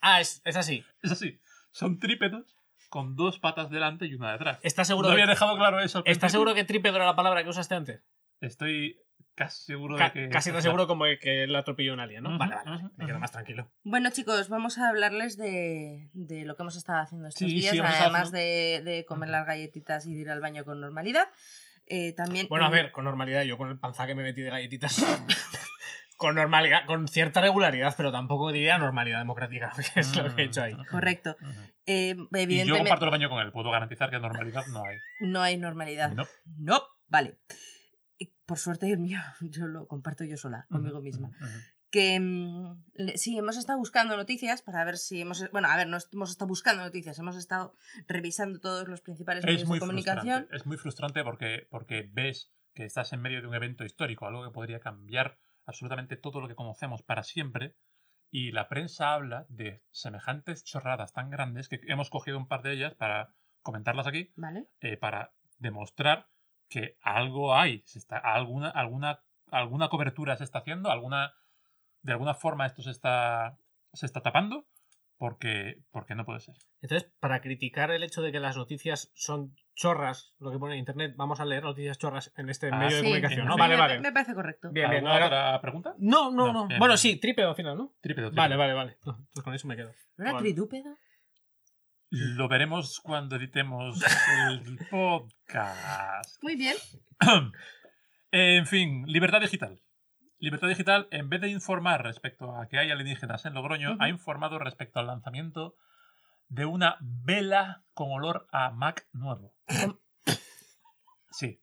Ah, 0.00 0.20
es, 0.20 0.40
es 0.44 0.56
así. 0.56 0.84
Es 1.02 1.12
así. 1.12 1.40
Son 1.70 1.98
trípedos 1.98 2.56
con 2.88 3.14
dos 3.16 3.38
patas 3.38 3.70
delante 3.70 4.06
y 4.06 4.14
una 4.14 4.32
detrás. 4.32 4.58
¿Estás 4.62 4.88
No 4.88 4.92
seguro, 4.94 5.10
había 5.10 5.26
de, 5.26 5.30
dejado 5.32 5.56
claro 5.56 5.80
eso. 5.80 5.98
al 5.98 6.04
¿estás 6.06 6.32
seguro 6.32 6.54
que 6.54 6.64
trípedo 6.64 6.96
era 6.96 7.06
la 7.06 7.16
palabra 7.16 7.42
que 7.44 7.50
usaste 7.50 7.74
antes? 7.74 8.02
Estoy 8.40 9.00
casi 9.34 9.64
seguro 9.64 9.96
Ca- 9.96 10.06
de 10.10 10.12
que. 10.12 10.28
casi 10.28 10.50
tan 10.50 10.62
seguro 10.62 10.86
como 10.86 11.04
que 11.20 11.46
la 11.46 11.60
atropelló 11.60 11.92
un 11.94 12.00
alien, 12.00 12.24
¿no? 12.24 12.30
Ujú, 12.30 12.38
Vale, 12.38 12.54
vale, 12.56 12.70
vale, 12.70 12.84
ujú, 12.86 12.94
me 12.96 13.06
quedo 13.06 13.18
más 13.20 13.30
tranquilo. 13.32 13.70
Bueno, 13.84 14.10
chicos, 14.10 14.48
vamos 14.48 14.78
a 14.78 14.88
hablarles 14.88 15.36
de, 15.36 16.08
de 16.14 16.44
lo 16.44 16.56
que 16.56 16.62
hemos 16.62 16.76
estado 16.76 17.00
haciendo 17.00 17.28
estos 17.28 17.48
Sí, 17.48 17.54
días, 17.60 17.72
sí, 17.72 17.78
además 17.78 18.32
de, 18.32 18.82
de 18.84 19.04
comer 19.04 19.28
las 19.28 19.46
galletitas 19.46 20.06
y 20.06 20.14
de 20.14 20.20
ir 20.22 20.30
al 20.30 20.40
baño 20.40 20.64
con 20.64 20.80
normalidad. 20.80 21.28
Eh, 21.86 22.12
también 22.14 22.46
Bueno, 22.48 22.66
a 22.66 22.70
ver, 22.70 22.90
con 22.92 23.04
normalidad, 23.04 23.42
yo 23.42 23.56
con 23.58 23.68
el 23.68 23.78
panza 23.78 24.06
que 24.06 24.14
me 24.14 24.22
metí 24.22 24.40
de 24.42 24.50
galletitas. 24.50 25.04
con 26.20 26.34
normalidad, 26.34 26.84
con 26.84 27.08
cierta 27.08 27.40
regularidad, 27.40 27.94
pero 27.96 28.12
tampoco 28.12 28.52
diría 28.52 28.76
normalidad 28.76 29.20
democrática, 29.20 29.72
que 29.94 30.00
es 30.00 30.14
lo 30.14 30.36
que 30.36 30.42
he 30.42 30.44
hecho 30.44 30.62
ahí. 30.62 30.76
Correcto. 30.90 31.34
Eh, 31.86 32.10
Y 32.14 32.16
yo 32.18 32.28
evidentemente 32.34 32.78
comparto 32.78 33.06
el 33.06 33.10
baño 33.10 33.30
con 33.30 33.40
él. 33.40 33.50
Puedo 33.52 33.70
garantizar 33.70 34.10
que 34.10 34.18
normalidad 34.20 34.66
no 34.66 34.84
hay. 34.84 34.98
no 35.20 35.40
hay 35.40 35.56
normalidad. 35.56 36.12
No. 36.12 36.26
No, 36.58 36.82
vale. 37.08 37.38
Por 38.44 38.58
suerte 38.58 38.92
el 38.92 38.98
mío, 38.98 39.18
yo 39.40 39.66
lo 39.66 39.86
comparto 39.86 40.24
yo 40.24 40.36
sola, 40.36 40.66
conmigo 40.70 41.00
misma. 41.00 41.30
que 41.90 42.20
mm, 42.20 42.82
sí, 43.14 43.38
hemos 43.38 43.56
estado 43.56 43.78
buscando 43.78 44.14
noticias 44.14 44.60
para 44.60 44.84
ver 44.84 44.98
si 44.98 45.22
hemos... 45.22 45.50
Bueno, 45.52 45.68
a 45.68 45.76
ver, 45.78 45.86
no 45.88 45.96
hemos 46.12 46.30
estado 46.30 46.48
buscando 46.48 46.82
noticias, 46.84 47.18
hemos 47.18 47.36
estado 47.36 47.74
revisando 48.08 48.60
todos 48.60 48.86
los 48.88 49.00
principales 49.00 49.42
medios 49.46 49.62
Es 49.62 49.68
muy 49.68 49.78
de 49.78 49.80
comunicación. 49.80 50.22
frustrante. 50.40 50.56
Es 50.56 50.66
muy 50.66 50.76
frustrante 50.76 51.24
porque, 51.24 51.66
porque 51.70 52.10
ves 52.12 52.52
que 52.74 52.84
estás 52.84 53.14
en 53.14 53.22
medio 53.22 53.40
de 53.40 53.46
un 53.48 53.54
evento 53.54 53.84
histórico, 53.86 54.26
algo 54.26 54.44
que 54.44 54.50
podría 54.52 54.80
cambiar 54.80 55.38
absolutamente 55.70 56.16
todo 56.16 56.40
lo 56.40 56.48
que 56.48 56.54
conocemos 56.54 57.02
para 57.02 57.22
siempre. 57.22 57.74
Y 58.30 58.52
la 58.52 58.68
prensa 58.68 59.14
habla 59.14 59.46
de 59.48 59.82
semejantes 59.90 60.64
chorradas 60.64 61.12
tan 61.12 61.30
grandes 61.30 61.68
que 61.68 61.80
hemos 61.88 62.10
cogido 62.10 62.38
un 62.38 62.46
par 62.46 62.62
de 62.62 62.72
ellas 62.72 62.94
para 62.94 63.34
comentarlas 63.62 64.06
aquí, 64.06 64.32
¿Vale? 64.36 64.66
eh, 64.80 64.96
para 64.96 65.32
demostrar 65.58 66.28
que 66.68 66.96
algo 67.02 67.54
hay, 67.54 67.82
se 67.86 67.98
está, 67.98 68.18
alguna, 68.18 68.70
alguna, 68.70 69.20
alguna 69.50 69.88
cobertura 69.88 70.36
se 70.36 70.44
está 70.44 70.60
haciendo, 70.60 70.90
alguna, 70.90 71.34
de 72.02 72.12
alguna 72.12 72.34
forma 72.34 72.66
esto 72.66 72.82
se 72.82 72.92
está, 72.92 73.58
se 73.92 74.06
está 74.06 74.22
tapando, 74.22 74.66
porque, 75.20 75.82
porque 75.90 76.14
no 76.14 76.24
puede 76.24 76.40
ser. 76.40 76.54
Entonces, 76.80 77.12
para 77.20 77.42
criticar 77.42 77.90
el 77.90 78.02
hecho 78.02 78.22
de 78.22 78.32
que 78.32 78.40
las 78.40 78.56
noticias 78.56 79.12
son 79.14 79.54
chorras, 79.74 80.32
lo 80.38 80.50
que 80.50 80.58
pone 80.58 80.72
en 80.72 80.78
internet, 80.78 81.12
vamos 81.14 81.40
a 81.40 81.44
leer 81.44 81.62
noticias 81.62 81.98
chorras 81.98 82.32
en 82.38 82.48
este 82.48 82.70
Ah, 82.72 82.78
medio 82.78 82.96
de 82.96 83.02
comunicación, 83.02 83.46
¿no? 83.46 83.52
sí, 83.52 83.58
Vale, 83.60 83.74
me, 83.74 83.80
vale. 83.80 84.00
me 84.00 84.12
parece 84.12 84.32
correcto. 84.32 84.70
Bien, 84.72 84.88
bien. 84.88 85.06
¿Alguna 85.06 85.12
No, 85.12 85.16
era- 85.18 85.26
otra 85.26 85.60
pregunta? 85.60 85.94
no, 85.98 86.30
no. 86.30 86.46
No, 86.46 86.52
no. 86.54 86.66
bien, 86.68 86.78
Bueno, 86.78 86.92
bien. 86.92 86.98
sí, 86.98 87.20
trípedo 87.20 87.50
al 87.50 87.54
final, 87.56 87.76
¿no? 87.76 87.94
Trípedo, 88.00 88.30
Vale, 88.32 88.54
trípedo. 88.54 88.58
vale, 88.58 88.72
vale. 88.72 88.96
No, 89.04 89.12
Entonces 89.18 89.42
con 89.44 89.54
eso 89.54 89.68
me 89.68 89.76
quedo. 89.76 89.92
¿No 90.16 90.24
era 90.26 90.38
tridúpedo? 90.38 90.96
Lo 92.08 92.48
veremos 92.48 92.98
cuando 93.00 93.36
editemos 93.36 94.02
el 94.48 94.78
podcast. 94.90 96.42
Muy 96.42 96.56
bien. 96.56 96.76
en 98.32 98.66
fin, 98.66 99.04
libertad 99.06 99.42
digital. 99.42 99.78
Libertad 100.40 100.68
digital, 100.68 101.06
en 101.10 101.28
vez 101.28 101.42
de 101.42 101.48
informar 101.50 102.02
respecto 102.02 102.56
a 102.56 102.66
que 102.66 102.78
hay 102.78 102.90
alienígenas 102.90 103.44
en 103.44 103.52
Logroño, 103.52 103.92
Ujú. 103.92 104.02
ha 104.02 104.08
informado 104.08 104.58
respecto 104.58 104.98
al 104.98 105.06
lanzamiento 105.06 105.76
de 106.48 106.64
una 106.64 106.96
vela 107.00 107.84
con 107.92 108.10
olor 108.10 108.46
a 108.50 108.70
Mac 108.70 109.06
nuevo. 109.12 109.54
Sí, 111.30 111.60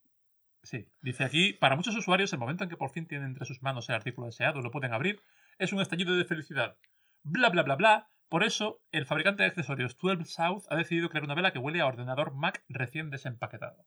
sí. 0.63 0.87
Dice 1.01 1.23
aquí, 1.25 1.53
para 1.53 1.75
muchos 1.75 1.95
usuarios, 1.95 2.31
el 2.33 2.39
momento 2.39 2.63
en 2.63 2.69
que 2.69 2.77
por 2.77 2.91
fin 2.91 3.07
tienen 3.07 3.29
entre 3.29 3.45
sus 3.45 3.61
manos 3.63 3.89
el 3.89 3.95
artículo 3.95 4.27
deseado 4.27 4.59
y 4.59 4.63
lo 4.63 4.71
pueden 4.71 4.93
abrir, 4.93 5.21
es 5.57 5.73
un 5.73 5.81
estallido 5.81 6.15
de 6.15 6.25
felicidad. 6.25 6.77
Bla, 7.23 7.49
bla, 7.49 7.63
bla, 7.63 7.75
bla. 7.75 8.09
Por 8.29 8.43
eso, 8.43 8.79
el 8.91 9.05
fabricante 9.05 9.43
de 9.43 9.49
accesorios 9.49 9.97
12 9.97 10.25
South 10.25 10.63
ha 10.69 10.75
decidido 10.75 11.09
crear 11.09 11.23
una 11.23 11.35
vela 11.35 11.51
que 11.51 11.59
huele 11.59 11.81
a 11.81 11.87
ordenador 11.87 12.33
Mac 12.33 12.63
recién 12.69 13.09
desempaquetado. 13.09 13.85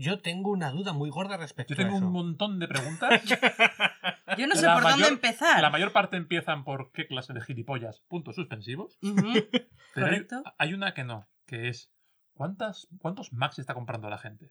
Yo 0.00 0.22
tengo 0.22 0.50
una 0.50 0.70
duda 0.70 0.94
muy 0.94 1.10
gorda 1.10 1.36
respecto 1.36 1.74
Yo 1.74 1.76
tengo 1.76 1.96
a 1.96 1.98
un 1.98 2.10
montón 2.10 2.58
de 2.58 2.66
preguntas. 2.66 3.22
Yo 4.38 4.46
no 4.46 4.54
sé 4.54 4.64
La 4.64 4.72
por 4.72 4.84
dónde 4.84 5.08
empezar. 5.08 5.60
La 5.60 5.68
mayor 5.68 5.92
parte 5.92 6.16
empiezan 6.16 6.64
por 6.64 6.90
qué 6.92 7.06
clase 7.06 7.34
de 7.34 7.42
gilipollas, 7.42 8.00
puntos 8.08 8.36
suspensivos. 8.36 8.98
Pero 9.02 10.06
Correcto. 10.06 10.42
hay 10.56 10.72
una 10.72 10.94
que 10.94 11.04
no, 11.04 11.28
que 11.44 11.68
es 11.68 11.92
¿cuántas, 12.32 12.88
¿cuántos 12.98 13.34
Macs 13.34 13.58
está 13.58 13.74
comprando 13.74 14.08
la 14.08 14.16
gente? 14.16 14.50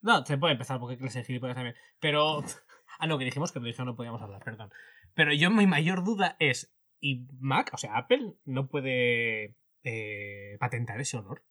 No, 0.00 0.24
se 0.24 0.38
puede 0.38 0.54
empezar 0.54 0.80
porque 0.80 0.96
clase 0.96 1.18
de 1.18 1.26
gilipollas 1.26 1.56
también. 1.56 1.76
Pero. 2.00 2.42
Ah, 2.98 3.06
no, 3.06 3.16
que 3.16 3.24
dijimos 3.24 3.50
que 3.50 3.60
de 3.60 3.70
eso 3.70 3.84
no 3.86 3.96
podíamos 3.96 4.20
hablar, 4.20 4.42
perdón. 4.44 4.70
Pero 5.14 5.32
yo, 5.32 5.48
mi 5.50 5.66
mayor 5.66 6.04
duda 6.04 6.36
es: 6.38 6.74
¿y 7.00 7.26
Mac, 7.38 7.70
o 7.72 7.78
sea, 7.78 7.96
Apple, 7.96 8.34
no 8.44 8.68
puede 8.68 9.56
eh, 9.84 10.58
patentar 10.58 11.00
ese 11.00 11.16
honor? 11.16 11.46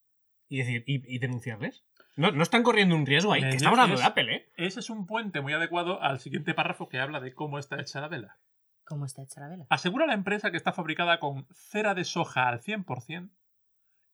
Y 0.47 0.59
decir, 0.59 0.83
y, 0.85 1.01
y 1.15 1.17
denunciarles? 1.17 1.85
No, 2.19 2.31
no 2.31 2.43
están 2.43 2.63
corriendo 2.63 2.95
un 2.95 3.05
riesgo 3.05 3.31
ahí. 3.33 3.41
Que 3.41 3.49
estamos 3.49 3.79
hablando 3.79 3.95
es- 3.95 4.01
de 4.01 4.05
Apple, 4.07 4.35
¿eh? 4.35 4.51
Ese 4.57 4.79
es 4.81 4.89
un 4.89 5.05
puente 5.05 5.41
muy 5.41 5.53
adecuado 5.53 6.01
al 6.01 6.19
siguiente 6.19 6.53
párrafo 6.53 6.89
que 6.89 6.99
habla 6.99 7.19
de 7.19 7.33
cómo 7.33 7.57
está 7.59 7.79
hecha 7.79 8.01
la 8.01 8.07
vela. 8.09 8.37
¿Cómo 8.83 9.05
está 9.05 9.21
hecha 9.23 9.39
la 9.41 9.47
vela? 9.49 9.65
Asegura 9.69 10.05
la 10.05 10.13
empresa 10.15 10.51
que 10.51 10.57
está 10.57 10.73
fabricada 10.73 11.19
con 11.19 11.47
cera 11.51 11.93
de 11.95 12.03
soja 12.03 12.49
al 12.49 12.59
100% 12.59 13.29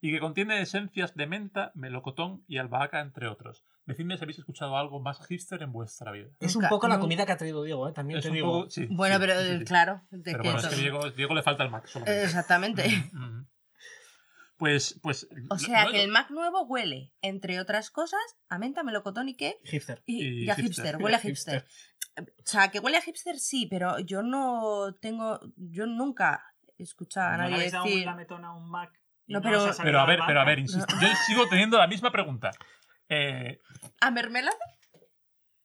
y 0.02 0.12
que 0.12 0.20
contiene 0.20 0.62
esencias 0.62 1.16
de 1.16 1.26
menta, 1.26 1.72
melocotón 1.74 2.44
y 2.48 2.58
albahaca, 2.60 3.00
entre 3.00 3.28
otros. 3.28 3.66
Decidme 3.86 4.18
si 4.18 4.24
habéis 4.24 4.38
escuchado 4.40 4.78
algo 4.78 5.00
más 5.00 5.26
hipster 5.26 5.64
en 5.64 5.72
vuestra 5.72 6.12
vida. 6.12 6.28
Es 6.40 6.56
un 6.56 6.68
poco 6.70 6.88
la 6.88 7.00
comida 7.00 7.26
que 7.26 7.32
ha 7.32 7.38
traído 7.38 7.64
Diego, 7.64 7.88
¿eh? 7.90 7.94
También 7.94 8.20
Es 8.20 8.24
te 8.26 8.30
un 8.30 8.36
digo. 8.36 8.52
poco- 8.52 8.70
sí, 8.70 8.88
Bueno, 8.92 9.16
sí, 9.16 9.22
pero 9.22 9.40
sí, 9.42 9.58
sí. 9.60 9.66
claro, 9.66 10.02
de 10.12 10.32
Pero 10.32 10.44
que 10.44 10.50
bueno, 10.52 10.68
es 10.68 10.76
que 10.76 10.82
Diego, 10.82 11.10
Diego 11.12 11.34
le 11.34 11.42
falta 11.42 11.64
el 11.64 11.72
Mac 11.72 11.88
solamente. 11.88 12.24
Exactamente. 12.24 12.84
Ujú. 13.14 13.48
Pues, 14.58 15.00
pues. 15.04 15.28
O 15.50 15.58
sea 15.58 15.86
no- 15.86 15.92
que 15.92 16.02
el 16.04 16.10
Mac 16.10 16.30
nuevo 16.32 16.64
huele, 16.64 17.12
entre 17.22 17.60
otras 17.60 17.92
cosas, 17.92 18.22
a 18.50 18.58
menta, 18.58 18.84
melocotón 18.84 19.28
y 19.30 19.36
qué. 19.36 19.60
Hipster. 19.64 20.02
Y, 20.06 20.24
Y 20.24 20.46
y 20.46 20.50
a 20.50 20.56
hipster. 20.56 20.86
hipster, 20.86 21.04
huele 21.04 21.18
a 21.18 21.20
Hipster. 21.22 21.62
hipster. 21.64 21.66
O 22.18 22.26
sea, 22.46 22.72
que 22.72 22.80
huele 22.80 22.98
a 22.98 23.02
hipster 23.02 23.38
sí, 23.38 23.68
pero 23.70 24.00
yo 24.00 24.22
no 24.24 24.96
tengo. 25.02 25.40
Yo 25.58 25.86
nunca 25.86 26.42
he 26.78 26.84
escuchado 26.84 27.34
a 27.34 27.38
¿No 27.38 27.50
nadie 27.50 27.70
dado 27.70 27.84
un 27.84 27.90
decir. 27.90 28.06
lametón 28.06 28.46
a 28.46 28.54
un 28.56 28.70
Mac? 28.70 28.92
y 29.28 29.34
No, 29.34 29.42
pero- 29.42 29.60
a 30.00 30.06
ver, 30.06 30.20
pero 30.26 30.40
a 30.40 30.46
ver, 30.46 30.60
insisto. 30.60 30.94
Yo 31.02 31.08
sigo 31.28 31.48
teniendo 31.50 31.78
la 31.78 31.88
misma 31.88 32.12
pregunta. 32.12 32.52
Eh, 33.10 33.60
¿A 34.00 34.12
mermelada? 34.12 34.56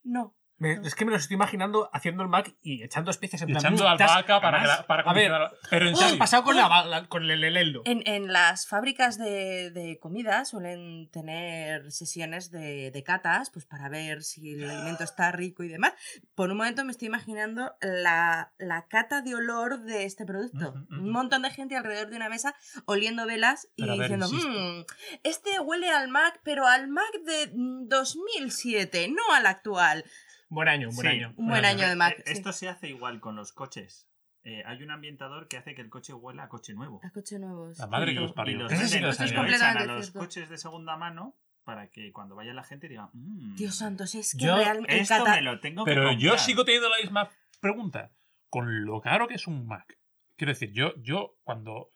No. 0.03 0.35
Me- 0.61 0.75
es 0.85 0.95
que 0.95 1.05
me 1.07 1.11
lo 1.11 1.17
estoy 1.17 1.35
imaginando 1.37 1.89
haciendo 1.93 2.23
el 2.23 2.29
Mac 2.29 2.55
y 2.63 2.83
echando 2.85 3.11
especias 3.11 3.41
en 3.43 3.49
y 3.49 3.53
plan. 3.53 3.65
echando 3.65 3.83
"Mm, 3.85 3.87
albahaca 3.89 4.41
para, 4.43 4.67
la- 4.67 4.87
para 4.87 5.03
a 5.11 5.13
ver, 5.15 5.33
Pero 5.71 5.89
en 5.89 5.97
serio. 5.97 6.19
pasado 6.19 6.45
con, 6.45 6.55
la, 6.55 6.85
la- 6.85 7.07
con 7.09 7.29
el 7.31 7.43
Eleldo. 7.43 7.81
En, 7.87 8.03
en 8.07 8.31
las 8.33 8.67
fábricas 8.69 9.17
de, 9.19 9.71
de 9.71 9.99
comida 9.99 10.45
suelen 10.45 11.09
tener 11.11 11.91
sesiones 11.91 12.51
de, 12.51 12.91
de 12.91 13.03
catas, 13.03 13.49
pues 13.51 13.65
para 13.65 13.89
ver 13.89 14.23
si 14.23 14.53
el 14.53 14.69
alimento 14.71 15.03
está 15.03 15.33
rico 15.33 15.63
y 15.65 15.69
demás. 15.69 15.95
Por 16.35 16.51
un 16.51 16.59
momento 16.59 16.85
me 16.85 16.93
estoy 16.93 17.07
imaginando 17.09 17.73
la, 17.81 18.53
la 18.59 18.87
cata 18.87 19.23
de 19.23 19.35
olor 19.35 19.81
de 19.81 20.05
este 20.05 20.27
producto. 20.27 20.75
Un 20.91 21.11
montón 21.11 21.41
de 21.41 21.51
gente 21.51 21.75
alrededor 21.75 22.11
de 22.11 22.17
una 22.17 22.29
mesa 22.29 22.55
oliendo 22.85 23.25
velas 23.25 23.67
y 23.77 23.83
Pero 23.83 23.93
a 23.95 23.97
ver, 23.97 24.11
diciendo. 24.19 24.29
"Mm, 24.31 24.85
este 25.23 25.59
huele 25.61 25.89
al 25.91 26.09
Mac, 26.09 26.39
pero 26.45 26.67
al 26.67 26.89
Mac 26.89 27.11
de 27.25 27.51
mm, 27.55 27.89
2007, 27.89 29.09
no 29.09 29.35
al 29.35 29.47
actual. 29.47 30.05
Buen 30.51 30.69
año, 30.69 30.89
buen 30.93 31.01
Sí. 31.01 31.07
año. 31.07 31.33
Un 31.37 31.49
buen 31.49 31.65
año 31.65 31.89
de 31.89 31.97
Mac. 31.97 32.19
Eh, 32.19 32.23
sí. 32.27 32.33
Esto 32.33 32.53
se 32.53 32.69
hace 32.69 32.89
igual 32.89 33.21
con 33.21 33.37
los 33.37 33.53
coches. 33.53 34.09
Eh, 34.43 34.63
hay 34.67 34.83
un 34.83 34.91
ambientador 34.91 35.49
que 35.49 35.57
hace 35.57 35.75
que 35.75 35.83
el 35.83 35.89
coche 35.91 36.13
huela 36.13 36.45
a 36.45 36.49
coche 36.49 36.73
nuevo. 36.75 37.01
A 37.05 37.11
coche 37.11 37.39
nuevos. 37.39 37.79
La 37.79 37.87
madre 37.87 38.13
y, 38.13 38.15
que 38.17 38.21
los 38.21 38.33
parió. 38.33 38.57
y 38.57 38.59
los 38.59 38.73
sí 38.73 38.79
venden, 38.79 39.03
lo 39.03 39.09
y 39.11 39.13
sabía. 39.13 39.33
lo 39.33 39.33
echan 39.33 39.37
a 39.37 39.41
completamente 39.41 39.87
los 39.95 40.05
cierto. 40.07 40.19
coches 40.19 40.49
de 40.49 40.59
segunda 40.59 40.97
mano 40.97 41.37
para 41.63 41.89
que 41.91 42.11
cuando 42.11 42.35
vaya 42.35 42.53
la 42.55 42.65
gente 42.65 42.89
diga 42.89 43.11
"Mm, 43.13 43.55
Dios 43.57 43.77
santo, 43.77 44.07
si 44.07 44.19
es 44.21 44.35
que 44.35 44.45
Yo- 44.47 44.57
realmente 44.57 44.99
esto 44.99 45.15
cata- 45.19 45.37
me 45.37 45.43
lo 45.43 45.61
tengo 45.61 45.85
que 45.85 45.91
Pero 45.93 46.13
yo 46.13 46.31
comprar". 46.31 46.39
sigo 46.39 46.65
teniendo 46.65 46.89
la 46.89 46.97
misma 47.03 47.31
pregunta. 47.61 48.13
Con 48.49 48.85
lo 48.85 49.01
caro 49.01 49.29
que 49.29 49.35
es 49.35 49.47
un 49.47 49.67
Mac. 49.67 49.99
Quiero 50.37 50.51
decir, 50.53 50.73
yo, 50.73 50.95
yo 50.97 51.37
cuando 51.45 51.91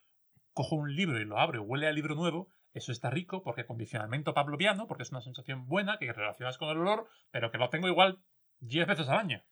cojo 0.52 0.76
un 0.76 0.94
libro 0.94 1.18
y 1.20 1.24
lo 1.24 1.40
abro 1.40 1.56
y 1.60 1.64
huele 1.66 1.88
a 1.88 1.92
libro 1.92 2.14
nuevo, 2.14 2.48
eso 2.74 2.92
está 2.92 3.10
rico 3.10 3.42
porque 3.42 3.66
condicionamiento 3.66 4.34
pavloviano, 4.34 4.86
porque 4.86 5.02
es 5.02 5.10
una 5.10 5.20
sensación 5.22 5.66
buena 5.66 5.98
que 5.98 6.12
relacionas 6.12 6.58
con 6.58 6.68
el 6.68 6.76
olor, 6.78 7.08
pero 7.32 7.50
que 7.50 7.58
lo 7.58 7.70
tengo 7.70 7.88
igual 7.88 8.20
10 8.60 8.86
veces 8.86 9.08
al 9.08 9.18
año. 9.18 9.42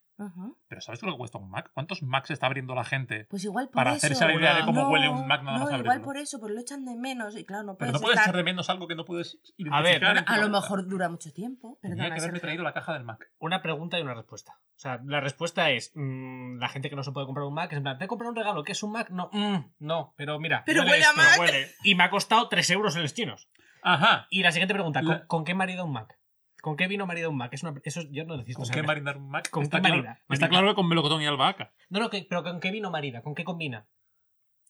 Pero 0.69 0.81
¿sabes 0.81 1.03
lo 1.03 1.11
que 1.12 1.19
cuesta 1.19 1.38
un 1.38 1.51
Mac? 1.51 1.73
¿Cuántos 1.75 2.01
Macs 2.05 2.31
está 2.31 2.47
abriendo 2.47 2.77
la 2.77 2.85
gente? 2.85 3.27
Pues 3.29 3.43
igual 3.43 3.67
por 3.67 3.75
Para 3.75 3.91
eso. 3.95 4.07
hacerse 4.07 4.25
la 4.25 4.35
idea 4.35 4.55
de 4.55 4.65
cómo 4.65 4.83
No, 4.83 4.88
huele 4.91 5.09
un 5.09 5.27
Mac 5.27 5.43
nada 5.43 5.59
no, 5.59 5.65
más 5.65 5.73
igual 5.73 5.81
abrirlo. 5.87 6.05
por 6.05 6.17
eso, 6.17 6.38
pues 6.38 6.53
lo 6.53 6.61
echan 6.61 6.85
de 6.85 6.95
menos 6.95 7.37
y 7.37 7.45
claro, 7.45 7.65
no 7.65 7.77
Pero 7.77 7.91
puedes 7.91 7.93
no 7.95 8.01
puedes 8.01 8.19
estar- 8.19 8.29
echar 8.29 8.37
de 8.37 8.45
menos 8.45 8.71
algo 8.71 8.87
que 8.87 8.95
no 8.95 9.05
puedes 9.05 9.41
A 9.73 9.81
ver, 9.83 9.95
identificar. 10.01 10.17
en 10.19 10.25
tu 10.25 10.33
A 10.33 10.37
lo 10.37 10.43
cabeza. 10.43 10.61
mejor 10.61 10.88
dura 10.88 11.09
mucho 11.09 11.33
tiempo. 11.33 11.79
Perdona, 11.83 12.15
que 12.15 12.21
haberme 12.21 12.38
traído 12.38 12.62
la 12.62 12.73
caja 12.73 12.93
del 12.93 13.03
Mac. 13.03 13.33
Una 13.41 13.62
pregunta 13.62 13.99
y 13.99 14.03
una 14.03 14.15
respuesta. 14.15 14.53
O 14.61 14.79
sea, 14.79 15.01
la 15.05 15.19
respuesta 15.21 15.71
es: 15.71 15.91
mm, 15.97 16.59
la 16.59 16.69
gente 16.69 16.88
que 16.88 16.95
no 16.95 17.03
se 17.03 17.11
puede 17.11 17.27
comprar 17.27 17.47
un 17.47 17.55
Mac 17.55 17.73
es 17.73 17.79
en 17.79 17.83
plan, 17.83 17.99
¿te 17.99 18.05
he 18.05 18.09
comprado 18.09 18.31
un 18.31 18.37
regalo? 18.37 18.62
¿Qué 18.62 18.73
es 18.73 18.83
un 18.85 18.93
Mac? 18.93 19.11
No, 19.11 19.29
mm, 19.33 19.73
no, 19.81 20.15
pero 20.17 20.38
mira. 20.38 20.62
Pero 20.65 20.83
huele 20.83 21.05
a 21.05 21.09
esto. 21.11 21.17
Mac. 21.17 21.41
Huele. 21.41 21.67
Y 21.83 21.97
me 21.97 22.05
ha 22.05 22.11
costado 22.11 22.49
3 22.49 22.71
euros 22.71 22.95
en 22.95 23.03
los 23.03 23.12
chinos. 23.15 23.49
Ajá. 23.83 24.29
Y 24.31 24.43
la 24.45 24.53
siguiente 24.53 24.75
pregunta: 24.75 25.01
¿con, 25.01 25.09
La- 25.09 25.27
con 25.27 25.45
qué 25.45 25.55
marida 25.55 25.83
un 25.83 25.93
Mac? 25.93 26.17
¿Con 26.62 26.77
qué 26.77 26.87
vino 26.87 27.07
marida 27.07 27.29
un 27.29 27.37
Mac? 27.37 27.53
Es 27.53 27.62
una, 27.64 27.75
eso 27.83 28.03
yo 28.11 28.25
no 28.25 28.37
necesito 28.37 28.59
¿Con 28.61 28.68
qué 28.68 28.75
saber. 28.75 28.87
marinar 28.87 29.16
un 29.18 29.29
Mac? 29.29 29.51
¿Con 29.51 29.64
está 29.64 29.79
qué 29.79 29.83
claro, 29.83 29.96
marina? 29.96 30.20
Está 30.31 30.48
claro 30.48 30.68
que 30.68 30.75
con 30.77 30.88
melocotón 30.88 31.20
y 31.20 31.27
albahaca. 31.27 31.72
No, 31.90 31.98
no, 32.01 32.09
que- 32.09 32.25
pero 32.27 32.42
¿con 32.44 32.61
qué 32.61 32.70
vino 32.70 32.90
marida? 32.90 33.20
¿Con 33.22 33.35
qué 33.35 33.42
combina? 33.44 33.87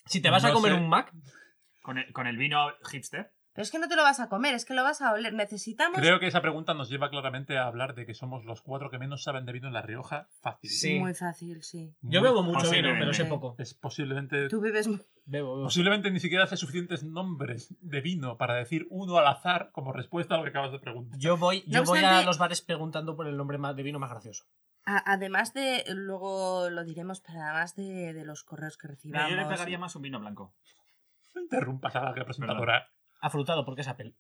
Si 0.06 0.20
te 0.22 0.30
vas 0.30 0.44
a 0.44 0.52
comer 0.52 0.72
sé. 0.72 0.78
un 0.78 0.88
Mac, 0.88 1.12
Con 1.82 1.98
el, 1.98 2.12
con 2.12 2.26
el 2.26 2.36
vino 2.38 2.66
hipster. 2.90 3.32
Pero 3.54 3.62
es 3.64 3.70
que 3.70 3.78
no 3.78 3.86
te 3.88 3.96
lo 3.96 4.02
vas 4.02 4.18
a 4.18 4.28
comer, 4.30 4.54
es 4.54 4.64
que 4.64 4.72
lo 4.72 4.82
vas 4.82 5.02
a 5.02 5.12
oler. 5.12 5.34
Necesitamos. 5.34 5.98
Creo 5.98 6.18
que 6.18 6.26
esa 6.26 6.40
pregunta 6.40 6.72
nos 6.72 6.88
lleva 6.88 7.10
claramente 7.10 7.58
a 7.58 7.66
hablar 7.66 7.94
de 7.94 8.06
que 8.06 8.14
somos 8.14 8.44
los 8.46 8.62
cuatro 8.62 8.88
que 8.90 8.98
menos 8.98 9.22
saben 9.22 9.44
de 9.44 9.52
vino 9.52 9.66
en 9.68 9.74
La 9.74 9.82
Rioja. 9.82 10.28
Fácil. 10.40 10.70
Sí. 10.70 10.98
Muy 10.98 11.12
fácil, 11.14 11.62
sí. 11.62 11.94
Muy 12.00 12.14
yo 12.14 12.22
bebo 12.22 12.42
mucho 12.42 12.70
vino, 12.70 12.88
pero 12.98 13.12
sé 13.12 13.26
poco. 13.26 13.54
Es 13.58 13.74
posiblemente. 13.74 14.48
Tú 14.48 14.62
mu- 14.62 14.98
Bebo, 15.24 15.52
bebo. 15.54 15.64
Posiblemente 15.64 16.10
ni 16.10 16.18
siquiera 16.18 16.44
hace 16.44 16.56
suficientes 16.56 17.04
nombres 17.04 17.74
de 17.80 18.00
vino 18.00 18.38
para 18.38 18.54
decir 18.54 18.86
uno 18.90 19.18
al 19.18 19.26
azar 19.26 19.70
como 19.72 19.92
respuesta 19.92 20.34
a 20.34 20.38
lo 20.38 20.44
que 20.44 20.50
acabas 20.50 20.72
de 20.72 20.78
preguntar. 20.78 21.18
Yo 21.18 21.36
voy, 21.36 21.62
yo 21.66 21.80
No 21.80 21.84
voy 21.86 22.00
a 22.00 22.22
los 22.22 22.38
bares 22.38 22.60
preguntando 22.62 23.14
por 23.16 23.28
el 23.28 23.36
nombre 23.36 23.58
de 23.58 23.82
vino 23.82 23.98
más 23.98 24.10
gracioso. 24.10 24.44
a- 24.84 25.12
además 25.12 25.52
de. 25.54 25.84
Luego 25.94 26.70
lo 26.70 26.84
diremos, 26.84 27.20
pero 27.20 27.40
además 27.42 27.76
de, 27.76 28.14
de 28.14 28.24
los 28.24 28.42
correos 28.44 28.76
que 28.78 28.88
Mira, 28.88 28.94
recibamos. 28.96 29.30
yo 29.30 29.36
le 29.36 29.44
pegaría 29.46 29.78
más 29.78 29.94
un 29.94 30.02
vino 30.02 30.18
blanco. 30.18 30.54
No 31.34 31.40
interrumpas 31.42 31.94
a 31.96 32.00
la 32.16 32.24
presentadora. 32.24 32.88
Afrutado, 33.22 33.64
porque 33.64 33.80
es 33.80 33.88
Apple. 33.88 34.14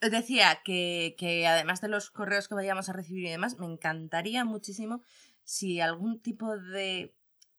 Decía 0.00 0.60
que, 0.64 1.16
que 1.18 1.46
además 1.48 1.80
de 1.80 1.88
los 1.88 2.10
correos 2.10 2.46
que 2.46 2.54
vayamos 2.54 2.88
a 2.88 2.92
recibir 2.92 3.24
y 3.26 3.30
demás, 3.30 3.58
me 3.58 3.66
encantaría 3.66 4.44
muchísimo 4.44 5.02
si 5.42 5.80
algún 5.80 6.20
tipo 6.20 6.56
de 6.56 7.16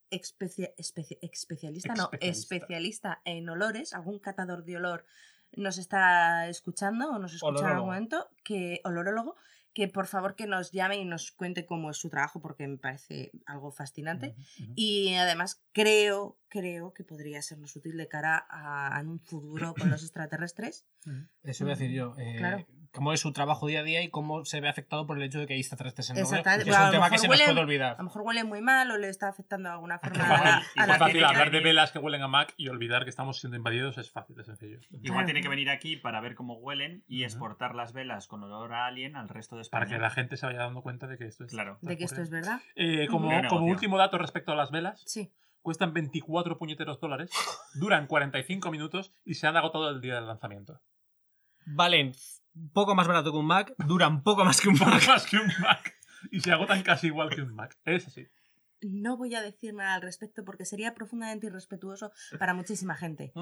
especia- 0.10 0.74
especi- 0.78 1.18
especialista, 1.22 1.96
no, 1.96 2.04
Especialista. 2.06 2.56
especialista 2.56 3.22
en 3.26 3.50
olores, 3.50 3.94
algún 3.94 4.20
catador 4.20 4.64
de 4.64 4.78
olor 4.78 5.06
nos 5.52 5.78
está 5.78 6.48
escuchando 6.48 7.10
o 7.12 7.20
nos 7.20 7.34
escucha 7.34 7.60
en 7.62 7.66
algún 7.66 7.88
momento, 7.88 8.30
que 8.44 8.80
olorólogo, 8.86 9.36
que 9.74 9.88
por 9.88 10.08
favor 10.08 10.36
que 10.36 10.48
nos 10.48 10.72
llame 10.72 10.98
y 10.98 11.06
nos 11.06 11.32
cuente 11.32 11.66
cómo 11.66 11.90
es 11.92 11.98
su 11.98 12.10
trabajo 12.10 12.42
porque 12.42 12.68
me 12.68 12.78
parece 12.78 13.32
algo 13.46 13.72
fascinante. 13.72 14.36
Y 14.76 15.14
además 15.16 15.64
creo, 15.72 16.40
creo 16.48 16.94
que 16.94 17.04
podría 17.04 17.42
sernos 17.42 17.76
útil 17.76 17.96
de 17.98 18.08
cara 18.08 18.46
a, 18.50 18.98
a 18.98 19.02
un 19.02 19.20
futuro 19.20 19.74
con 19.76 19.90
los 19.90 20.02
extraterrestres. 20.04 20.86
Eso 21.44 21.64
voy 21.66 21.74
a 21.74 21.76
decir 21.76 21.92
yo. 21.92 22.16
eh, 22.18 22.36
Claro. 22.38 22.66
Cómo 22.92 23.14
es 23.14 23.20
su 23.20 23.32
trabajo 23.34 23.68
día 23.68 23.82
a 23.82 23.84
día 23.84 24.02
y 24.02 24.10
cómo 24.10 24.44
se 24.46 24.62
ve 24.62 24.68
afectado 24.68 25.06
por 25.06 25.18
el 25.18 25.24
hecho 25.24 25.38
de 25.40 25.46
que 25.46 25.54
hay 25.54 25.60
extraterrestres 25.60 26.10
en 26.10 26.18
el 26.18 26.24
es 26.24 26.34
A 26.34 26.36
un 26.38 26.40
lo 26.40 26.44
tema 26.92 27.10
que 27.10 27.18
mejor 27.18 27.20
se 27.20 27.28
nos 27.28 27.38
huele- 27.38 27.46
puede 27.46 27.60
A 27.60 27.64
olvidar. 27.64 27.96
lo 28.00 28.04
mejor 28.06 28.22
huele 28.24 28.44
muy 28.44 28.62
mal 28.62 28.90
o 28.90 28.98
le 28.98 29.10
está 29.10 29.28
afectando 29.30 29.70
de 29.70 29.74
alguna 29.76 30.00
forma 30.00 30.24
a 30.26 30.44
la, 30.44 30.58
a 30.58 30.62
Es 30.82 30.88
la 30.88 30.98
fácil 30.98 31.24
hablar 31.24 31.52
de 31.52 31.60
velas 31.60 31.92
que 31.92 32.00
huelen 32.00 32.24
a 32.24 32.28
Mac 32.28 32.54
y 32.58 32.68
olvidar 32.68 33.04
que 33.04 33.12
estamos 33.12 33.40
siendo 33.40 33.58
invadidos. 33.58 33.98
Es 34.00 34.12
fácil, 34.12 34.40
es 34.40 34.48
sencillo. 34.48 34.80
Igual 34.90 35.04
Claro. 35.04 35.26
tiene 35.26 35.42
que 35.42 35.50
venir 35.50 35.70
aquí 35.70 35.98
para 35.98 36.20
ver 36.20 36.34
cómo 36.34 36.56
huelen 36.56 37.04
y 37.08 37.24
exportar 37.24 37.76
las 37.76 37.94
velas 37.94 38.28
con 38.28 38.42
olor 38.44 38.74
a 38.74 38.88
alien 38.88 39.16
al 39.16 39.30
resto 39.30 39.56
de 39.56 39.62
España. 39.62 39.82
Para 39.86 39.92
que 39.96 40.02
la 40.02 40.10
gente 40.10 40.36
se 40.38 40.48
vaya 40.48 40.60
dando 40.60 40.82
cuenta 40.82 41.06
de 41.06 41.18
que 41.20 41.26
esto 41.28 41.44
es. 41.46 41.52
Claro. 41.52 41.78
de 41.82 41.96
que 41.96 42.04
esto 42.06 42.22
es 42.22 42.32
verdad. 42.32 42.60
Eh, 42.76 43.08
como, 43.08 43.30
último 43.66 43.98
dato 44.00 44.18
respecto 44.18 44.52
a 44.52 44.56
las 44.56 44.72
velas, 44.72 45.04
Sí. 45.06 45.32
cuestan 45.62 45.94
24 45.94 46.58
puñeteros 46.58 47.00
dólares, 47.00 47.30
duran 47.76 48.08
45 48.08 48.72
minutos 48.72 49.14
y 49.26 49.36
se 49.36 49.46
han 49.46 49.56
agotado 49.58 49.90
el 49.92 50.02
día 50.02 50.16
del 50.16 50.26
lanzamiento. 50.26 50.82
Valen 51.68 52.14
poco 52.74 52.96
más 52.96 53.08
barato 53.08 53.32
que 53.32 53.38
un 53.38 53.46
Mac, 53.46 53.74
duran 53.78 54.24
poco 54.24 54.44
más 54.46 54.60
que 54.62 54.70
un 54.70 54.78
Poco 54.80 54.92
Mac. 54.92 55.08
más 55.08 55.26
que 55.26 55.38
un 55.38 55.48
Mac. 55.62 55.96
Y 56.32 56.42
se 56.42 56.52
agotan 56.52 56.84
casi 56.84 57.08
igual 57.08 57.30
que 57.30 57.42
un 57.42 57.54
Mac. 57.56 57.78
Es 57.86 58.08
así. 58.08 58.28
No 58.82 59.18
voy 59.18 59.36
a 59.36 59.42
decir 59.42 59.74
nada 59.74 59.96
al 59.96 60.02
respecto 60.02 60.46
porque 60.46 60.64
sería 60.64 60.94
profundamente 60.94 61.48
irrespetuoso 61.48 62.12
para 62.38 62.54
muchísima 62.54 62.96
gente. 62.96 63.34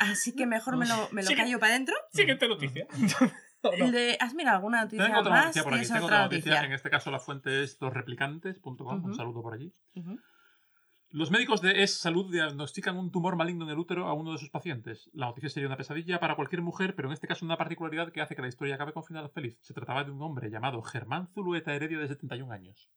Así 0.00 0.34
que 0.34 0.44
mejor 0.46 0.76
me 0.76 0.86
lo, 0.88 1.08
me 1.12 1.22
lo 1.22 1.28
Sí 1.28 1.34
que- 1.36 1.42
callo 1.42 1.58
para 1.60 1.72
adentro. 1.74 1.94
Siguiente 2.12 2.48
noticia. 2.48 2.86
¿O 3.64 3.76
no? 3.76 3.84
El 3.86 3.92
de, 3.92 4.16
¿Has 4.18 4.34
mirado 4.34 4.56
alguna 4.56 4.82
noticia 4.82 5.06
Tengo 5.06 5.20
otra 5.20 5.30
más? 5.30 5.42
noticia 5.44 5.62
por 5.62 5.74
aquí. 5.74 5.82
Es 5.82 5.88
Tengo 5.88 6.04
otra 6.06 6.16
otra 6.16 6.24
noticia. 6.26 6.50
noticia. 6.50 6.66
En 6.66 6.72
este 6.72 6.90
caso 6.90 7.10
la 7.12 7.20
fuente 7.20 7.62
es 7.62 7.76
losreplicantes.com. 7.80 8.76
Un 8.88 9.04
Ujú. 9.04 9.14
saludo 9.14 9.40
por 9.40 9.54
allí. 9.54 9.72
Los 11.12 11.30
médicos 11.30 11.60
de 11.60 11.82
Es 11.82 11.94
Salud 11.98 12.30
diagnostican 12.32 12.96
un 12.96 13.10
tumor 13.10 13.36
maligno 13.36 13.64
en 13.64 13.70
el 13.70 13.78
útero 13.78 14.06
a 14.06 14.14
uno 14.14 14.32
de 14.32 14.38
sus 14.38 14.48
pacientes. 14.48 15.10
La 15.12 15.26
noticia 15.26 15.50
sería 15.50 15.66
una 15.66 15.76
pesadilla 15.76 16.18
para 16.20 16.36
cualquier 16.36 16.62
mujer, 16.62 16.94
pero 16.94 17.08
en 17.08 17.12
este 17.12 17.26
caso 17.26 17.44
una 17.44 17.58
particularidad 17.58 18.10
que 18.12 18.22
hace 18.22 18.34
que 18.34 18.40
la 18.40 18.48
historia 18.48 18.76
acabe 18.76 18.94
con 18.94 19.04
final 19.04 19.28
feliz. 19.30 19.58
Se 19.60 19.74
trataba 19.74 20.04
de 20.04 20.10
un 20.10 20.22
hombre 20.22 20.50
llamado 20.50 20.80
Germán 20.82 21.28
Zulueta 21.34 21.74
Heredia 21.74 21.98
de 21.98 22.08
71 22.08 22.50
años. 22.52 22.88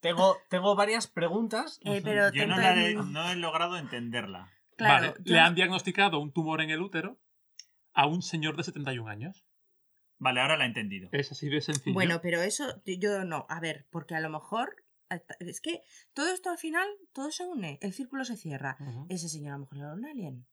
Tengo, 0.00 0.36
tengo 0.50 0.74
varias 0.74 1.06
preguntas. 1.06 1.78
Eh, 1.84 2.00
pero 2.02 2.32
Yo 2.32 2.46
no, 2.48 2.56
la 2.56 2.74
he, 2.74 2.94
ten- 2.94 3.12
no 3.12 3.30
he 3.30 3.36
logrado 3.36 3.76
entenderla. 3.78 4.52
Claro, 4.76 5.08
vale, 5.12 5.22
yo 5.24 5.32
le 5.34 5.40
han 5.40 5.54
diagnosticado 5.54 6.18
un 6.18 6.32
tumor 6.32 6.60
en 6.60 6.70
el 6.70 6.82
útero 6.82 7.18
a 7.94 8.06
un 8.06 8.22
señor 8.22 8.56
de 8.56 8.64
71 8.64 9.08
años. 9.08 9.46
Vale, 10.18 10.40
ahora 10.40 10.56
la 10.56 10.64
he 10.64 10.68
entendido. 10.68 11.10
Es 11.12 11.30
así 11.30 11.48
de 11.48 11.60
sencillo. 11.60 11.94
Bueno, 11.94 12.20
pero 12.22 12.40
eso 12.42 12.64
yo 12.84 13.24
no. 13.24 13.46
A 13.48 13.60
ver, 13.60 13.86
porque 13.90 14.14
a 14.16 14.20
lo 14.20 14.30
mejor. 14.30 14.82
Es 15.40 15.60
que 15.60 15.82
todo 16.14 16.32
esto 16.32 16.50
al 16.50 16.58
final, 16.58 16.86
todo 17.12 17.30
se 17.30 17.44
une. 17.44 17.78
El 17.80 17.92
círculo 17.92 18.24
se 18.24 18.36
cierra. 18.36 18.76
Ese 19.08 19.28
señor 19.28 19.52
a 19.54 19.56
lo 19.56 19.60
mejor 19.60 19.78
era 19.78 19.92
un 19.94 20.04
alien. 20.04 20.46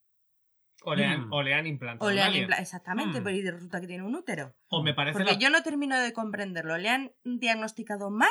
O 0.85 0.95
le 0.95 1.05
han, 1.05 1.27
Mm. 1.29 1.33
o 1.33 1.41
le 1.43 1.53
han 1.53 1.65
implantado. 1.67 2.07
O 2.09 2.11
le 2.11 2.17
un 2.17 2.21
han 2.23 2.27
alien. 2.29 2.49
impla- 2.49 2.59
Exactamente, 2.59 3.21
Mm. 3.21 3.23
pero 3.23 3.35
y 3.35 3.49
resulta 3.49 3.79
que 3.81 3.87
tiene 3.87 4.03
un 4.03 4.15
útero. 4.15 4.53
O 4.67 4.83
me 4.83 4.93
parece 4.93 5.17
Porque 5.17 5.33
la- 5.33 5.39
yo 5.39 5.49
no 5.49 5.63
termino 5.63 5.97
de 5.99 6.11
comprenderlo. 6.13 6.77
¿Le 6.77 6.89
han 6.89 7.11
diagnosticado 7.23 8.09
mal? 8.09 8.29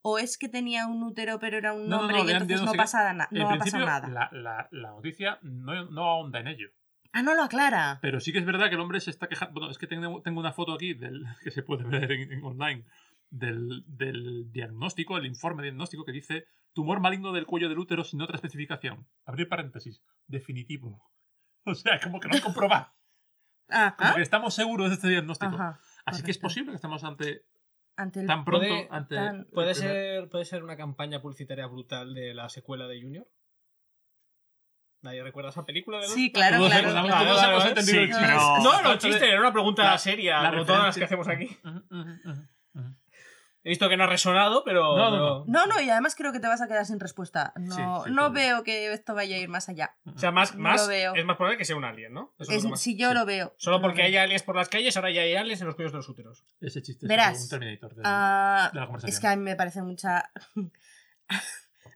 ¿O 0.00 0.18
es 0.18 0.36
que 0.38 0.48
tenía 0.48 0.86
un 0.88 1.02
útero 1.04 1.38
pero 1.38 1.58
era 1.58 1.72
un 1.74 1.88
No, 1.88 2.00
hombre 2.00 2.16
no, 2.24 2.28
y 2.28 2.32
entonces 2.32 2.62
no, 2.62 2.72
pasa 2.72 3.12
na- 3.12 3.28
no 3.30 3.48
ha 3.48 3.56
pasado 3.58 3.86
nada? 3.86 4.08
La, 4.08 4.28
la- 4.32 4.68
la 4.72 4.90
noticia 4.90 5.38
no, 5.42 5.84
no 5.90 6.04
ahonda 6.04 6.40
en 6.40 6.48
ello. 6.48 6.68
Ah, 7.12 7.22
no 7.22 7.34
lo 7.34 7.42
aclara. 7.42 7.98
Pero 8.00 8.18
sí 8.20 8.32
que 8.32 8.38
es 8.38 8.46
verdad 8.46 8.68
que 8.68 8.74
el 8.74 8.80
hombre 8.80 8.98
se 8.98 9.10
está 9.10 9.28
quejando. 9.28 9.52
Bueno, 9.52 9.70
es 9.70 9.78
que 9.78 9.86
tengo, 9.86 10.22
tengo 10.22 10.40
una 10.40 10.52
foto 10.52 10.72
aquí 10.72 10.94
del, 10.94 11.22
que 11.44 11.50
se 11.50 11.62
puede 11.62 11.84
ver 11.84 12.10
en, 12.10 12.32
en 12.32 12.42
online 12.42 12.84
del, 13.32 13.82
del 13.86 14.52
diagnóstico, 14.52 15.16
el 15.16 15.26
informe 15.26 15.62
diagnóstico 15.62 16.04
que 16.04 16.12
dice 16.12 16.44
tumor 16.74 17.00
maligno 17.00 17.32
del 17.32 17.46
cuello 17.46 17.68
del 17.68 17.78
útero 17.78 18.04
sin 18.04 18.20
otra 18.22 18.36
especificación. 18.36 19.08
Abrir 19.24 19.48
paréntesis. 19.48 20.02
Definitivo. 20.26 21.02
O 21.64 21.74
sea, 21.76 22.00
como 22.00 22.18
que 22.18 22.26
no 22.28 22.34
hay 22.34 22.40
comprobado. 22.40 22.88
Como 23.68 23.80
Ajá. 23.80 24.14
que 24.16 24.22
estamos 24.22 24.52
seguros 24.52 24.88
de 24.88 24.96
este 24.96 25.08
diagnóstico. 25.08 25.54
Ajá. 25.54 25.80
Así 26.04 26.22
que 26.24 26.32
es 26.32 26.38
posible 26.38 26.70
que 26.72 26.76
estamos 26.76 27.04
ante 27.04 27.44
Ante 27.96 28.20
el 28.20 28.26
tan 28.26 28.44
pronto 28.44 28.66
Puede- 28.66 28.88
ante 28.90 29.14
tan- 29.14 29.44
¿Puede 29.52 29.72
primer- 29.74 29.90
ser, 29.92 30.28
¿Puede 30.28 30.44
ser 30.44 30.64
una 30.64 30.76
campaña 30.76 31.22
publicitaria 31.22 31.66
brutal 31.66 32.14
de 32.14 32.34
la 32.34 32.48
secuela 32.48 32.88
de 32.88 33.00
Junior? 33.00 33.28
¿Nadie 35.02 35.22
recuerda 35.22 35.50
esa 35.50 35.64
película? 35.64 35.98
De 36.00 36.08
Sí, 36.08 36.30
claro, 36.32 36.58
Todos 36.58 36.70
claro. 36.70 36.88
todos 36.92 37.42
hemos 37.44 37.58
vale. 37.58 37.68
entendido 37.70 37.84
Sí, 37.96 37.98
el 38.02 38.06
chiste. 38.08 38.22
pero- 38.24 38.58
No, 38.62 38.82
no, 38.82 38.98
chiste, 38.98 39.28
era 39.30 39.40
una 39.40 39.52
pregunta 39.52 39.84
la- 39.84 39.98
seria, 39.98 40.42
la 40.42 40.50
como 40.50 40.64
todas 40.66 40.82
las 40.86 40.98
que 40.98 41.04
hacemos 41.04 41.28
aquí. 41.28 41.44
Ujú, 41.64 41.78
ujú, 41.90 42.10
ujú, 42.30 42.48
ujú. 42.74 42.96
He 43.64 43.68
visto 43.68 43.88
que 43.88 43.96
no 43.96 44.04
ha 44.04 44.06
resonado, 44.08 44.64
pero. 44.64 44.96
No, 44.96 45.10
no, 45.10 45.44
No, 45.46 45.66
no, 45.66 45.80
y 45.80 45.88
además 45.88 46.14
creo 46.16 46.32
que 46.32 46.40
te 46.40 46.48
vas 46.48 46.60
a 46.60 46.66
quedar 46.66 46.84
sin 46.84 46.98
respuesta. 46.98 47.52
No, 47.56 47.74
Sí, 48.02 48.08
sí, 48.08 48.10
no 48.14 48.26
sí. 48.28 48.34
veo 48.34 48.64
que 48.64 48.92
esto 48.92 49.14
vaya 49.14 49.36
a 49.36 49.38
ir 49.38 49.48
más 49.48 49.68
allá. 49.68 49.94
O 50.04 50.18
sea, 50.18 50.32
más, 50.32 50.56
más 50.56 50.82
lo 50.82 50.88
veo. 50.88 51.14
es 51.14 51.24
más 51.24 51.36
probable 51.36 51.58
que 51.58 51.64
sea 51.64 51.76
un 51.76 51.84
alien, 51.84 52.12
¿no? 52.12 52.34
Eso 52.40 52.50
es 52.50 52.58
Es- 52.58 52.64
lo 52.64 52.70
más- 52.70 52.80
si 52.80 52.96
yo 52.96 53.10
sí. 53.10 53.14
lo 53.14 53.24
veo. 53.24 53.54
Solo 53.58 53.76
lo 53.76 53.82
porque 53.82 53.98
veo. 53.98 54.06
hay 54.06 54.16
aliens 54.16 54.42
por 54.42 54.56
las 54.56 54.68
calles, 54.68 54.96
ahora 54.96 55.10
ya 55.12 55.22
hay 55.22 55.36
aliens 55.36 55.60
en 55.60 55.68
los 55.68 55.76
cuellos 55.76 55.92
de 55.92 55.98
los 55.98 56.08
úteros. 56.08 56.44
Ese 56.60 56.82
chiste 56.82 57.06
Verás, 57.06 57.36
es 57.38 57.44
un 57.44 57.50
Terminator. 57.50 57.94
Ah, 58.04 58.70
de 58.72 58.80
la 58.80 58.86
conversación. 58.86 59.14
es 59.14 59.20
que 59.20 59.26
a 59.28 59.36
mí 59.36 59.42
me 59.44 59.54
parece 59.54 59.80
mucha. 59.82 60.30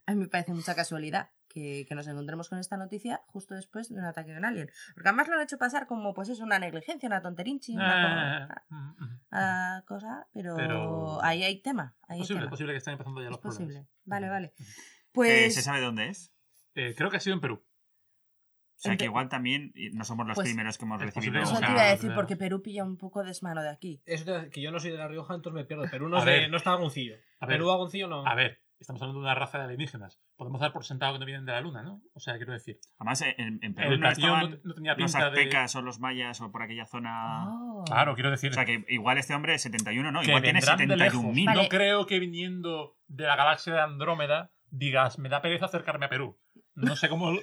a 0.07 0.13
mí 0.13 0.21
me 0.21 0.29
parece 0.29 0.53
mucha 0.53 0.75
casualidad 0.75 1.31
que, 1.57 1.87
que 1.89 1.95
nos 1.95 2.07
encontremos 2.07 2.51
con 2.51 2.59
esta 2.59 2.77
noticia 2.77 3.23
justo 3.29 3.55
después 3.55 3.89
de 3.89 3.95
un 3.99 4.05
ataque 4.05 4.33
de 4.33 4.37
un 4.37 4.45
alien. 4.45 4.71
Porque 4.95 5.09
además 5.09 5.27
lo 5.29 5.37
han 5.37 5.41
hecho 5.41 5.57
pasar 5.57 5.87
como, 5.87 6.13
pues 6.13 6.29
es 6.29 6.41
una 6.41 6.59
negligencia, 6.59 7.07
una 7.07 7.23
tonterinchi, 7.23 7.75
una, 7.75 8.45
Ah, 8.45 8.49
co- 8.69 8.75
ujú, 8.77 9.05
ujú. 9.07 9.15
una 9.33 9.85
cosa, 9.89 10.27
pero, 10.35 10.55
Pero- 10.57 11.25
ahí 11.25 11.43
hay 11.45 11.63
tema. 11.63 11.97
Ahí 12.09 12.17
hay 12.17 12.21
posible, 12.21 12.41
tema. 12.43 12.51
posible 12.51 12.73
que 12.75 12.77
estén 12.79 12.93
empezando 12.93 13.21
ya 13.23 13.29
Es 13.29 13.31
los 13.31 13.41
problemas. 13.41 13.67
posible. 13.69 13.89
Vale, 14.05 14.29
vale. 14.29 14.47
Eh, 14.59 14.65
Pues. 15.13 15.55
¿Se 15.55 15.63
sabe 15.63 15.81
dónde 15.81 16.09
es? 16.09 16.35
Eh, 16.75 16.95
creo 16.95 17.09
que 17.11 17.17
ha 17.17 17.21
sido 17.21 17.33
en 17.35 17.41
Perú. 17.41 17.65
O 17.65 18.79
sea, 18.79 18.95
que 18.99 19.05
igual 19.07 19.31
también 19.31 19.73
no 19.95 20.05
somos 20.05 20.27
los 20.27 20.35
Pues, 20.35 20.49
primeros 20.49 20.77
que 20.77 20.85
hemos 20.85 21.01
es 21.01 21.15
recibido. 21.15 21.43
Eso 21.43 21.59
te 21.59 21.71
iba 21.73 21.81
a 21.83 21.91
decir 21.93 22.13
porque 22.15 22.37
Perú 22.37 22.61
pilla 22.61 22.85
un 22.85 22.99
poco 22.99 23.25
desmano 23.25 23.63
de 23.63 23.71
aquí. 23.71 24.03
Eso 24.05 24.25
te- 24.27 24.51
que 24.51 24.61
yo 24.61 24.71
no 24.71 24.79
soy 24.79 24.91
de 24.91 24.99
La 24.99 25.09
Rioja, 25.09 25.35
entonces 25.35 25.57
me 25.63 25.65
pierdo. 25.65 25.89
Perú 25.91 26.11
no, 26.11 26.19
es 26.19 26.25
de- 26.27 26.49
no 26.51 26.59
está 26.59 26.73
Agoncillo. 26.73 27.17
A 27.41 27.47
ver. 27.47 27.57
Perú 27.57 27.71
Agoncillo 27.71 28.07
no. 28.07 28.27
A 28.27 28.35
ver, 28.35 28.61
estamos 28.81 29.01
hablando 29.03 29.21
de 29.21 29.25
una 29.27 29.35
raza 29.35 29.59
de 29.59 29.65
alienígenas. 29.65 30.21
Podemos 30.37 30.61
dar 30.61 30.73
por 30.73 30.85
sentado 30.85 31.13
que 31.15 31.19
no 31.19 31.25
vienen 31.27 31.45
de 31.47 31.53
la 31.53 31.61
luna, 31.61 31.83
¿no? 31.83 32.03
O 32.15 32.21
sea, 32.21 32.37
quiero 32.37 32.53
decir, 32.53 32.79
Además, 32.99 33.23
en, 33.23 33.59
en 33.63 33.75
Perú 33.75 33.93
el 33.93 34.01
no 34.01 34.07
platillo 34.07 34.29
no, 34.29 34.35
estaban 34.37 34.61
no 34.65 34.75
tenía 34.75 34.95
los 34.95 35.13
pinta 35.13 35.31
de. 35.31 35.41
aztecas 35.41 35.77
o 35.77 35.83
los 35.83 36.01
mayas 36.01 36.41
o 36.41 36.51
por 36.53 36.63
aquella 36.63 36.87
zona. 36.87 37.47
Oh. 37.49 37.85
Claro, 37.87 38.15
quiero 38.15 38.31
decir. 38.31 38.51
O 38.51 38.55
sea, 38.55 38.65
que 38.65 38.85
igual 38.89 39.19
este 39.19 39.35
hombre 39.35 39.55
es 39.55 39.63
71, 39.63 40.11
¿no? 40.13 40.21
que 40.21 40.27
Igual 40.27 40.43
tiene 40.43 40.61
vendrán 40.61 40.89
de 40.89 40.97
lejos. 40.97 41.21
71.000. 41.25 41.47
Vale. 41.47 41.63
No 41.63 41.69
creo 41.69 42.07
que 42.07 42.19
viniendo 42.19 42.97
de 43.09 43.25
la 43.27 43.37
galaxia 43.37 43.73
de 43.75 43.81
Andrómeda 43.81 44.53
digas, 44.71 45.19
me 45.19 45.29
da 45.29 45.41
pereza 45.43 45.67
acercarme 45.67 46.07
a 46.07 46.09
Perú. 46.09 46.39
No 46.75 46.97
sé 46.97 47.09
cómo. 47.09 47.33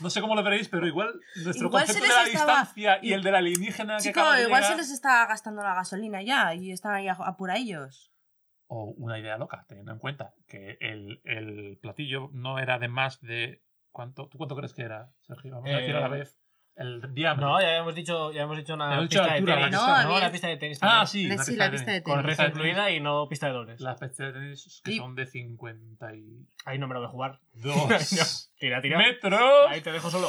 No 0.00 0.10
sé 0.10 0.20
cómo 0.20 0.34
lo 0.34 0.42
veréis, 0.42 0.68
pero 0.68 0.88
igual 0.88 1.08
nuestro 1.44 1.68
Igual 1.68 1.84
concepto 1.86 2.02
de 2.02 2.08
la 2.16 2.24
estaba- 2.24 2.52
distancia 2.56 2.98
y 3.00 3.12
el 3.12 3.22
de 3.22 3.30
la 3.30 3.38
alienígena 3.38 3.98
que 3.98 4.02
Chico, 4.02 4.18
acaba 4.18 4.36
de 4.38 4.42
igual 4.42 4.60
llegar- 4.62 4.76
se 4.76 4.82
les 4.82 4.90
está 4.90 5.24
gastando 5.26 5.62
la 5.62 5.72
gasolina 5.72 6.20
ya 6.20 6.52
y 6.52 6.72
están 6.72 6.94
ahí 6.96 7.06
a- 7.06 7.12
apuradillos. 7.12 8.10
O 8.66 8.84
una 8.96 9.18
idea 9.18 9.36
loca, 9.38 9.64
teniendo 9.68 9.92
en 9.92 9.98
cuenta 9.98 10.32
que 10.48 10.78
el, 10.80 11.20
el 11.24 11.78
platillo 11.82 12.30
no 12.32 12.58
era 12.58 12.78
de 12.78 12.88
más 12.88 13.20
de. 13.20 13.62
¿Cuánto, 13.90 14.28
¿Tú 14.28 14.38
cuánto 14.38 14.56
crees 14.56 14.72
que 14.74 14.82
era, 14.82 15.10
Sergio? 15.20 15.52
Vamos 15.54 15.70
a 15.70 15.76
decir 15.76 15.94
a 15.96 16.00
la 16.00 16.06
Eh, 16.16 16.18
vez. 16.18 16.40
El 16.76 17.14
diámetro. 17.14 17.50
No, 17.50 17.60
ya 17.60 17.76
hemos 17.76 17.94
dicho, 17.94 18.32
ya 18.32 18.42
hemos 18.42 18.56
dicho 18.56 18.74
una 18.74 18.98
pista 19.02 19.22
de 19.34 19.42
tenis. 19.42 19.48
la 19.48 19.70
No, 19.70 19.86
no, 19.86 20.08
No, 20.08 20.18
la 20.18 20.32
pista 20.32 20.48
de 20.48 20.56
tenis 20.56 20.78
ah, 20.82 21.06
sí. 21.06 21.28
La- 21.28 21.38
sí, 21.38 21.54
la 21.54 21.70
pista 21.70 21.92
de 21.92 22.02
Con 22.02 22.20
tenis. 22.22 22.36
red 22.36 22.48
incluida 22.48 22.90
y 22.90 22.98
no 23.00 23.28
pista 23.28 23.46
de 23.46 23.52
dobles. 23.52 23.80
Las 23.80 24.00
pistas 24.00 24.26
de 24.26 24.32
tenis 24.32 24.80
que 24.82 24.92
Y- 24.92 24.96
son 24.96 25.14
de 25.14 25.26
52 25.26 26.48
Ahí 26.64 26.78
no 26.80 26.88
me 26.88 26.94
lo 26.94 27.00
voy 27.00 27.08
a 27.08 27.12
jugar. 27.12 27.40
Tira, 28.58 28.80
tira. 28.80 28.98
metros. 28.98 29.40
Ahí 29.68 29.82
te 29.82 29.92
dejo 29.92 30.10
solo. 30.10 30.28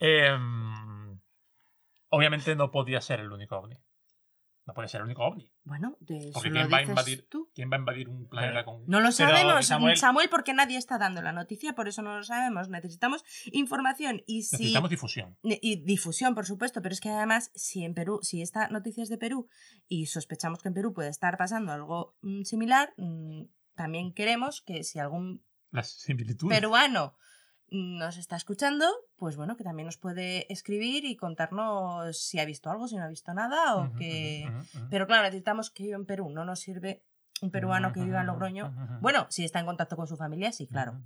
Em, 0.00 1.20
obviamente 2.08 2.56
no 2.56 2.70
podía 2.72 3.00
ser 3.00 3.20
el 3.20 3.30
único 3.30 3.56
ovni. 3.56 3.76
No 4.66 4.72
puede 4.72 4.88
ser 4.88 5.00
el 5.00 5.04
único 5.06 5.22
ovni. 5.24 5.50
Bueno, 5.64 5.96
de 6.00 6.16
eso 6.16 6.30
Porque 6.32 6.48
lo 6.48 6.54
¿quién 6.54 6.72
va 6.72 6.76
a 6.76 6.80
dices 6.80 6.88
invadir? 6.92 7.28
tú. 7.28 7.50
¿Quién 7.54 7.70
va 7.70 7.76
a 7.76 7.78
invadir 7.80 8.08
un 8.08 8.28
planeta 8.28 8.64
con.? 8.64 8.82
No 8.86 9.00
lo 9.00 9.12
sabemos, 9.12 9.66
Samuel- 9.66 9.96
Samuel... 9.98 10.28
porque 10.30 10.54
nadie 10.54 10.78
está 10.78 10.96
dando 10.96 11.20
la 11.20 11.32
noticia, 11.32 11.74
por 11.74 11.86
eso 11.86 12.00
no 12.00 12.16
lo 12.16 12.22
sabemos. 12.24 12.70
Necesitamos 12.70 13.24
información 13.52 14.22
y 14.26 14.42
si 14.42 14.56
Necesitamos 14.56 14.88
difusión. 14.90 15.36
y 15.42 15.84
difusión, 15.84 16.34
por 16.34 16.46
supuesto, 16.46 16.80
pero 16.80 16.94
es 16.94 17.00
que 17.00 17.10
además, 17.10 17.50
si 17.54 17.84
en 17.84 17.92
Perú, 17.94 18.20
si 18.22 18.40
esta 18.40 18.68
noticia 18.68 19.02
es 19.02 19.10
de 19.10 19.18
Perú 19.18 19.48
y 19.86 20.06
sospechamos 20.06 20.60
que 20.62 20.68
en 20.68 20.74
Perú 20.74 20.94
puede 20.94 21.10
estar 21.10 21.36
pasando 21.36 21.70
algo 21.72 22.16
mm, 22.22 22.44
similar, 22.44 22.94
mm, 22.96 23.42
también 23.74 24.14
queremos 24.14 24.62
que 24.62 24.82
si 24.82 24.98
algún 24.98 25.44
Las 25.72 25.90
similitudes. 25.90 26.56
peruano 26.58 27.16
nos 27.70 28.16
está 28.18 28.36
escuchando, 28.36 28.86
pues 29.16 29.36
bueno, 29.36 29.56
que 29.56 29.64
también 29.64 29.86
nos 29.86 29.96
puede 29.96 30.50
escribir 30.52 31.04
y 31.04 31.16
contarnos 31.16 32.18
si 32.18 32.38
ha 32.38 32.44
visto 32.44 32.70
algo, 32.70 32.86
si 32.88 32.96
no 32.96 33.04
ha 33.04 33.08
visto 33.08 33.32
nada 33.34 33.76
o 33.76 33.92
que... 33.94 34.50
Pero 34.90 35.06
claro, 35.06 35.22
necesitamos 35.24 35.70
que 35.70 35.84
viva 35.84 35.96
en 35.96 36.06
Perú, 36.06 36.30
no 36.30 36.44
nos 36.44 36.60
sirve 36.60 37.02
un 37.42 37.50
peruano 37.50 37.92
que 37.92 38.00
viva 38.04 38.20
en 38.20 38.26
Logroño. 38.26 38.72
Bueno, 39.00 39.26
si 39.30 39.44
está 39.44 39.58
en 39.60 39.66
contacto 39.66 39.96
con 39.96 40.06
su 40.06 40.16
familia, 40.16 40.52
sí, 40.52 40.66
claro. 40.66 41.00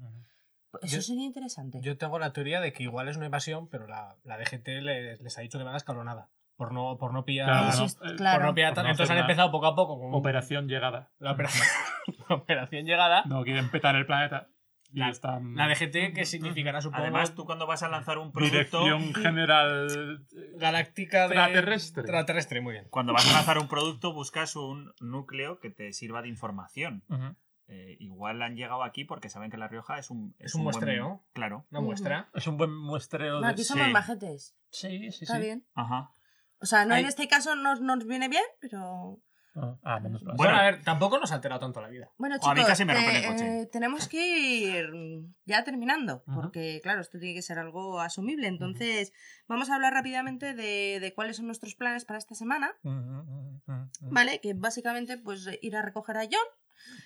Pues 0.71 0.85
Eso 0.85 0.97
Yo- 0.97 1.03
sería 1.03 1.25
interesante. 1.25 1.81
Yo 1.81 1.97
tengo 1.97 2.19
la 2.19 2.33
teoría 2.35 2.61
de 2.61 2.73
que 2.75 2.83
igual 2.83 3.09
es 3.09 3.17
una 3.17 3.25
invasión, 3.27 3.69
pero 3.69 3.87
la, 3.87 4.17
la 4.25 4.37
DGT 4.37 4.69
les, 4.83 5.21
les 5.21 5.39
ha 5.39 5.41
dicho 5.41 5.57
que 5.59 5.65
van 5.65 5.73
a 5.75 5.79
escalonada. 5.79 6.29
Por 6.57 6.73
no, 6.73 6.99
por 6.99 7.15
no 7.15 7.25
pillar. 7.25 7.47
Claro, 7.47 7.77
no, 7.79 7.85
es- 7.87 7.95
eh, 8.03 8.17
claro. 8.17 8.39
Por 8.41 8.47
no 8.49 8.55
pillar 8.55 8.75
Por 8.75 8.83
no 8.83 8.89
tanto. 8.89 8.91
Entonces 8.91 9.11
han 9.17 9.19
empezado 9.23 9.51
poco 9.51 9.67
a 9.67 9.75
poco 9.75 9.99
con 9.99 10.13
Operación 10.13 10.69
llegada. 10.69 11.11
la 11.21 11.33
operación, 11.33 11.65
la 12.29 12.35
operación 12.37 12.85
llegada. 12.85 13.23
No 13.27 13.43
quieren 13.45 13.71
petar 13.71 13.95
el 13.97 14.05
planeta. 14.05 14.49
La- 14.93 15.11
están. 15.11 15.55
La 15.55 15.69
DGT, 15.69 16.15
que 16.15 16.25
significará, 16.25 16.81
supongo, 16.81 17.03
Además, 17.03 17.35
tú 17.35 17.45
cuando 17.45 17.67
vas 17.67 17.83
a 17.83 17.89
lanzar 17.89 18.19
un 18.19 18.33
producto, 18.33 18.53
Dirección 18.57 19.13
General. 19.15 20.25
galáctica 20.57 21.29
de... 21.29 21.35
Extraterrestre. 21.35 22.01
Extraterrestre, 22.03 22.61
muy 22.61 22.73
bien. 22.73 22.87
cuando 22.91 23.13
vas 23.13 23.29
a 23.29 23.33
lanzar 23.33 23.59
un 23.59 23.69
producto, 23.69 24.13
buscas 24.13 24.57
un 24.57 24.93
núcleo 25.01 25.59
que 25.61 25.71
te 25.71 25.93
sirva 25.93 26.23
de 26.23 26.29
información. 26.29 27.05
Eh, 27.71 27.97
igual 28.01 28.41
han 28.41 28.57
llegado 28.57 28.83
aquí 28.83 29.05
porque 29.05 29.29
saben 29.29 29.51
que 29.51 29.59
La 29.59 29.69
Rioja 29.69 29.99
es 29.99 30.09
un, 30.11 30.35
Es 30.39 30.55
un 30.55 30.63
muestreo. 30.63 31.23
claro. 31.35 31.67
Una 31.71 31.81
muestra. 31.83 32.31
Es 32.33 32.47
un 32.47 32.57
buen 32.57 32.75
muestreo 32.75 33.41
No, 33.41 33.47
de. 33.47 33.53
aquí 33.53 33.63
somos 33.65 33.87
sí. 33.87 33.93
majetes. 33.93 34.57
Sí, 34.71 35.11
sí, 35.13 35.25
Está 35.25 35.37
sí. 35.37 35.43
bien. 35.43 35.67
Ajá. 35.75 36.11
O 36.61 36.67
sea, 36.67 36.87
no 36.87 36.95
Hay- 36.95 37.03
en 37.03 37.09
este 37.09 37.29
caso 37.29 37.55
nos, 37.57 37.83
nos 37.83 38.07
viene 38.07 38.29
bien, 38.29 38.43
pero. 38.61 39.21
Ah, 39.83 40.01
menos 40.01 40.23
mal. 40.25 40.37
Bueno, 40.37 40.57
a 40.57 40.63
ver, 40.63 40.83
tampoco 40.83 41.19
nos 41.19 41.33
ha 41.33 41.37
alterado 41.37 41.61
tanto 41.61 41.81
la 41.81 41.89
vida. 41.89 42.11
Bueno, 42.19 42.37
O 42.37 42.39
a 42.39 42.41
chicos, 42.41 42.55
mí 42.59 42.65
casi 42.65 42.85
me 42.85 42.95
rompen 42.95 43.17
el 43.17 43.27
coche. 43.27 43.61
eh, 43.63 43.67
tenemos 43.67 44.09
que 44.09 44.39
ir 44.39 44.91
ya 45.45 45.65
terminando, 45.65 46.23
porque 46.35 46.81
claro, 46.83 47.01
esto 47.01 47.19
tiene 47.19 47.35
que 47.35 47.43
ser 47.43 47.59
algo 47.59 48.01
asumible. 48.01 48.47
Entonces, 48.49 49.13
vamos 49.49 49.71
a 49.71 49.75
hablar 49.75 49.93
rápidamente 49.95 50.55
de, 50.55 50.99
de 51.01 51.15
cuáles 51.15 51.37
son 51.37 51.47
nuestros 51.47 51.75
planes 51.75 52.05
para 52.05 52.19
esta 52.19 52.35
semana. 52.35 52.75
¿vale? 54.03 54.41
Que 54.41 54.55
básicamente, 54.55 55.19
pues, 55.19 55.49
ir 55.63 55.77
a 55.77 55.83
recoger 55.83 56.17
a 56.17 56.23
John 56.25 56.47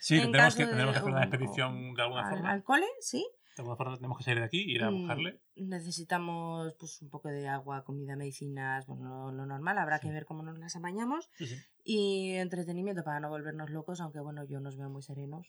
Sí, 0.00 0.18
En 0.18 0.32
tenemos 0.32 0.55
que, 0.55 0.66
de- 0.66 0.72
tenemos 0.72 0.92
que 0.92 0.98
hacer 0.98 1.11
una 1.12 1.22
expedición 1.22 1.94
de 1.94 2.03
alguna 2.03 2.22
al, 2.24 2.30
forma. 2.30 2.50
al 2.50 2.62
cole, 2.62 2.86
¿sí? 3.00 3.26
De 3.57 3.61
alguna 3.62 3.76
forma 3.76 3.96
tenemos 3.96 4.16
que 4.18 4.24
salir 4.24 4.38
de 4.40 4.46
aquí 4.46 4.62
y 4.62 4.74
ir 4.76 4.82
a 4.84 4.90
Mm, 4.90 4.98
buscarle. 4.98 5.40
Necesitamos 5.57 6.74
pues 6.78 7.03
un 7.03 7.11
poco 7.11 7.28
de 7.28 7.48
agua, 7.48 7.84
comida, 7.84 8.16
medicinas, 8.16 8.86
bueno, 8.86 9.26
lo, 9.26 9.32
lo 9.32 9.46
normal, 9.46 9.76
habrá 9.78 9.98
Sí. 9.98 10.07
que 10.07 10.12
ver 10.12 10.24
cómo 10.24 10.42
nos 10.42 10.59
las 10.59 10.74
apañamos. 10.76 11.28
Sí, 11.36 11.46
sí. 11.46 11.57
Y 11.84 12.32
entretenimiento 12.36 13.03
para 13.05 13.20
no 13.20 13.28
volvernos 13.28 13.68
locos, 13.70 14.00
aunque 14.00 14.20
bueno, 14.20 14.44
yo 14.44 14.61
nos 14.61 14.76
veo 14.78 14.88
muy 14.88 15.03
serenos. 15.03 15.46